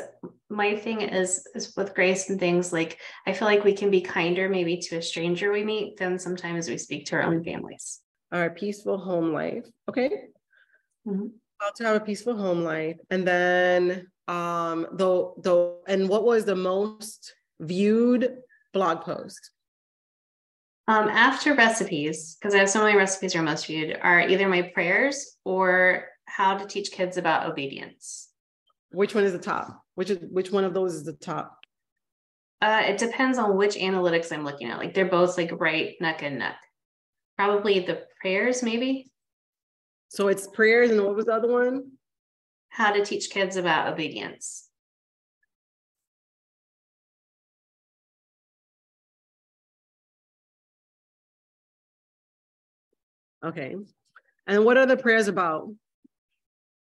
my 0.49 0.77
thing 0.77 1.03
is 1.03 1.47
is 1.55 1.74
with 1.77 1.95
grace 1.95 2.31
and 2.31 2.41
things 2.41 2.72
like 2.72 2.99
I 3.27 3.33
feel 3.33 3.49
like 3.49 3.64
we 3.64 3.72
can 3.72 3.91
be 3.91 4.01
kinder 4.01 4.49
maybe 4.49 4.79
to 4.79 4.97
a 4.97 5.03
stranger 5.03 5.53
we 5.53 5.64
meet 5.64 5.97
than 5.99 6.18
sometimes 6.18 6.68
we 6.68 6.79
speak 6.79 7.07
to 7.07 7.16
our 7.16 7.22
own 7.22 7.45
families. 7.45 8.01
Our 8.33 8.51
peaceful 8.51 8.99
home 8.99 9.33
life. 9.33 9.66
Okay. 9.89 10.11
Mm-hmm. 11.07 11.27
How 11.61 11.70
to 11.77 11.85
have 11.85 11.97
a 11.97 12.01
peaceful 12.01 12.37
home 12.37 12.62
life. 12.62 12.99
And 13.11 13.27
then 13.27 14.09
um 14.29 14.87
though 14.93 15.35
though 15.43 15.79
and 15.87 16.09
what 16.09 16.24
was 16.24 16.45
the 16.45 16.57
most 16.57 17.35
viewed 17.61 18.39
blog 18.72 19.03
post? 19.03 19.51
Um, 20.89 21.09
after 21.09 21.53
recipes, 21.55 22.37
because 22.39 22.55
I 22.55 22.59
have 22.59 22.70
so 22.70 22.85
many 22.85 22.97
recipes 22.97 23.35
are 23.35 23.43
most 23.43 23.66
viewed, 23.66 23.99
are 24.01 24.20
either 24.20 24.49
my 24.49 24.70
prayers 24.72 25.37
or 25.45 26.05
how 26.27 26.57
to 26.57 26.66
teach 26.66 26.93
kids 26.93 27.16
about 27.16 27.51
obedience. 27.51 28.26
Which 28.91 29.14
one 29.14 29.24
is 29.24 29.32
the 29.32 29.39
top? 29.39 29.82
Which 29.95 30.11
is 30.11 30.18
which 30.30 30.51
one 30.51 30.64
of 30.64 30.74
those 30.74 30.95
is 30.95 31.05
the 31.05 31.12
top? 31.12 31.59
Uh, 32.62 32.84
it 32.87 32.99
depends 32.99 33.39
on 33.39 33.57
which 33.57 33.74
analytics 33.74 34.32
I'm 34.32 34.45
looking 34.45 34.68
at. 34.68 34.78
Like 34.78 34.95
they're 34.95 35.05
both 35.05 35.37
like 35.37 35.51
right 35.53 35.95
neck 36.01 36.22
and 36.22 36.39
neck. 36.39 36.57
Probably 37.37 37.80
the 37.80 38.07
prayers, 38.20 38.62
maybe. 38.62 39.11
So 40.09 40.28
it's 40.28 40.47
prayers, 40.47 40.91
and 40.91 41.05
what 41.05 41.16
was 41.16 41.26
the 41.26 41.34
other 41.34 41.53
one? 41.53 41.93
How 42.68 42.93
to 42.93 43.05
teach 43.05 43.30
kids 43.30 43.57
about 43.57 43.93
obedience. 43.93 44.68
Okay. 53.45 53.76
And 54.47 54.64
what 54.64 54.76
are 54.76 54.87
the 54.87 54.97
prayers 54.97 55.28
about? 55.28 55.70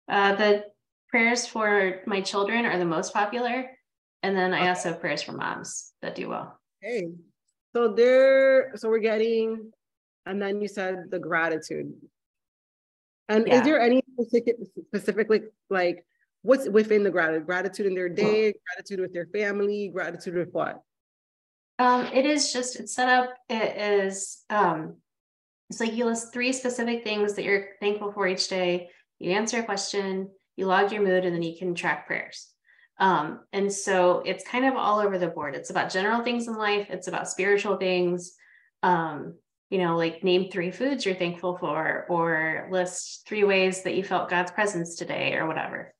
Uh, 0.07 0.35
the 0.35 0.63
prayers 1.09 1.45
for 1.45 2.01
my 2.05 2.21
children 2.21 2.65
are 2.65 2.77
the 2.77 2.85
most 2.85 3.13
popular. 3.13 3.69
And 4.23 4.35
then 4.35 4.53
I 4.53 4.69
also 4.69 4.89
have 4.89 4.99
prayers 4.99 5.21
for 5.21 5.33
moms 5.33 5.93
that 6.01 6.15
do 6.15 6.29
well. 6.29 6.59
Okay. 6.83 7.09
So 7.75 7.89
there, 7.89 8.75
so 8.75 8.89
we're 8.89 8.99
getting, 8.99 9.71
and 10.25 10.41
then 10.41 10.61
you 10.61 10.67
said 10.67 11.11
the 11.11 11.19
gratitude. 11.19 11.93
And 13.29 13.47
yeah. 13.47 13.55
is 13.55 13.61
there 13.63 13.79
any 13.79 14.01
specific, 14.13 14.55
specifically 14.87 15.41
like 15.69 16.05
what's 16.41 16.67
within 16.67 17.03
the 17.03 17.11
gratitude? 17.11 17.45
Gratitude 17.45 17.85
in 17.85 17.93
their 17.93 18.09
day, 18.09 18.53
gratitude 18.67 18.99
with 18.99 19.13
their 19.13 19.27
family, 19.27 19.89
gratitude 19.93 20.35
with 20.35 20.49
what? 20.53 20.81
Um, 21.79 22.05
it 22.07 22.25
is 22.25 22.51
just 22.51 22.79
it's 22.79 22.95
set 22.95 23.09
up. 23.09 23.29
It 23.49 23.77
is 23.77 24.43
um, 24.49 24.95
it's 25.69 25.79
like 25.79 25.93
you 25.93 26.05
list 26.05 26.33
three 26.33 26.53
specific 26.53 27.03
things 27.03 27.33
that 27.35 27.43
you're 27.43 27.69
thankful 27.79 28.11
for 28.11 28.27
each 28.27 28.47
day. 28.47 28.89
You 29.19 29.31
answer 29.31 29.59
a 29.59 29.63
question, 29.63 30.29
you 30.57 30.65
log 30.65 30.91
your 30.91 31.03
mood, 31.03 31.23
and 31.23 31.33
then 31.33 31.43
you 31.43 31.57
can 31.57 31.73
track 31.73 32.07
prayers. 32.07 32.49
Um, 32.99 33.41
and 33.53 33.71
so 33.71 34.23
it's 34.25 34.47
kind 34.47 34.65
of 34.65 34.75
all 34.75 34.99
over 34.99 35.17
the 35.17 35.27
board. 35.27 35.55
It's 35.55 35.69
about 35.69 35.91
general 35.91 36.23
things 36.23 36.47
in 36.47 36.55
life, 36.55 36.87
it's 36.89 37.07
about 37.07 37.29
spiritual 37.29 37.77
things. 37.77 38.33
Um, 38.83 39.35
you 39.69 39.79
know, 39.79 39.97
like 39.97 40.23
name 40.23 40.49
three 40.49 40.71
foods 40.71 41.05
you're 41.05 41.15
thankful 41.15 41.57
for, 41.57 42.05
or 42.09 42.67
list 42.71 43.27
three 43.27 43.43
ways 43.43 43.83
that 43.83 43.95
you 43.95 44.03
felt 44.03 44.29
God's 44.29 44.51
presence 44.51 44.95
today, 44.95 45.33
or 45.35 45.45
whatever. 45.45 45.93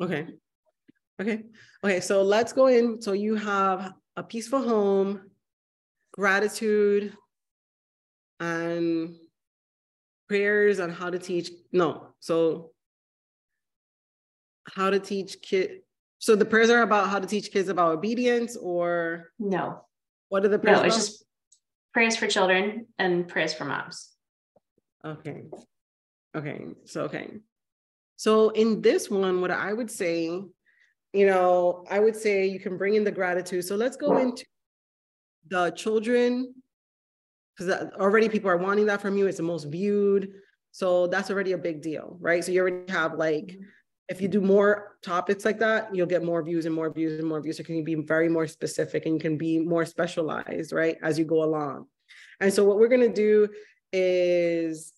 Okay. 0.00 0.26
Okay. 1.20 1.44
Okay. 1.82 2.00
So 2.00 2.22
let's 2.22 2.52
go 2.52 2.66
in. 2.66 3.00
So 3.00 3.12
you 3.12 3.36
have 3.36 3.92
a 4.16 4.22
peaceful 4.22 4.62
home, 4.62 5.30
gratitude, 6.12 7.12
and 8.40 9.14
prayers 10.28 10.80
on 10.80 10.90
how 10.90 11.08
to 11.08 11.18
teach. 11.18 11.50
No. 11.72 12.08
So 12.20 12.72
how 14.74 14.90
to 14.90 14.98
teach 14.98 15.40
kid. 15.42 15.80
So 16.18 16.34
the 16.34 16.44
prayers 16.44 16.70
are 16.70 16.82
about 16.82 17.08
how 17.08 17.18
to 17.18 17.26
teach 17.26 17.52
kids 17.52 17.68
about 17.68 17.92
obedience 17.92 18.56
or 18.56 19.30
no. 19.38 19.84
What 20.28 20.44
are 20.44 20.48
the 20.48 20.58
prayers? 20.58 20.80
No, 20.80 20.84
it's 20.84 20.96
just 20.96 21.24
prayers 21.92 22.16
for 22.16 22.26
children 22.26 22.86
and 22.98 23.28
prayers 23.28 23.54
for 23.54 23.64
moms. 23.64 24.12
Okay. 25.04 25.44
Okay. 26.36 26.60
So 26.84 27.02
okay. 27.02 27.30
So 28.16 28.50
in 28.50 28.80
this 28.80 29.10
one, 29.10 29.40
what 29.40 29.50
I 29.50 29.72
would 29.72 29.90
say, 29.90 30.26
you 31.12 31.26
know, 31.26 31.84
I 31.90 32.00
would 32.00 32.16
say 32.16 32.46
you 32.46 32.58
can 32.58 32.76
bring 32.76 32.94
in 32.94 33.04
the 33.04 33.12
gratitude. 33.12 33.64
So 33.64 33.76
let's 33.76 33.96
go 33.96 34.16
into 34.18 34.44
the 35.48 35.70
children 35.70 36.54
because 37.56 37.90
already 37.98 38.28
people 38.28 38.50
are 38.50 38.56
wanting 38.56 38.86
that 38.86 39.00
from 39.00 39.16
you. 39.16 39.26
It's 39.26 39.36
the 39.36 39.42
most 39.42 39.64
viewed. 39.64 40.32
So 40.72 41.06
that's 41.06 41.30
already 41.30 41.52
a 41.52 41.58
big 41.58 41.80
deal, 41.80 42.18
right? 42.20 42.44
So 42.44 42.52
you 42.52 42.60
already 42.60 42.92
have 42.92 43.14
like, 43.14 43.46
mm-hmm. 43.46 43.62
If 44.08 44.20
you 44.20 44.28
do 44.28 44.40
more 44.40 44.96
topics 45.02 45.44
like 45.44 45.58
that, 45.58 45.94
you'll 45.94 46.06
get 46.06 46.24
more 46.24 46.42
views 46.42 46.64
and 46.64 46.74
more 46.74 46.90
views 46.90 47.18
and 47.18 47.28
more 47.28 47.40
views. 47.40 47.56
So 47.56 47.64
can 47.64 47.76
you 47.76 47.82
be 47.82 47.96
very 47.96 48.28
more 48.28 48.46
specific 48.46 49.04
and 49.04 49.14
you 49.14 49.20
can 49.20 49.36
be 49.36 49.58
more 49.58 49.84
specialized, 49.84 50.72
right? 50.72 50.96
As 51.02 51.18
you 51.18 51.24
go 51.24 51.42
along. 51.42 51.86
And 52.40 52.52
so 52.52 52.64
what 52.64 52.78
we're 52.78 52.88
going 52.88 53.00
to 53.00 53.12
do 53.12 53.48
is, 53.92 54.92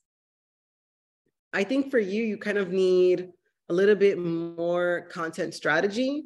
I 1.53 1.65
think 1.65 1.91
for 1.91 1.99
you, 1.99 2.23
you 2.23 2.37
kind 2.37 2.59
of 2.59 2.71
need 2.71 3.31
a 3.71 3.73
little 3.73 3.95
bit 3.95 4.19
more 4.19 5.07
content 5.11 5.55
strategy, 5.55 6.25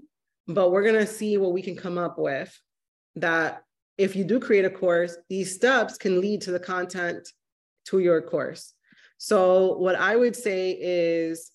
but 0.48 0.72
we're 0.72 0.82
going 0.82 0.96
to 0.96 1.06
see 1.06 1.36
what 1.36 1.52
we 1.52 1.62
can 1.62 1.76
come 1.76 1.98
up 1.98 2.18
with 2.18 2.52
that 3.14 3.62
if 3.96 4.16
you 4.16 4.24
do 4.24 4.40
create 4.40 4.64
a 4.64 4.70
course, 4.70 5.16
these 5.28 5.54
steps 5.54 5.96
can 5.98 6.20
lead 6.20 6.40
to 6.42 6.50
the 6.50 6.58
content 6.58 7.28
to 7.86 8.00
your 8.00 8.22
course. 8.22 8.74
So 9.18 9.76
what 9.76 9.94
I 9.94 10.16
would 10.16 10.34
say 10.34 10.72
is 10.72 11.51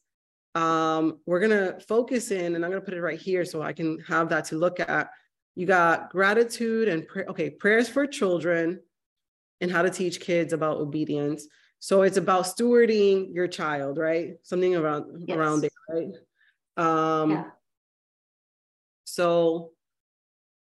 um, 0.57 1.19
we're 1.27 1.39
gonna 1.39 1.79
focus 1.87 2.31
in, 2.31 2.55
and 2.55 2.65
I'm 2.65 2.71
gonna 2.71 2.81
put 2.81 2.95
it 2.95 3.01
right 3.01 3.19
here 3.19 3.45
so 3.45 3.61
I 3.61 3.73
can 3.73 3.99
have 3.99 4.29
that 4.29 4.45
to 4.45 4.57
look 4.57 4.79
at. 4.79 5.11
You 5.55 5.67
got 5.67 6.09
gratitude 6.09 6.87
and 6.87 7.07
pray, 7.07 7.25
okay, 7.25 7.49
prayers 7.51 7.87
for 7.87 8.07
children 8.07 8.79
and 9.61 9.71
how 9.71 9.83
to 9.83 9.89
teach 9.89 10.19
kids 10.19 10.53
about 10.53 10.77
obedience. 10.77 11.47
So 11.79 12.01
it's 12.01 12.17
about 12.17 12.45
stewarding 12.45 13.33
your 13.33 13.47
child, 13.47 13.99
right? 13.99 14.35
Something 14.41 14.75
around 14.75 15.25
yes. 15.27 15.37
around 15.37 15.63
it, 15.63 15.73
right? 15.89 16.11
Um, 16.77 17.31
yeah. 17.31 17.43
So 19.05 19.71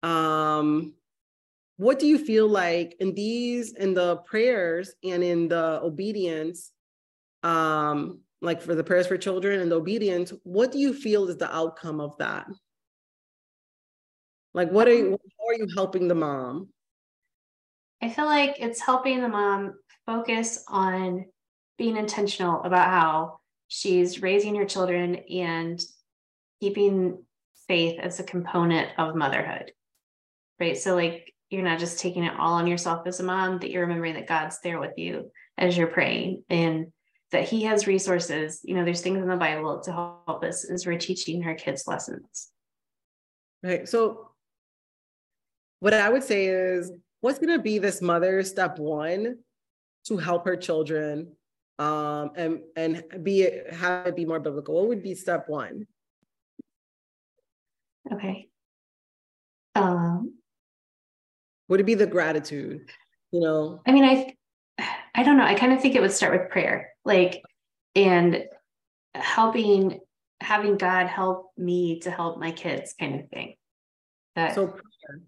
um 0.03 0.93
what 1.79 1.99
do 1.99 2.07
you 2.07 2.19
feel 2.19 2.49
like 2.49 2.97
in 3.01 3.15
these 3.15 3.73
in 3.73 3.95
the 3.95 4.17
prayers 4.19 4.95
and 5.03 5.25
in 5.25 5.49
the 5.49 5.81
obedience 5.83 6.71
um 7.43 8.21
like 8.47 8.63
for 8.63 8.75
the 8.75 8.85
prayers 8.85 9.07
for 9.07 9.19
children 9.19 9.61
and 9.61 9.71
the 9.71 9.77
obedience 9.77 10.33
what 10.45 10.73
do 10.73 10.79
you 10.79 10.95
feel 10.95 11.29
is 11.29 11.37
the 11.37 11.55
outcome 11.55 12.01
of 12.01 12.17
that? 12.19 12.47
Like 14.55 14.71
what 14.71 14.89
are 14.89 14.95
you 14.95 15.13
um, 15.13 15.19
how 15.39 15.49
are 15.49 15.55
you 15.55 15.67
helping 15.75 16.09
the 16.09 16.15
mom? 16.15 16.69
I 18.03 18.09
feel 18.09 18.27
like 18.27 18.57
it's 18.59 18.81
helping 18.81 19.21
the 19.21 19.29
mom 19.29 19.75
focus 20.07 20.65
on 20.69 21.27
being 21.77 21.97
intentional 21.97 22.63
about 22.63 22.89
how 22.89 23.41
she's 23.69 24.23
raising 24.23 24.55
her 24.55 24.65
children 24.65 25.17
and 25.31 25.79
keeping 26.61 27.23
faith 27.69 27.99
as 28.01 28.21
a 28.21 28.25
component 28.25 28.89
of 28.97 29.15
motherhood 29.15 29.73
right? 30.59 30.77
So 30.77 30.95
like 30.95 31.33
you're 31.51 31.63
not 31.63 31.79
just 31.79 32.01
taking 32.01 32.25
it 32.25 32.35
all 32.39 32.55
on 32.55 32.67
yourself 32.67 33.07
as 33.07 33.21
a 33.21 33.25
mom, 33.25 33.59
that 33.61 33.71
you're 33.71 33.83
remembering 33.83 34.15
that 34.15 34.27
God's 34.27 34.61
there 34.61 34.81
with 34.81 34.95
you 34.97 35.31
as 35.57 35.77
you're 35.77 35.87
praying. 35.87 36.43
And 36.49 36.87
that 37.37 37.47
He 37.47 37.65
has 37.65 37.87
resources. 37.87 38.61
You 38.65 38.75
know, 38.75 38.85
there's 38.85 39.03
things 39.03 39.19
in 39.19 39.29
the 39.29 39.37
Bible 39.37 39.81
to 39.81 39.93
help 39.93 40.43
us 40.43 40.65
as 40.65 40.87
we're 40.87 40.99
teaching 40.99 41.45
our 41.45 41.55
kids 41.55 41.87
lessons. 41.87 42.49
Right. 43.63 43.87
So, 43.87 44.31
what 45.81 45.93
I 45.93 46.09
would 46.09 46.25
say 46.25 46.47
is, 46.47 46.91
what's 47.21 47.39
going 47.39 47.55
to 47.55 47.63
be 47.63 47.79
this 47.79 48.01
mother 48.01 48.43
step 48.43 48.79
one 48.79 49.39
to 50.07 50.17
help 50.17 50.47
her 50.47 50.57
children 50.57 51.33
um, 51.79 52.31
and 52.37 52.61
and 52.75 53.05
be 53.23 53.47
have 53.71 54.07
it 54.07 54.17
be 54.17 54.25
more 54.25 54.41
biblical? 54.41 54.75
What 54.75 54.89
would 54.89 55.03
be 55.03 55.15
step 55.15 55.47
one? 55.47 55.87
Okay. 58.11 58.49
Um, 59.75 60.39
would 61.69 61.81
it 61.81 61.85
be 61.85 61.95
the 61.95 62.07
gratitude? 62.07 62.89
You 63.31 63.41
know? 63.41 63.83
I 63.87 63.93
mean, 63.93 64.05
I 64.05 64.37
I 65.15 65.23
don't 65.23 65.37
know. 65.37 65.45
I 65.45 65.55
kind 65.55 65.75
of 65.75 65.83
think 65.83 65.97
it 65.97 66.01
would 66.01 66.13
start 66.13 66.33
with 66.33 66.51
prayer. 66.51 66.93
Like 67.07 67.43
and 67.95 68.45
helping 69.15 70.01
having 70.41 70.77
God 70.77 71.07
help 71.07 71.53
me 71.57 72.01
to 72.01 72.11
help 72.11 72.39
my 72.39 72.51
kids 72.51 72.95
kind 72.99 73.21
of 73.21 73.31
thing. 73.31 73.55
That 74.35 74.55
so 74.55 74.67
prayer. 74.67 75.21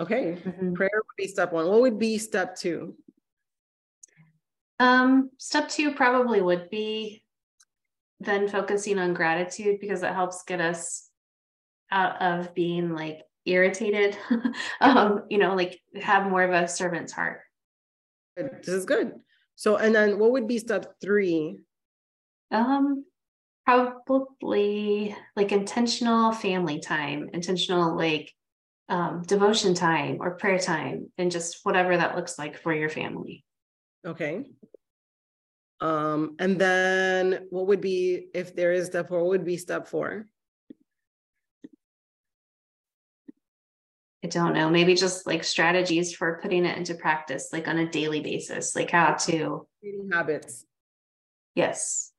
Okay. 0.00 0.38
Mm-hmm. 0.42 0.72
Prayer 0.74 0.90
would 0.94 1.16
be 1.16 1.26
step 1.26 1.52
one. 1.52 1.66
What 1.68 1.82
would 1.82 1.98
be 1.98 2.18
step 2.18 2.56
two? 2.56 2.96
Um, 4.80 5.30
step 5.38 5.68
two 5.68 5.94
probably 5.94 6.40
would 6.40 6.70
be 6.70 7.22
then 8.20 8.48
focusing 8.48 8.98
on 8.98 9.14
gratitude 9.14 9.78
because 9.80 10.02
it 10.02 10.12
helps 10.12 10.44
get 10.44 10.60
us 10.60 11.10
out 11.90 12.20
of 12.20 12.54
being 12.54 12.94
like 12.94 13.20
irritated 13.46 14.16
um 14.80 15.24
you 15.28 15.38
know 15.38 15.54
like 15.54 15.78
have 16.00 16.30
more 16.30 16.42
of 16.42 16.50
a 16.50 16.66
servant's 16.66 17.12
heart 17.12 17.40
this 18.36 18.68
is 18.68 18.86
good 18.86 19.12
so 19.56 19.76
and 19.76 19.94
then 19.94 20.18
what 20.18 20.32
would 20.32 20.48
be 20.48 20.58
step 20.58 20.94
three? 21.00 21.58
Um 22.50 23.04
probably 23.66 25.16
like 25.36 25.50
intentional 25.50 26.30
family 26.32 26.80
time 26.80 27.30
intentional 27.32 27.96
like 27.96 28.30
um 28.90 29.22
devotion 29.22 29.72
time 29.72 30.18
or 30.20 30.36
prayer 30.36 30.58
time 30.58 31.10
and 31.16 31.30
just 31.30 31.60
whatever 31.62 31.96
that 31.96 32.14
looks 32.14 32.38
like 32.38 32.58
for 32.58 32.74
your 32.74 32.90
family. 32.90 33.44
Okay. 34.06 34.44
Um 35.80 36.36
and 36.38 36.58
then 36.58 37.46
what 37.50 37.68
would 37.68 37.80
be 37.80 38.28
if 38.34 38.54
there 38.54 38.72
is 38.72 38.86
step 38.86 39.08
four 39.08 39.20
what 39.20 39.30
would 39.30 39.44
be 39.44 39.56
step 39.56 39.88
four 39.88 40.26
I 44.24 44.26
don't 44.26 44.54
know, 44.54 44.70
maybe 44.70 44.94
just 44.94 45.26
like 45.26 45.44
strategies 45.44 46.14
for 46.14 46.38
putting 46.40 46.64
it 46.64 46.78
into 46.78 46.94
practice, 46.94 47.50
like 47.52 47.68
on 47.68 47.76
a 47.76 47.90
daily 47.90 48.20
basis, 48.20 48.74
like 48.74 48.90
how 48.90 49.12
to 49.12 49.66
creating 49.80 50.08
habits. 50.10 50.64
Yes. 51.54 52.10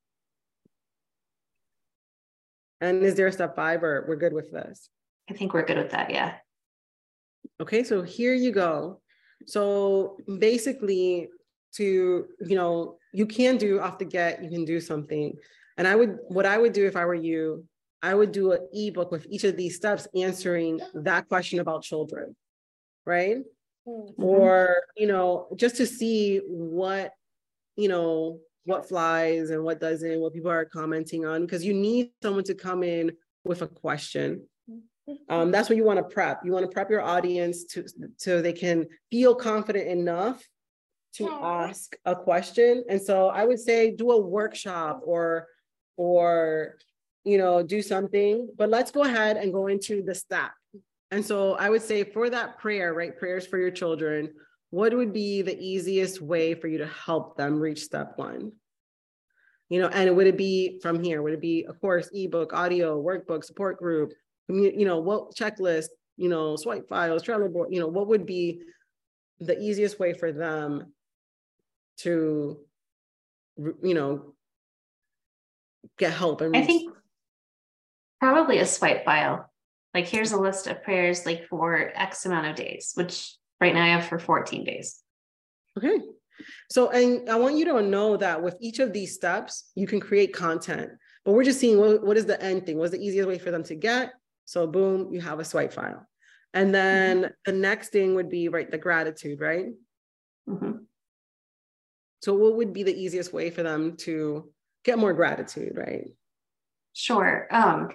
And 2.80 3.04
is 3.04 3.16
there 3.16 3.26
a 3.26 3.32
step 3.32 3.56
five 3.56 3.84
or 3.84 4.06
we're 4.08 4.18
good 4.18 4.34
with 4.34 4.52
this? 4.52 4.88
I 5.28 5.34
think 5.34 5.56
we're 5.56 5.66
good 5.66 5.78
with 5.78 5.90
that. 5.92 6.12
Yeah. 6.12 6.36
Okay. 7.60 7.84
So 7.84 8.04
here 8.04 8.36
you 8.36 8.52
go. 8.52 9.02
So 9.48 10.18
basically, 10.38 11.30
to, 11.78 12.28
you 12.40 12.56
know, 12.56 12.98
you 13.14 13.26
can 13.26 13.58
do 13.58 13.80
off 13.80 13.98
the 13.98 14.06
get, 14.06 14.44
you 14.44 14.50
can 14.52 14.64
do 14.64 14.80
something. 14.80 15.34
And 15.78 15.88
I 15.88 15.96
would, 15.96 16.20
what 16.28 16.46
I 16.46 16.60
would 16.60 16.74
do 16.74 16.86
if 16.86 16.96
I 16.96 17.06
were 17.06 17.16
you 17.16 17.66
I 18.06 18.14
would 18.14 18.32
do 18.32 18.52
an 18.52 18.68
ebook 18.72 19.12
with 19.12 19.26
each 19.30 19.46
of 19.46 19.58
these 19.58 19.76
steps 19.76 20.08
answering 20.16 20.80
that 20.94 21.28
question 21.28 21.60
about 21.60 21.82
children, 21.82 22.36
right? 23.04 23.38
Mm-hmm. 23.88 24.24
Or, 24.24 24.76
you 24.96 25.08
know, 25.08 25.48
just 25.56 25.76
to 25.78 25.88
see 25.88 26.42
what, 26.46 27.14
you 27.76 27.90
know, 27.90 28.40
what 28.66 28.88
flies 28.88 29.50
and 29.50 29.64
what 29.64 29.82
doesn't, 29.82 30.20
what 30.20 30.34
people 30.34 30.52
are 30.52 30.66
commenting 30.66 31.26
on, 31.26 31.42
because 31.42 31.66
you 31.66 31.74
need 31.74 32.12
someone 32.22 32.44
to 32.44 32.54
come 32.54 32.84
in 32.84 33.12
with 33.44 33.64
a 33.64 33.68
question. 33.68 34.44
Um, 35.28 35.52
that's 35.52 35.68
what 35.68 35.78
you 35.78 35.84
want 35.84 35.98
to 35.98 36.16
prep. 36.16 36.42
You 36.46 36.52
want 36.52 36.66
to 36.66 36.72
prep 36.72 36.92
your 36.92 37.02
audience 37.02 37.66
to 37.72 37.86
so 38.18 38.40
they 38.40 38.54
can 38.54 38.86
feel 39.10 39.34
confident 39.34 39.88
enough 39.88 40.44
to 41.16 41.28
ask 41.32 41.96
a 42.06 42.16
question. 42.16 42.84
And 42.88 43.02
so 43.02 43.30
I 43.30 43.46
would 43.46 43.60
say 43.60 43.96
do 43.96 44.12
a 44.12 44.22
workshop 44.22 45.02
or 45.06 45.48
or 45.98 46.76
you 47.26 47.38
know, 47.38 47.62
do 47.64 47.82
something. 47.82 48.48
But 48.58 48.70
let's 48.70 48.92
go 48.92 49.04
ahead 49.04 49.36
and 49.36 49.52
go 49.52 49.68
into 49.68 50.02
the 50.02 50.16
step. 50.16 50.52
And 51.12 51.26
so 51.26 51.54
I 51.54 51.70
would 51.70 51.82
say 51.82 52.04
for 52.04 52.30
that 52.30 52.58
prayer, 52.60 52.94
right? 52.94 53.18
Prayers 53.18 53.46
for 53.46 53.58
your 53.58 53.72
children, 53.72 54.34
what 54.70 54.94
would 54.94 55.14
be 55.14 55.42
the 55.42 55.58
easiest 55.60 56.22
way 56.22 56.54
for 56.54 56.68
you 56.68 56.78
to 56.80 56.88
help 56.88 57.38
them 57.38 57.60
reach 57.60 57.84
step 57.84 58.14
one? 58.16 58.52
You 59.70 59.82
know, 59.82 59.88
and 59.88 60.16
would 60.16 60.28
it 60.28 60.38
be 60.38 60.80
from 60.82 61.04
here? 61.04 61.22
Would 61.22 61.34
it 61.34 61.42
be 61.42 61.66
a 61.68 61.74
course, 61.74 62.10
ebook, 62.14 62.54
audio, 62.54 63.02
workbook, 63.02 63.44
support 63.44 63.78
group, 63.78 64.14
you 64.48 64.86
know, 64.86 65.00
what 65.00 65.36
checklist, 65.36 65.88
you 66.18 66.30
know, 66.30 66.56
swipe 66.56 66.88
files, 66.88 67.24
Trello 67.24 67.52
board, 67.52 67.70
you 67.72 67.80
know, 67.80 67.88
what 67.88 68.08
would 68.08 68.26
be 68.26 68.62
the 69.40 69.60
easiest 69.60 70.00
way 70.00 70.14
for 70.14 70.32
them 70.32 70.94
to, 72.00 72.60
you 73.58 73.94
know, 73.94 74.36
get 75.98 76.14
help? 76.14 76.42
And 76.42 76.56
I 76.56 76.64
think 76.64 76.95
Probably 78.26 78.58
a 78.58 78.66
swipe 78.66 79.06
file. 79.06 79.52
Like 79.94 80.08
here's 80.08 80.32
a 80.32 80.40
list 80.40 80.66
of 80.66 80.82
prayers 80.82 81.28
like 81.28 81.48
for 81.48 81.92
X 81.94 82.26
amount 82.26 82.48
of 82.48 82.56
days, 82.56 82.94
which 82.96 83.36
right 83.62 83.72
now 83.72 83.84
I 83.84 83.90
have 83.90 84.08
for 84.08 84.18
14 84.18 84.64
days. 84.64 85.00
Okay. 85.78 86.00
So, 86.72 86.90
and 86.90 87.30
I 87.30 87.36
want 87.36 87.56
you 87.56 87.66
to 87.66 87.84
know 87.84 88.18
that 88.18 88.42
with 88.42 88.58
each 88.60 88.80
of 88.80 88.94
these 88.94 89.14
steps, 89.14 89.70
you 89.76 89.86
can 89.86 90.00
create 90.00 90.34
content, 90.34 90.90
but 91.24 91.34
we're 91.34 91.44
just 91.44 91.60
seeing 91.60 91.80
what, 91.80 92.04
what 92.04 92.18
is 92.18 92.26
the 92.26 92.42
end 92.42 92.66
thing? 92.66 92.80
What's 92.80 92.94
the 92.94 93.00
easiest 93.00 93.28
way 93.28 93.38
for 93.38 93.52
them 93.52 93.64
to 93.66 93.76
get? 93.76 94.14
So, 94.46 94.66
boom, 94.66 95.14
you 95.14 95.22
have 95.22 95.40
a 95.40 95.46
swipe 95.46 95.72
file. 95.72 96.08
And 96.52 96.74
then 96.74 97.18
mm-hmm. 97.18 97.32
the 97.46 97.52
next 97.52 97.90
thing 97.90 98.16
would 98.16 98.32
be, 98.32 98.50
right, 98.50 98.72
the 98.72 98.80
gratitude, 98.80 99.40
right? 99.40 99.68
Mm-hmm. 100.50 100.78
So, 102.24 102.34
what 102.34 102.56
would 102.56 102.74
be 102.74 102.82
the 102.82 103.00
easiest 103.00 103.32
way 103.32 103.52
for 103.52 103.62
them 103.62 103.98
to 103.98 104.52
get 104.84 104.98
more 104.98 105.14
gratitude, 105.14 105.74
right? 105.78 106.08
Sure. 106.94 107.48
Um, 107.52 107.90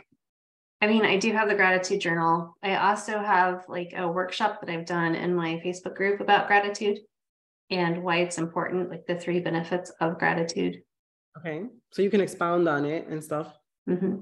I 0.81 0.87
mean, 0.87 1.05
I 1.05 1.19
do 1.19 1.33
have 1.33 1.49
the 1.49 1.55
gratitude 1.55 2.01
journal. 2.01 2.57
I 2.63 2.77
also 2.77 3.19
have 3.19 3.65
like 3.69 3.93
a 3.97 4.09
workshop 4.09 4.61
that 4.61 4.71
I've 4.71 4.87
done 4.87 5.15
in 5.15 5.35
my 5.35 5.61
Facebook 5.65 5.95
group 5.95 6.21
about 6.21 6.47
gratitude. 6.47 7.01
and 7.71 8.03
why 8.03 8.19
it's 8.19 8.39
important, 8.39 8.91
like 8.91 9.07
the 9.07 9.15
three 9.15 9.41
benefits 9.41 9.91
of 10.01 10.19
gratitude. 10.19 10.83
Okay. 11.39 11.63
So 11.93 12.03
you 12.03 12.11
can 12.11 12.21
expound 12.21 12.69
on 12.69 12.85
it 12.85 13.07
and 13.07 13.23
stuff. 13.23 13.57
Mm-hmm. 13.89 14.17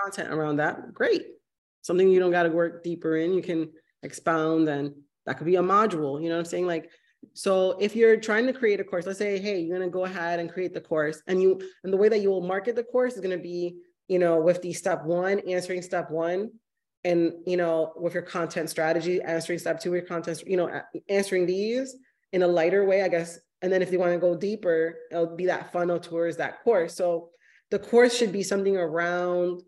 Content 0.00 0.32
around 0.32 0.56
that. 0.56 0.92
Great. 0.92 1.22
Something 1.82 2.08
you 2.08 2.18
don't 2.20 2.32
got 2.32 2.42
to 2.42 2.50
work 2.50 2.82
deeper 2.82 3.16
in. 3.16 3.32
You 3.32 3.42
can 3.42 3.70
expound 4.02 4.68
and 4.68 4.92
that 5.26 5.38
could 5.38 5.46
be 5.46 5.56
a 5.56 5.62
module. 5.62 6.20
You 6.20 6.28
know 6.28 6.34
what 6.34 6.40
I'm 6.40 6.44
saying? 6.46 6.66
Like, 6.66 6.90
so 7.34 7.76
if 7.80 7.94
you're 7.96 8.16
trying 8.16 8.46
to 8.46 8.52
create 8.52 8.80
a 8.80 8.84
course, 8.84 9.06
let's 9.06 9.18
say, 9.18 9.38
hey, 9.38 9.60
you're 9.60 9.76
going 9.76 9.88
to 9.88 9.92
go 9.92 10.04
ahead 10.04 10.40
and 10.40 10.52
create 10.52 10.74
the 10.74 10.80
course 10.80 11.22
and 11.26 11.40
you, 11.40 11.60
and 11.84 11.92
the 11.92 11.96
way 11.96 12.08
that 12.08 12.20
you 12.20 12.30
will 12.30 12.46
market 12.46 12.76
the 12.76 12.84
course 12.84 13.14
is 13.14 13.20
going 13.20 13.36
to 13.36 13.42
be, 13.42 13.76
you 14.08 14.18
know, 14.18 14.40
with 14.40 14.62
the 14.62 14.72
step 14.72 15.04
one, 15.04 15.40
answering 15.40 15.82
step 15.82 16.10
one, 16.10 16.50
and 17.04 17.32
you 17.46 17.56
know 17.56 17.92
with 17.96 18.14
your 18.14 18.22
content 18.22 18.68
strategy 18.68 19.20
answering 19.22 19.58
step 19.58 19.80
two 19.80 19.92
your 19.92 20.02
content 20.02 20.42
you 20.46 20.56
know 20.56 20.82
answering 21.08 21.46
these 21.46 21.96
in 22.32 22.42
a 22.42 22.46
lighter 22.46 22.84
way 22.84 23.02
i 23.02 23.08
guess. 23.08 23.38
And 23.60 23.72
then 23.72 23.82
if 23.82 23.90
you 23.90 23.98
want 23.98 24.12
to 24.12 24.18
go 24.18 24.36
deeper 24.36 24.96
it'll 25.10 25.34
be 25.34 25.46
that 25.46 25.72
funnel 25.72 25.98
towards 25.98 26.36
that 26.36 26.62
course. 26.62 26.94
So 26.94 27.30
the 27.70 27.78
course 27.78 28.16
should 28.16 28.30
be 28.32 28.44
something 28.44 28.76
around 28.76 29.62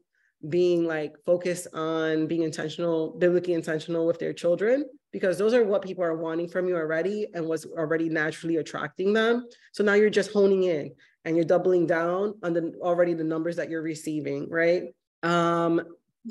being 0.48 0.86
like 0.86 1.14
focused 1.26 1.66
on 1.74 2.26
being 2.26 2.42
intentional 2.42 3.18
biblically 3.18 3.54
intentional 3.54 4.06
with 4.06 4.18
their 4.18 4.32
children 4.32 4.84
because 5.12 5.38
those 5.38 5.54
are 5.54 5.64
what 5.64 5.82
people 5.82 6.04
are 6.04 6.16
wanting 6.16 6.48
from 6.48 6.68
you 6.68 6.76
already 6.76 7.26
and 7.34 7.44
what's 7.46 7.66
already 7.66 8.08
naturally 8.08 8.56
attracting 8.56 9.12
them. 9.12 9.46
So 9.72 9.82
now 9.82 9.94
you're 9.94 10.08
just 10.08 10.32
honing 10.32 10.64
in 10.64 10.92
and 11.24 11.36
you're 11.36 11.44
doubling 11.44 11.86
down 11.86 12.34
on 12.42 12.52
the 12.52 12.74
already 12.80 13.14
the 13.14 13.24
numbers 13.24 13.56
that 13.56 13.70
you're 13.70 13.82
receiving 13.82 14.48
right 14.48 14.94
um 15.22 15.80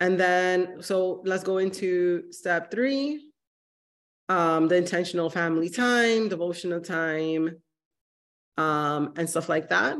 And 0.00 0.18
then, 0.18 0.82
so 0.82 1.22
let's 1.24 1.44
go 1.44 1.58
into 1.58 2.30
step 2.32 2.70
three, 2.70 3.30
um, 4.28 4.68
the 4.68 4.76
intentional 4.76 5.30
family 5.30 5.70
time, 5.70 6.28
devotional 6.28 6.80
time, 6.80 7.56
um, 8.56 9.14
and 9.16 9.28
stuff 9.30 9.48
like 9.48 9.68
that. 9.68 9.96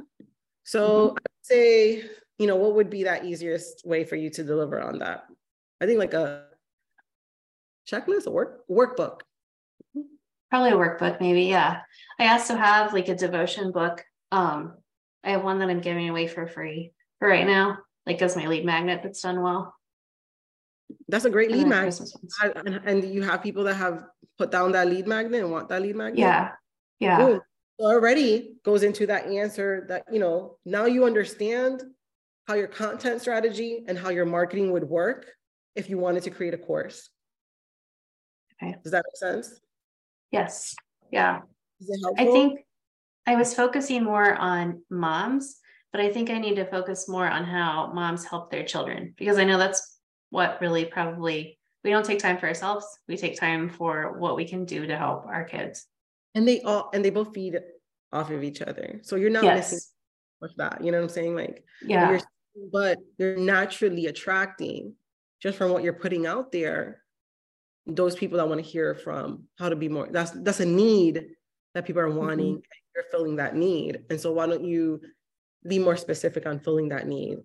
So 0.65 1.09
mm-hmm. 1.09 1.17
I'd 1.17 1.47
say, 1.47 2.03
you 2.39 2.47
know, 2.47 2.57
what 2.57 2.75
would 2.75 2.91
be 2.91 3.05
that 3.05 3.25
easiest 3.25 3.87
way 3.87 4.05
for 4.05 4.17
you 4.17 4.31
to 4.31 4.43
deliver 4.43 4.81
on 4.81 4.99
that? 4.99 5.25
I 5.81 5.87
think 5.87 5.99
like 5.99 6.15
a 6.15 6.47
checklist, 7.91 8.27
or 8.27 8.61
work 8.69 8.97
workbook. 8.99 9.21
Probably 10.51 10.71
a 10.71 10.75
workbook, 10.75 11.21
maybe. 11.21 11.43
Yeah. 11.43 11.81
I 12.19 12.29
also 12.29 12.57
have 12.57 12.93
like 12.93 13.09
a 13.09 13.15
devotion 13.15 13.73
book. 13.73 14.05
Um, 14.31 14.75
I 15.25 15.31
have 15.31 15.43
one 15.43 15.59
that 15.59 15.71
I'm 15.71 15.81
giving 15.81 16.09
away 16.09 16.27
for 16.27 16.47
free 16.47 16.93
for 17.19 17.29
right 17.29 17.47
now, 17.47 17.79
like 18.07 18.21
as 18.23 18.37
my 18.37 18.47
lead 18.47 18.65
magnet 18.65 19.01
that's 19.03 19.23
done 19.23 19.43
well. 19.43 19.75
That's 21.09 21.25
a 21.25 21.31
great 21.31 21.51
lead 21.51 21.67
magnet. 21.67 22.01
And, 22.43 22.81
and, 22.85 23.05
you 23.05 23.23
have 23.23 23.43
people 23.43 23.65
that 23.65 23.75
have 23.75 24.05
put 24.39 24.51
down 24.51 24.73
that 24.73 24.89
lead 24.89 25.07
magnet 25.07 25.41
and 25.43 25.51
want 25.51 25.69
that 25.71 25.83
lead 25.83 25.97
magnet. 25.97 26.19
Yeah. 26.19 26.51
Yeah. 27.01 27.27
Ooh, 27.27 27.41
already 27.81 28.57
goes 28.65 28.83
into 28.83 29.07
that 29.07 29.27
answer 29.27 29.87
that, 29.89 30.05
you 30.13 30.19
know, 30.19 30.59
now 30.65 30.85
you 30.85 31.05
understand 31.05 31.83
how 32.47 32.55
your 32.55 32.69
content 32.69 33.21
strategy 33.21 33.85
and 33.89 33.99
how 33.99 34.11
your 34.11 34.27
marketing 34.27 34.71
would 34.73 34.85
work 34.85 35.27
if 35.75 35.89
you 35.89 35.99
wanted 35.99 36.23
to 36.25 36.31
create 36.31 36.55
a 36.55 36.59
course. 36.59 37.09
Okay. 38.63 38.77
Does 38.83 38.93
that 38.93 39.05
make 39.07 39.17
sense? 39.17 39.61
Yes. 40.35 40.75
Yeah. 41.11 41.41
I 42.19 42.25
think 42.25 42.61
I 43.27 43.37
was 43.37 43.55
focusing 43.55 44.05
more 44.05 44.35
on 44.35 44.83
moms, 44.91 45.59
but 45.93 46.01
I 46.01 46.11
think 46.11 46.29
I 46.29 46.39
need 46.39 46.57
to 46.57 46.65
focus 46.65 47.09
more 47.09 47.29
on 47.29 47.45
how 47.45 47.93
moms 47.95 48.25
help 48.25 48.51
their 48.51 48.65
children 48.65 49.15
because 49.17 49.39
I 49.39 49.45
know 49.45 49.59
that's 49.59 49.99
what 50.31 50.59
really 50.61 50.85
probably 50.85 51.59
we 51.85 51.91
don't 51.91 52.05
take 52.05 52.19
time 52.19 52.39
for 52.39 52.49
ourselves. 52.49 52.87
We 53.07 53.17
take 53.17 53.39
time 53.39 53.69
for 53.69 54.19
what 54.19 54.37
we 54.37 54.45
can 54.47 54.65
do 54.65 54.87
to 54.87 54.97
help 54.97 55.27
our 55.27 55.45
kids. 55.45 55.87
And 56.35 56.49
they 56.49 56.63
all 56.63 56.91
and 56.93 57.05
they 57.05 57.11
both 57.11 57.33
feed 57.33 57.59
off 58.13 58.31
of 58.31 58.43
each 58.43 58.61
other. 58.61 59.01
So 59.05 59.17
you're 59.17 59.31
not 59.31 59.45
yes. 59.45 59.73
missing 59.73 59.89
with 60.41 60.57
that. 60.57 60.83
You 60.83 60.91
know 60.91 60.99
what 60.99 61.05
i'm 61.05 61.11
saying? 61.11 61.37
Like 61.37 61.65
yeah. 61.83 62.11
you're, 62.11 62.21
but 62.73 62.99
you're 63.19 63.37
naturally 63.37 64.07
attracting 64.07 64.95
just 65.41 65.59
from 65.59 65.71
what 65.71 65.85
you're 65.85 65.93
putting 65.93 66.27
out 66.27 66.51
there 66.51 67.04
those 67.87 68.15
people 68.15 68.39
that 68.39 68.49
want 68.49 68.63
to 68.63 68.69
hear 68.69 68.95
from 68.95 69.45
how 69.59 69.69
to 69.69 69.77
be 69.77 69.89
more 69.89 70.09
that's 70.11 70.31
that's 70.43 70.61
a 70.61 70.67
need 70.67 71.27
that 71.75 71.85
people 71.85 72.01
are 72.01 72.09
mm-hmm. 72.09 72.19
wanting 72.19 72.55
mm-hmm. 72.55 72.95
you're 72.95 73.05
filling 73.11 73.37
that 73.37 73.55
need 73.55 74.01
and 74.09 74.21
so 74.21 74.33
why 74.33 74.47
don't 74.47 74.65
you 74.65 75.01
be 75.69 75.79
more 75.79 75.97
specific 75.97 76.47
on 76.47 76.59
filling 76.61 76.89
that 76.89 77.07
need 77.07 77.39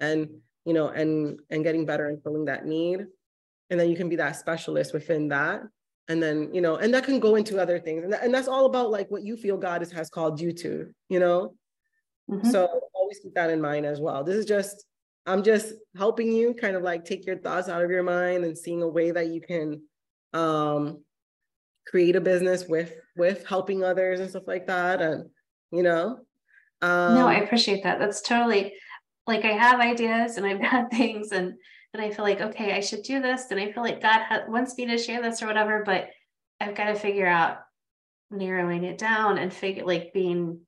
and 0.00 0.28
you 0.66 0.74
know, 0.74 0.88
and 0.88 1.38
and 1.48 1.64
getting 1.64 1.86
better 1.86 2.08
and 2.08 2.22
filling 2.22 2.44
that 2.46 2.66
need. 2.66 3.06
And 3.70 3.80
then 3.80 3.88
you 3.88 3.96
can 3.96 4.08
be 4.08 4.16
that 4.16 4.36
specialist 4.36 4.92
within 4.92 5.28
that. 5.28 5.62
And 6.08 6.22
then, 6.22 6.52
you 6.52 6.60
know, 6.60 6.76
and 6.76 6.92
that 6.92 7.04
can 7.04 7.18
go 7.18 7.36
into 7.36 7.60
other 7.60 7.80
things. 7.80 8.04
And, 8.04 8.12
that, 8.12 8.22
and 8.22 8.32
that's 8.32 8.46
all 8.46 8.66
about 8.66 8.90
like 8.90 9.10
what 9.10 9.24
you 9.24 9.36
feel 9.36 9.56
God 9.56 9.82
is, 9.82 9.90
has 9.90 10.08
called 10.08 10.40
you 10.40 10.52
to, 10.52 10.88
you 11.08 11.18
know? 11.18 11.54
Mm-hmm. 12.30 12.50
So 12.50 12.68
always 12.94 13.18
keep 13.20 13.34
that 13.34 13.50
in 13.50 13.60
mind 13.60 13.86
as 13.86 14.00
well. 14.00 14.22
This 14.22 14.36
is 14.36 14.44
just, 14.44 14.84
I'm 15.26 15.42
just 15.42 15.74
helping 15.96 16.32
you 16.32 16.54
kind 16.54 16.76
of 16.76 16.82
like 16.82 17.04
take 17.04 17.26
your 17.26 17.38
thoughts 17.38 17.68
out 17.68 17.82
of 17.82 17.90
your 17.90 18.02
mind 18.02 18.44
and 18.44 18.56
seeing 18.56 18.82
a 18.82 18.88
way 18.88 19.10
that 19.10 19.28
you 19.28 19.40
can 19.40 19.82
um 20.32 21.02
create 21.86 22.16
a 22.16 22.20
business 22.20 22.66
with 22.66 22.94
with 23.16 23.46
helping 23.46 23.82
others 23.82 24.20
and 24.20 24.30
stuff 24.30 24.46
like 24.46 24.66
that. 24.66 25.00
And 25.00 25.30
you 25.72 25.82
know. 25.82 26.20
Um, 26.82 27.14
no, 27.14 27.26
I 27.26 27.36
appreciate 27.36 27.82
that. 27.84 27.98
That's 27.98 28.20
totally 28.20 28.74
like 29.26 29.44
I 29.44 29.52
have 29.52 29.80
ideas 29.80 30.36
and 30.36 30.46
I've 30.46 30.60
got 30.70 30.90
things 30.90 31.32
and 31.32 31.54
and 31.92 32.02
I 32.02 32.10
feel 32.10 32.24
like 32.24 32.40
okay 32.40 32.72
I 32.72 32.80
should 32.80 33.02
do 33.02 33.20
this 33.20 33.50
and 33.50 33.58
I 33.58 33.72
feel 33.72 33.82
like 33.82 34.02
God 34.02 34.20
ha- 34.22 34.44
wants 34.48 34.76
me 34.76 34.86
to 34.86 34.98
share 34.98 35.22
this 35.22 35.42
or 35.42 35.46
whatever 35.46 35.82
but 35.84 36.08
I've 36.60 36.74
got 36.74 36.86
to 36.86 36.94
figure 36.94 37.26
out 37.26 37.58
narrowing 38.30 38.84
it 38.84 38.98
down 38.98 39.38
and 39.38 39.52
figure 39.52 39.84
like 39.84 40.12
being 40.12 40.60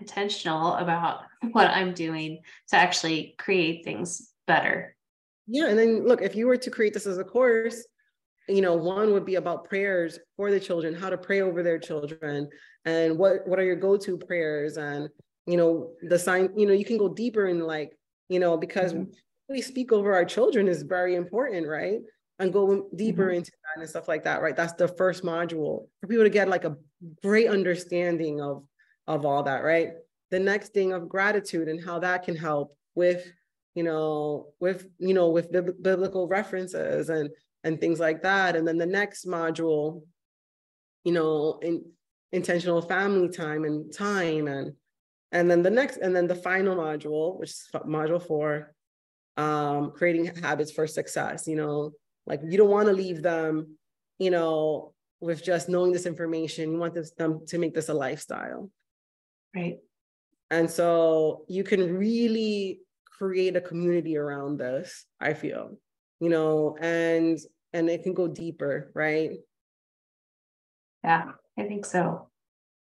intentional 0.00 0.74
about 0.74 1.20
what 1.52 1.70
I'm 1.70 1.94
doing 1.94 2.40
to 2.68 2.76
actually 2.76 3.34
create 3.38 3.84
things 3.84 4.30
better. 4.46 4.96
Yeah, 5.46 5.68
and 5.68 5.78
then 5.78 6.06
look, 6.06 6.22
if 6.22 6.34
you 6.34 6.46
were 6.46 6.56
to 6.56 6.70
create 6.70 6.94
this 6.94 7.06
as 7.06 7.18
a 7.18 7.24
course, 7.24 7.86
you 8.48 8.60
know, 8.60 8.74
one 8.74 9.12
would 9.12 9.24
be 9.24 9.36
about 9.36 9.68
prayers 9.68 10.18
for 10.36 10.50
the 10.50 10.60
children, 10.60 10.94
how 10.94 11.10
to 11.10 11.18
pray 11.18 11.40
over 11.40 11.62
their 11.62 11.78
children, 11.78 12.48
and 12.84 13.18
what 13.18 13.46
what 13.46 13.58
are 13.58 13.64
your 13.64 13.76
go-to 13.76 14.18
prayers, 14.18 14.76
and 14.76 15.08
you 15.46 15.56
know, 15.56 15.92
the 16.02 16.18
sign. 16.18 16.50
You 16.56 16.66
know, 16.66 16.72
you 16.72 16.84
can 16.84 16.98
go 16.98 17.08
deeper 17.08 17.46
in 17.46 17.60
like 17.60 17.96
you 18.28 18.40
know, 18.40 18.56
because 18.56 18.92
mm-hmm. 18.92 19.10
we 19.48 19.60
speak 19.60 19.92
over 19.92 20.14
our 20.14 20.24
children 20.24 20.68
is 20.68 20.82
very 20.82 21.14
important, 21.14 21.66
right? 21.66 22.00
And 22.38 22.52
go 22.52 22.88
deeper 22.96 23.26
mm-hmm. 23.26 23.36
into 23.36 23.52
that 23.52 23.80
and 23.80 23.88
stuff 23.88 24.08
like 24.08 24.24
that, 24.24 24.42
right? 24.42 24.56
That's 24.56 24.72
the 24.74 24.88
first 24.88 25.22
module 25.22 25.86
for 26.00 26.06
people 26.08 26.24
to 26.24 26.30
get 26.30 26.48
like 26.48 26.64
a 26.64 26.76
great 27.22 27.48
understanding 27.48 28.40
of 28.40 28.64
of 29.06 29.24
all 29.24 29.42
that, 29.44 29.62
right? 29.62 29.92
The 30.30 30.40
next 30.40 30.72
thing 30.72 30.92
of 30.92 31.08
gratitude 31.08 31.68
and 31.68 31.84
how 31.84 31.98
that 32.00 32.24
can 32.24 32.36
help 32.36 32.76
with, 32.94 33.30
you 33.74 33.82
know, 33.82 34.48
with 34.60 34.86
you 34.98 35.14
know, 35.14 35.30
with 35.30 35.52
bib- 35.52 35.82
biblical 35.82 36.28
references 36.28 37.08
and 37.08 37.30
and 37.62 37.80
things 37.80 38.00
like 38.00 38.22
that. 38.22 38.56
And 38.56 38.66
then 38.66 38.78
the 38.78 38.86
next 38.86 39.26
module, 39.26 40.02
you 41.04 41.12
know, 41.12 41.58
in 41.62 41.84
intentional 42.32 42.82
family 42.82 43.28
time 43.28 43.64
and 43.64 43.92
time 43.92 44.48
and 44.48 44.74
and 45.34 45.50
then 45.50 45.62
the 45.62 45.70
next, 45.70 45.96
and 45.96 46.14
then 46.14 46.28
the 46.28 46.34
final 46.36 46.76
module, 46.76 47.38
which 47.40 47.50
is 47.50 47.68
module 47.84 48.24
four, 48.24 48.72
um, 49.36 49.90
creating 49.90 50.26
habits 50.36 50.70
for 50.70 50.86
success. 50.86 51.48
You 51.48 51.56
know, 51.56 51.90
like 52.24 52.40
you 52.48 52.56
don't 52.56 52.70
want 52.70 52.86
to 52.86 52.94
leave 52.94 53.20
them, 53.20 53.76
you 54.20 54.30
know, 54.30 54.94
with 55.20 55.42
just 55.42 55.68
knowing 55.68 55.90
this 55.90 56.06
information. 56.06 56.70
You 56.70 56.78
want 56.78 56.94
this, 56.94 57.10
them 57.10 57.44
to 57.48 57.58
make 57.58 57.74
this 57.74 57.88
a 57.88 57.94
lifestyle. 57.94 58.70
Right. 59.54 59.78
And 60.50 60.70
so 60.70 61.44
you 61.48 61.64
can 61.64 61.96
really 61.96 62.80
create 63.18 63.56
a 63.56 63.60
community 63.60 64.16
around 64.16 64.58
this, 64.58 65.06
I 65.20 65.34
feel, 65.34 65.78
you 66.20 66.28
know, 66.28 66.76
and 66.80 67.38
and 67.72 67.88
it 67.90 68.02
can 68.02 68.14
go 68.14 68.28
deeper, 68.28 68.90
right? 68.94 69.32
Yeah, 71.02 71.32
I 71.58 71.64
think 71.64 71.86
so. 71.86 72.28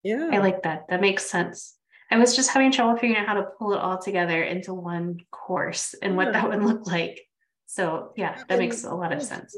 Yeah. 0.03 0.31
I 0.33 0.39
like 0.39 0.63
that. 0.63 0.87
That 0.89 1.01
makes 1.01 1.27
sense. 1.27 1.77
I 2.11 2.19
was 2.19 2.37
just 2.37 2.51
having 2.51 2.71
trouble 2.71 2.97
figuring 2.97 3.17
out 3.17 3.27
how 3.27 3.35
to 3.35 3.47
pull 3.59 3.73
it 3.73 3.81
all 3.81 3.99
together 3.99 4.43
into 4.43 4.75
one 4.75 5.19
course 5.33 5.95
and 6.01 6.17
what 6.17 6.33
that 6.33 6.49
would 6.49 6.63
look 6.63 6.87
like. 6.87 7.21
So 7.67 8.13
yeah, 8.17 8.37
that 8.37 8.47
and, 8.51 8.59
makes 8.59 8.85
a 8.85 8.95
lot 8.95 9.13
of 9.13 9.23
sense. 9.23 9.57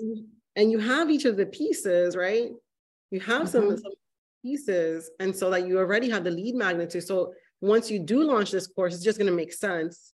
And 0.55 0.71
you 0.71 0.79
have 0.79 1.11
each 1.11 1.25
of 1.25 1.37
the 1.37 1.47
pieces, 1.47 2.17
right? 2.17 2.51
You 3.11 3.21
have 3.21 3.43
mm-hmm. 3.43 3.47
some, 3.47 3.77
some 3.77 3.93
pieces, 4.47 5.11
and 5.21 5.35
so 5.35 5.51
that 5.51 5.67
you 5.67 5.79
already 5.79 6.09
have 6.15 6.25
the 6.25 6.31
lead 6.41 6.55
magnitude. 6.55 7.05
So 7.13 7.17
once 7.61 7.91
you 7.91 7.99
do 7.99 8.19
launch 8.23 8.51
this 8.53 8.69
course, 8.75 8.95
it's 8.95 9.09
just 9.09 9.19
going 9.19 9.31
to 9.31 9.41
make 9.43 9.53
sense, 9.53 10.13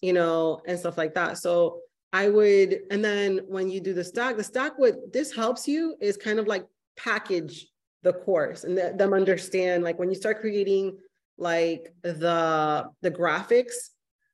you 0.00 0.12
know, 0.12 0.60
and 0.66 0.78
stuff 0.78 0.96
like 1.02 1.14
that. 1.14 1.38
So 1.38 1.80
I 2.12 2.28
would, 2.28 2.70
and 2.92 3.04
then 3.04 3.40
when 3.54 3.68
you 3.72 3.80
do 3.80 3.92
the 3.92 4.04
stack, 4.04 4.36
the 4.36 4.44
stack, 4.44 4.72
what 4.78 4.94
this 5.12 5.34
helps 5.34 5.66
you 5.66 5.96
is 6.00 6.16
kind 6.16 6.38
of 6.38 6.46
like 6.46 6.64
package 6.96 7.66
the 8.02 8.12
course 8.12 8.62
and 8.64 8.78
them 9.00 9.12
understand, 9.12 9.82
like 9.82 9.98
when 9.98 10.10
you 10.10 10.14
start 10.14 10.40
creating 10.40 10.96
like 11.38 11.92
the 12.02 12.88
the 13.02 13.10
graphics, 13.10 13.76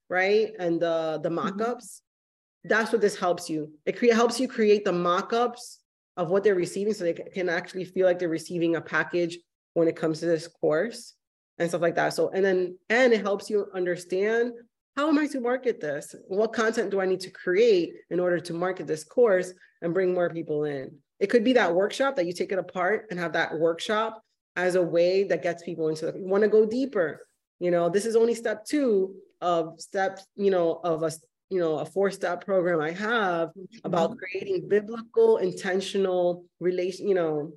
right? 0.08 0.52
And 0.58 0.80
the 0.84 1.20
the 1.22 1.30
mm-hmm. 1.30 1.36
mock-ups. 1.36 1.88
Mm-hmm. 1.88 2.68
That's 2.72 2.92
what 2.92 3.00
this 3.00 3.16
helps 3.16 3.50
you. 3.50 3.72
It 3.86 3.98
cre- 3.98 4.18
helps 4.22 4.38
you 4.38 4.46
create 4.46 4.84
the 4.84 4.92
mock-ups 4.92 5.81
of 6.16 6.30
what 6.30 6.44
they're 6.44 6.54
receiving 6.54 6.94
so 6.94 7.04
they 7.04 7.14
can 7.14 7.48
actually 7.48 7.84
feel 7.84 8.06
like 8.06 8.18
they're 8.18 8.28
receiving 8.28 8.76
a 8.76 8.80
package 8.80 9.38
when 9.74 9.88
it 9.88 9.96
comes 9.96 10.20
to 10.20 10.26
this 10.26 10.46
course 10.46 11.14
and 11.58 11.68
stuff 11.68 11.80
like 11.80 11.94
that. 11.94 12.14
So, 12.14 12.30
and 12.30 12.44
then, 12.44 12.78
and 12.88 13.12
it 13.12 13.22
helps 13.22 13.48
you 13.48 13.66
understand 13.74 14.52
how 14.96 15.08
am 15.08 15.18
I 15.18 15.26
to 15.28 15.40
market 15.40 15.80
this? 15.80 16.14
What 16.28 16.52
content 16.52 16.90
do 16.90 17.00
I 17.00 17.06
need 17.06 17.20
to 17.20 17.30
create 17.30 17.94
in 18.10 18.20
order 18.20 18.38
to 18.40 18.52
market 18.52 18.86
this 18.86 19.04
course 19.04 19.52
and 19.80 19.94
bring 19.94 20.12
more 20.12 20.28
people 20.28 20.64
in? 20.64 20.90
It 21.18 21.28
could 21.28 21.44
be 21.44 21.54
that 21.54 21.74
workshop 21.74 22.16
that 22.16 22.26
you 22.26 22.34
take 22.34 22.52
it 22.52 22.58
apart 22.58 23.06
and 23.10 23.18
have 23.18 23.32
that 23.32 23.58
workshop 23.58 24.20
as 24.56 24.74
a 24.74 24.82
way 24.82 25.24
that 25.24 25.42
gets 25.42 25.62
people 25.62 25.88
into 25.88 26.06
the, 26.06 26.18
you 26.18 26.26
want 26.26 26.42
to 26.42 26.48
go 26.48 26.66
deeper. 26.66 27.26
You 27.58 27.70
know, 27.70 27.88
this 27.88 28.04
is 28.04 28.16
only 28.16 28.34
step 28.34 28.66
two 28.66 29.14
of 29.40 29.80
step, 29.80 30.20
you 30.36 30.50
know, 30.50 30.80
of 30.84 31.02
a, 31.04 31.12
you 31.52 31.60
know, 31.60 31.78
a 31.78 31.84
four 31.84 32.10
step 32.10 32.44
program 32.44 32.80
I 32.80 32.92
have 32.92 33.50
about 33.84 34.10
mm-hmm. 34.10 34.18
creating 34.18 34.68
biblical, 34.68 35.36
intentional 35.36 36.46
relation, 36.60 37.06
you 37.06 37.14
know, 37.14 37.52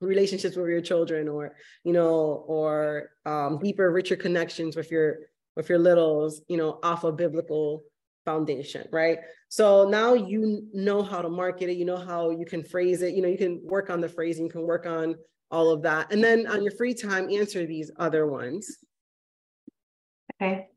relationships 0.00 0.56
with 0.56 0.68
your 0.68 0.80
children 0.80 1.28
or, 1.28 1.56
you 1.82 1.92
know, 1.92 2.44
or 2.46 3.10
um, 3.24 3.58
deeper, 3.58 3.90
richer 3.90 4.14
connections 4.14 4.76
with 4.76 4.92
your, 4.92 5.16
with 5.56 5.68
your 5.68 5.78
littles, 5.78 6.42
you 6.48 6.56
know, 6.56 6.78
off 6.84 7.02
a 7.02 7.10
biblical 7.10 7.82
foundation, 8.24 8.86
right? 8.92 9.18
So 9.48 9.88
now 9.88 10.14
you 10.14 10.68
know 10.72 11.02
how 11.02 11.20
to 11.20 11.28
market 11.28 11.68
it, 11.68 11.76
you 11.76 11.84
know 11.84 11.96
how 11.96 12.30
you 12.30 12.46
can 12.46 12.62
phrase 12.62 13.02
it, 13.02 13.14
you 13.14 13.22
know, 13.22 13.28
you 13.28 13.38
can 13.38 13.60
work 13.64 13.90
on 13.90 14.00
the 14.00 14.08
phrasing, 14.08 14.44
you 14.44 14.52
can 14.52 14.66
work 14.66 14.86
on 14.86 15.16
all 15.50 15.70
of 15.70 15.82
that. 15.82 16.12
And 16.12 16.22
then 16.22 16.46
on 16.46 16.62
your 16.62 16.72
free 16.72 16.94
time, 16.94 17.28
answer 17.30 17.66
these 17.66 17.90
other 17.98 18.26
ones. 18.26 18.76
Okay. 20.40 20.68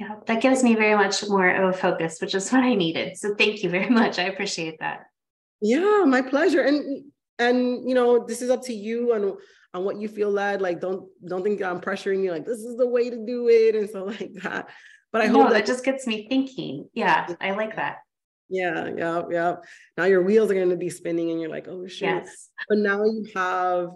Yeah, 0.00 0.16
that 0.26 0.40
gives 0.40 0.62
me 0.62 0.74
very 0.74 0.94
much 0.94 1.28
more 1.28 1.50
of 1.50 1.74
a 1.74 1.76
focus, 1.76 2.22
which 2.22 2.34
is 2.34 2.50
what 2.50 2.62
I 2.62 2.74
needed. 2.74 3.18
So 3.18 3.34
thank 3.34 3.62
you 3.62 3.68
very 3.68 3.90
much. 3.90 4.18
I 4.18 4.24
appreciate 4.24 4.78
that. 4.80 5.00
Yeah, 5.60 6.04
my 6.06 6.22
pleasure. 6.22 6.62
And 6.62 7.04
and 7.38 7.86
you 7.86 7.94
know, 7.94 8.24
this 8.24 8.40
is 8.40 8.48
up 8.48 8.62
to 8.64 8.72
you 8.72 9.12
on 9.12 9.36
on 9.74 9.84
what 9.84 10.00
you 10.00 10.08
feel 10.08 10.30
led. 10.30 10.62
Like 10.62 10.80
don't 10.80 11.06
don't 11.28 11.42
think 11.42 11.60
I'm 11.60 11.82
pressuring 11.82 12.24
you 12.24 12.30
like 12.32 12.46
this 12.46 12.60
is 12.60 12.78
the 12.78 12.88
way 12.88 13.10
to 13.10 13.26
do 13.26 13.50
it 13.50 13.74
and 13.74 13.90
so 13.90 14.04
like 14.20 14.32
that. 14.42 14.70
But 15.12 15.20
I 15.20 15.26
no, 15.26 15.42
hope 15.42 15.50
that 15.50 15.66
just 15.66 15.84
gets 15.84 16.06
me 16.06 16.26
thinking. 16.30 16.88
Yeah, 16.94 17.34
I 17.38 17.50
like 17.50 17.76
that. 17.76 17.98
Yeah, 18.48 18.88
yeah, 18.96 19.22
yeah. 19.30 19.56
Now 19.98 20.04
your 20.04 20.22
wheels 20.22 20.50
are 20.50 20.54
going 20.54 20.70
to 20.70 20.76
be 20.76 20.88
spinning 20.88 21.30
and 21.30 21.40
you're 21.40 21.50
like, 21.50 21.68
oh 21.68 21.86
shit. 21.86 22.08
Yes. 22.08 22.48
But 22.68 22.78
now 22.78 23.04
you 23.04 23.26
have, 23.36 23.90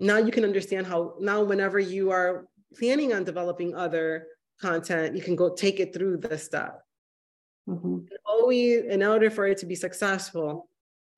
now 0.00 0.16
you 0.16 0.32
can 0.32 0.44
understand 0.44 0.86
how, 0.86 1.16
now 1.20 1.42
whenever 1.42 1.78
you 1.78 2.10
are 2.10 2.46
planning 2.78 3.12
on 3.12 3.24
developing 3.24 3.74
other 3.74 4.26
content, 4.60 5.16
you 5.16 5.22
can 5.22 5.36
go 5.36 5.54
take 5.54 5.80
it 5.80 5.92
through 5.92 6.18
the 6.18 6.38
step. 6.38 6.82
Mm-hmm. 7.68 7.98
Always, 8.26 8.84
in 8.84 9.02
order 9.02 9.30
for 9.30 9.46
it 9.46 9.58
to 9.58 9.66
be 9.66 9.74
successful, 9.74 10.68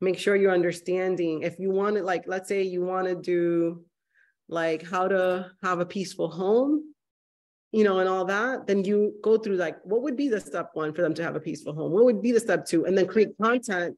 make 0.00 0.18
sure 0.18 0.36
you're 0.36 0.52
understanding. 0.52 1.42
If 1.42 1.58
you 1.58 1.70
want 1.70 1.96
to, 1.96 2.02
like, 2.02 2.24
let's 2.26 2.48
say 2.48 2.62
you 2.62 2.82
want 2.84 3.08
to 3.08 3.14
do 3.14 3.84
like 4.48 4.86
how 4.86 5.08
to 5.08 5.50
have 5.62 5.80
a 5.80 5.86
peaceful 5.86 6.30
home, 6.30 6.94
you 7.72 7.82
know, 7.82 7.98
and 7.98 8.08
all 8.08 8.24
that, 8.26 8.66
then 8.66 8.84
you 8.84 9.14
go 9.22 9.36
through 9.36 9.56
like, 9.56 9.76
what 9.84 10.02
would 10.02 10.16
be 10.16 10.28
the 10.28 10.40
step 10.40 10.70
one 10.74 10.94
for 10.94 11.02
them 11.02 11.14
to 11.14 11.22
have 11.22 11.36
a 11.36 11.40
peaceful 11.40 11.74
home? 11.74 11.92
What 11.92 12.04
would 12.04 12.22
be 12.22 12.32
the 12.32 12.40
step 12.40 12.64
two? 12.64 12.84
And 12.84 12.96
then 12.96 13.06
create 13.06 13.36
content 13.42 13.96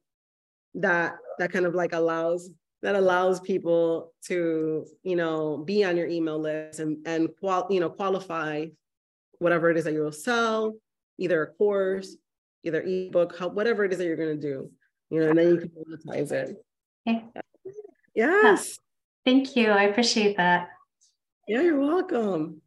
that 0.75 1.17
that 1.37 1.51
kind 1.51 1.65
of 1.65 1.75
like 1.75 1.93
allows 1.93 2.49
that 2.81 2.95
allows 2.95 3.39
people 3.39 4.13
to, 4.25 4.85
you 5.03 5.15
know, 5.15 5.57
be 5.57 5.83
on 5.83 5.97
your 5.97 6.07
email 6.07 6.39
list 6.39 6.79
and 6.79 6.97
and 7.05 7.29
qual, 7.39 7.67
you 7.69 7.79
know, 7.79 7.89
qualify 7.89 8.65
whatever 9.39 9.69
it 9.69 9.77
is 9.77 9.85
that 9.85 9.93
you'll 9.93 10.11
sell, 10.11 10.75
either 11.17 11.43
a 11.43 11.47
course, 11.47 12.15
either 12.63 12.81
ebook, 12.81 13.37
how, 13.37 13.47
whatever 13.47 13.83
it 13.85 13.91
is 13.91 13.97
that 13.97 14.05
you're 14.05 14.15
going 14.15 14.39
to 14.39 14.41
do, 14.41 14.69
you 15.09 15.19
know, 15.19 15.29
and 15.29 15.37
then 15.37 15.49
you 15.49 15.57
can 15.57 15.69
monetize 15.69 16.31
it. 16.31 16.55
Okay. 17.07 17.23
Yes. 18.15 18.79
Thank 19.25 19.55
you. 19.55 19.69
I 19.69 19.83
appreciate 19.83 20.37
that. 20.37 20.69
Yeah, 21.47 21.61
you're 21.61 21.79
welcome. 21.79 22.61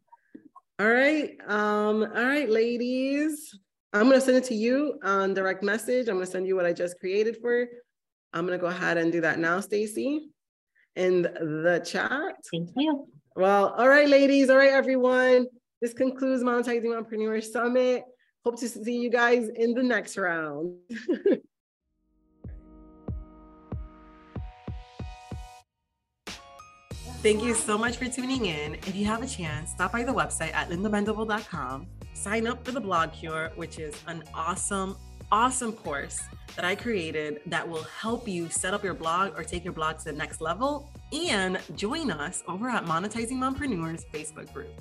All 0.79 0.87
right. 0.87 1.37
Um, 1.47 2.03
all 2.03 2.25
right, 2.25 2.49
ladies. 2.49 3.57
I'm 3.93 4.09
gonna 4.09 4.19
send 4.19 4.37
it 4.37 4.43
to 4.45 4.55
you 4.55 4.99
on 5.03 5.35
direct 5.35 5.61
message. 5.61 6.09
I'm 6.09 6.15
gonna 6.15 6.25
send 6.25 6.47
you 6.47 6.55
what 6.55 6.65
I 6.65 6.73
just 6.73 6.99
created 6.99 7.37
for. 7.39 7.67
I'm 8.33 8.45
gonna 8.45 8.57
go 8.57 8.65
ahead 8.65 8.97
and 8.97 9.11
do 9.11 9.21
that 9.21 9.37
now, 9.37 9.59
Stacey, 9.59 10.29
in 10.95 11.21
the 11.21 11.81
chat. 11.85 12.35
Thank 12.51 12.71
you. 12.75 13.07
Well, 13.35 13.69
all 13.77 13.87
right, 13.87 14.09
ladies. 14.09 14.49
All 14.49 14.57
right, 14.57 14.71
everyone. 14.71 15.45
This 15.83 15.93
concludes 15.93 16.41
Monetizing 16.43 16.85
Mompreneur 16.85 17.43
Summit. 17.43 18.05
Hope 18.45 18.57
to 18.61 18.69
see 18.69 19.01
you 19.01 19.09
guys 19.09 19.49
in 19.53 19.73
the 19.73 19.83
next 19.83 20.15
round. 20.17 20.77
Thank 27.21 27.43
you 27.43 27.53
so 27.53 27.77
much 27.77 27.97
for 27.97 28.05
tuning 28.05 28.45
in. 28.45 28.75
If 28.75 28.95
you 28.95 29.03
have 29.07 29.23
a 29.23 29.27
chance, 29.27 29.71
stop 29.71 29.91
by 29.91 30.05
the 30.05 30.13
website 30.13 30.53
at 30.53 30.69
lindamendible.com. 30.69 31.87
Sign 32.13 32.47
up 32.47 32.63
for 32.63 32.71
the 32.71 32.79
Blog 32.79 33.11
Cure, 33.11 33.51
which 33.57 33.77
is 33.77 33.93
an 34.07 34.23
awesome, 34.33 34.95
awesome 35.33 35.73
course 35.73 36.21
that 36.55 36.63
I 36.63 36.75
created 36.75 37.41
that 37.47 37.67
will 37.67 37.83
help 37.83 38.25
you 38.25 38.49
set 38.49 38.73
up 38.73 38.85
your 38.85 38.93
blog 38.93 39.37
or 39.37 39.43
take 39.43 39.65
your 39.65 39.73
blog 39.73 39.97
to 39.97 40.05
the 40.05 40.13
next 40.13 40.39
level. 40.39 40.89
And 41.11 41.59
join 41.75 42.09
us 42.09 42.41
over 42.47 42.69
at 42.69 42.85
Monetizing 42.85 43.33
Mompreneurs 43.33 44.05
Facebook 44.13 44.53
group. 44.53 44.71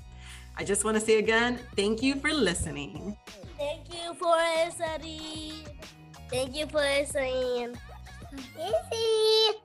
I 0.56 0.64
just 0.64 0.84
want 0.84 0.96
to 0.96 1.00
say 1.00 1.18
again, 1.18 1.58
thank 1.76 2.02
you 2.02 2.16
for 2.16 2.32
listening. 2.32 3.16
Thank 3.58 3.92
you 3.92 4.14
for 4.14 4.36
listening. 4.36 5.66
Thank 6.30 6.56
you 6.56 6.66
for 6.66 6.80
listening. 6.80 7.76
Easy. 8.58 9.58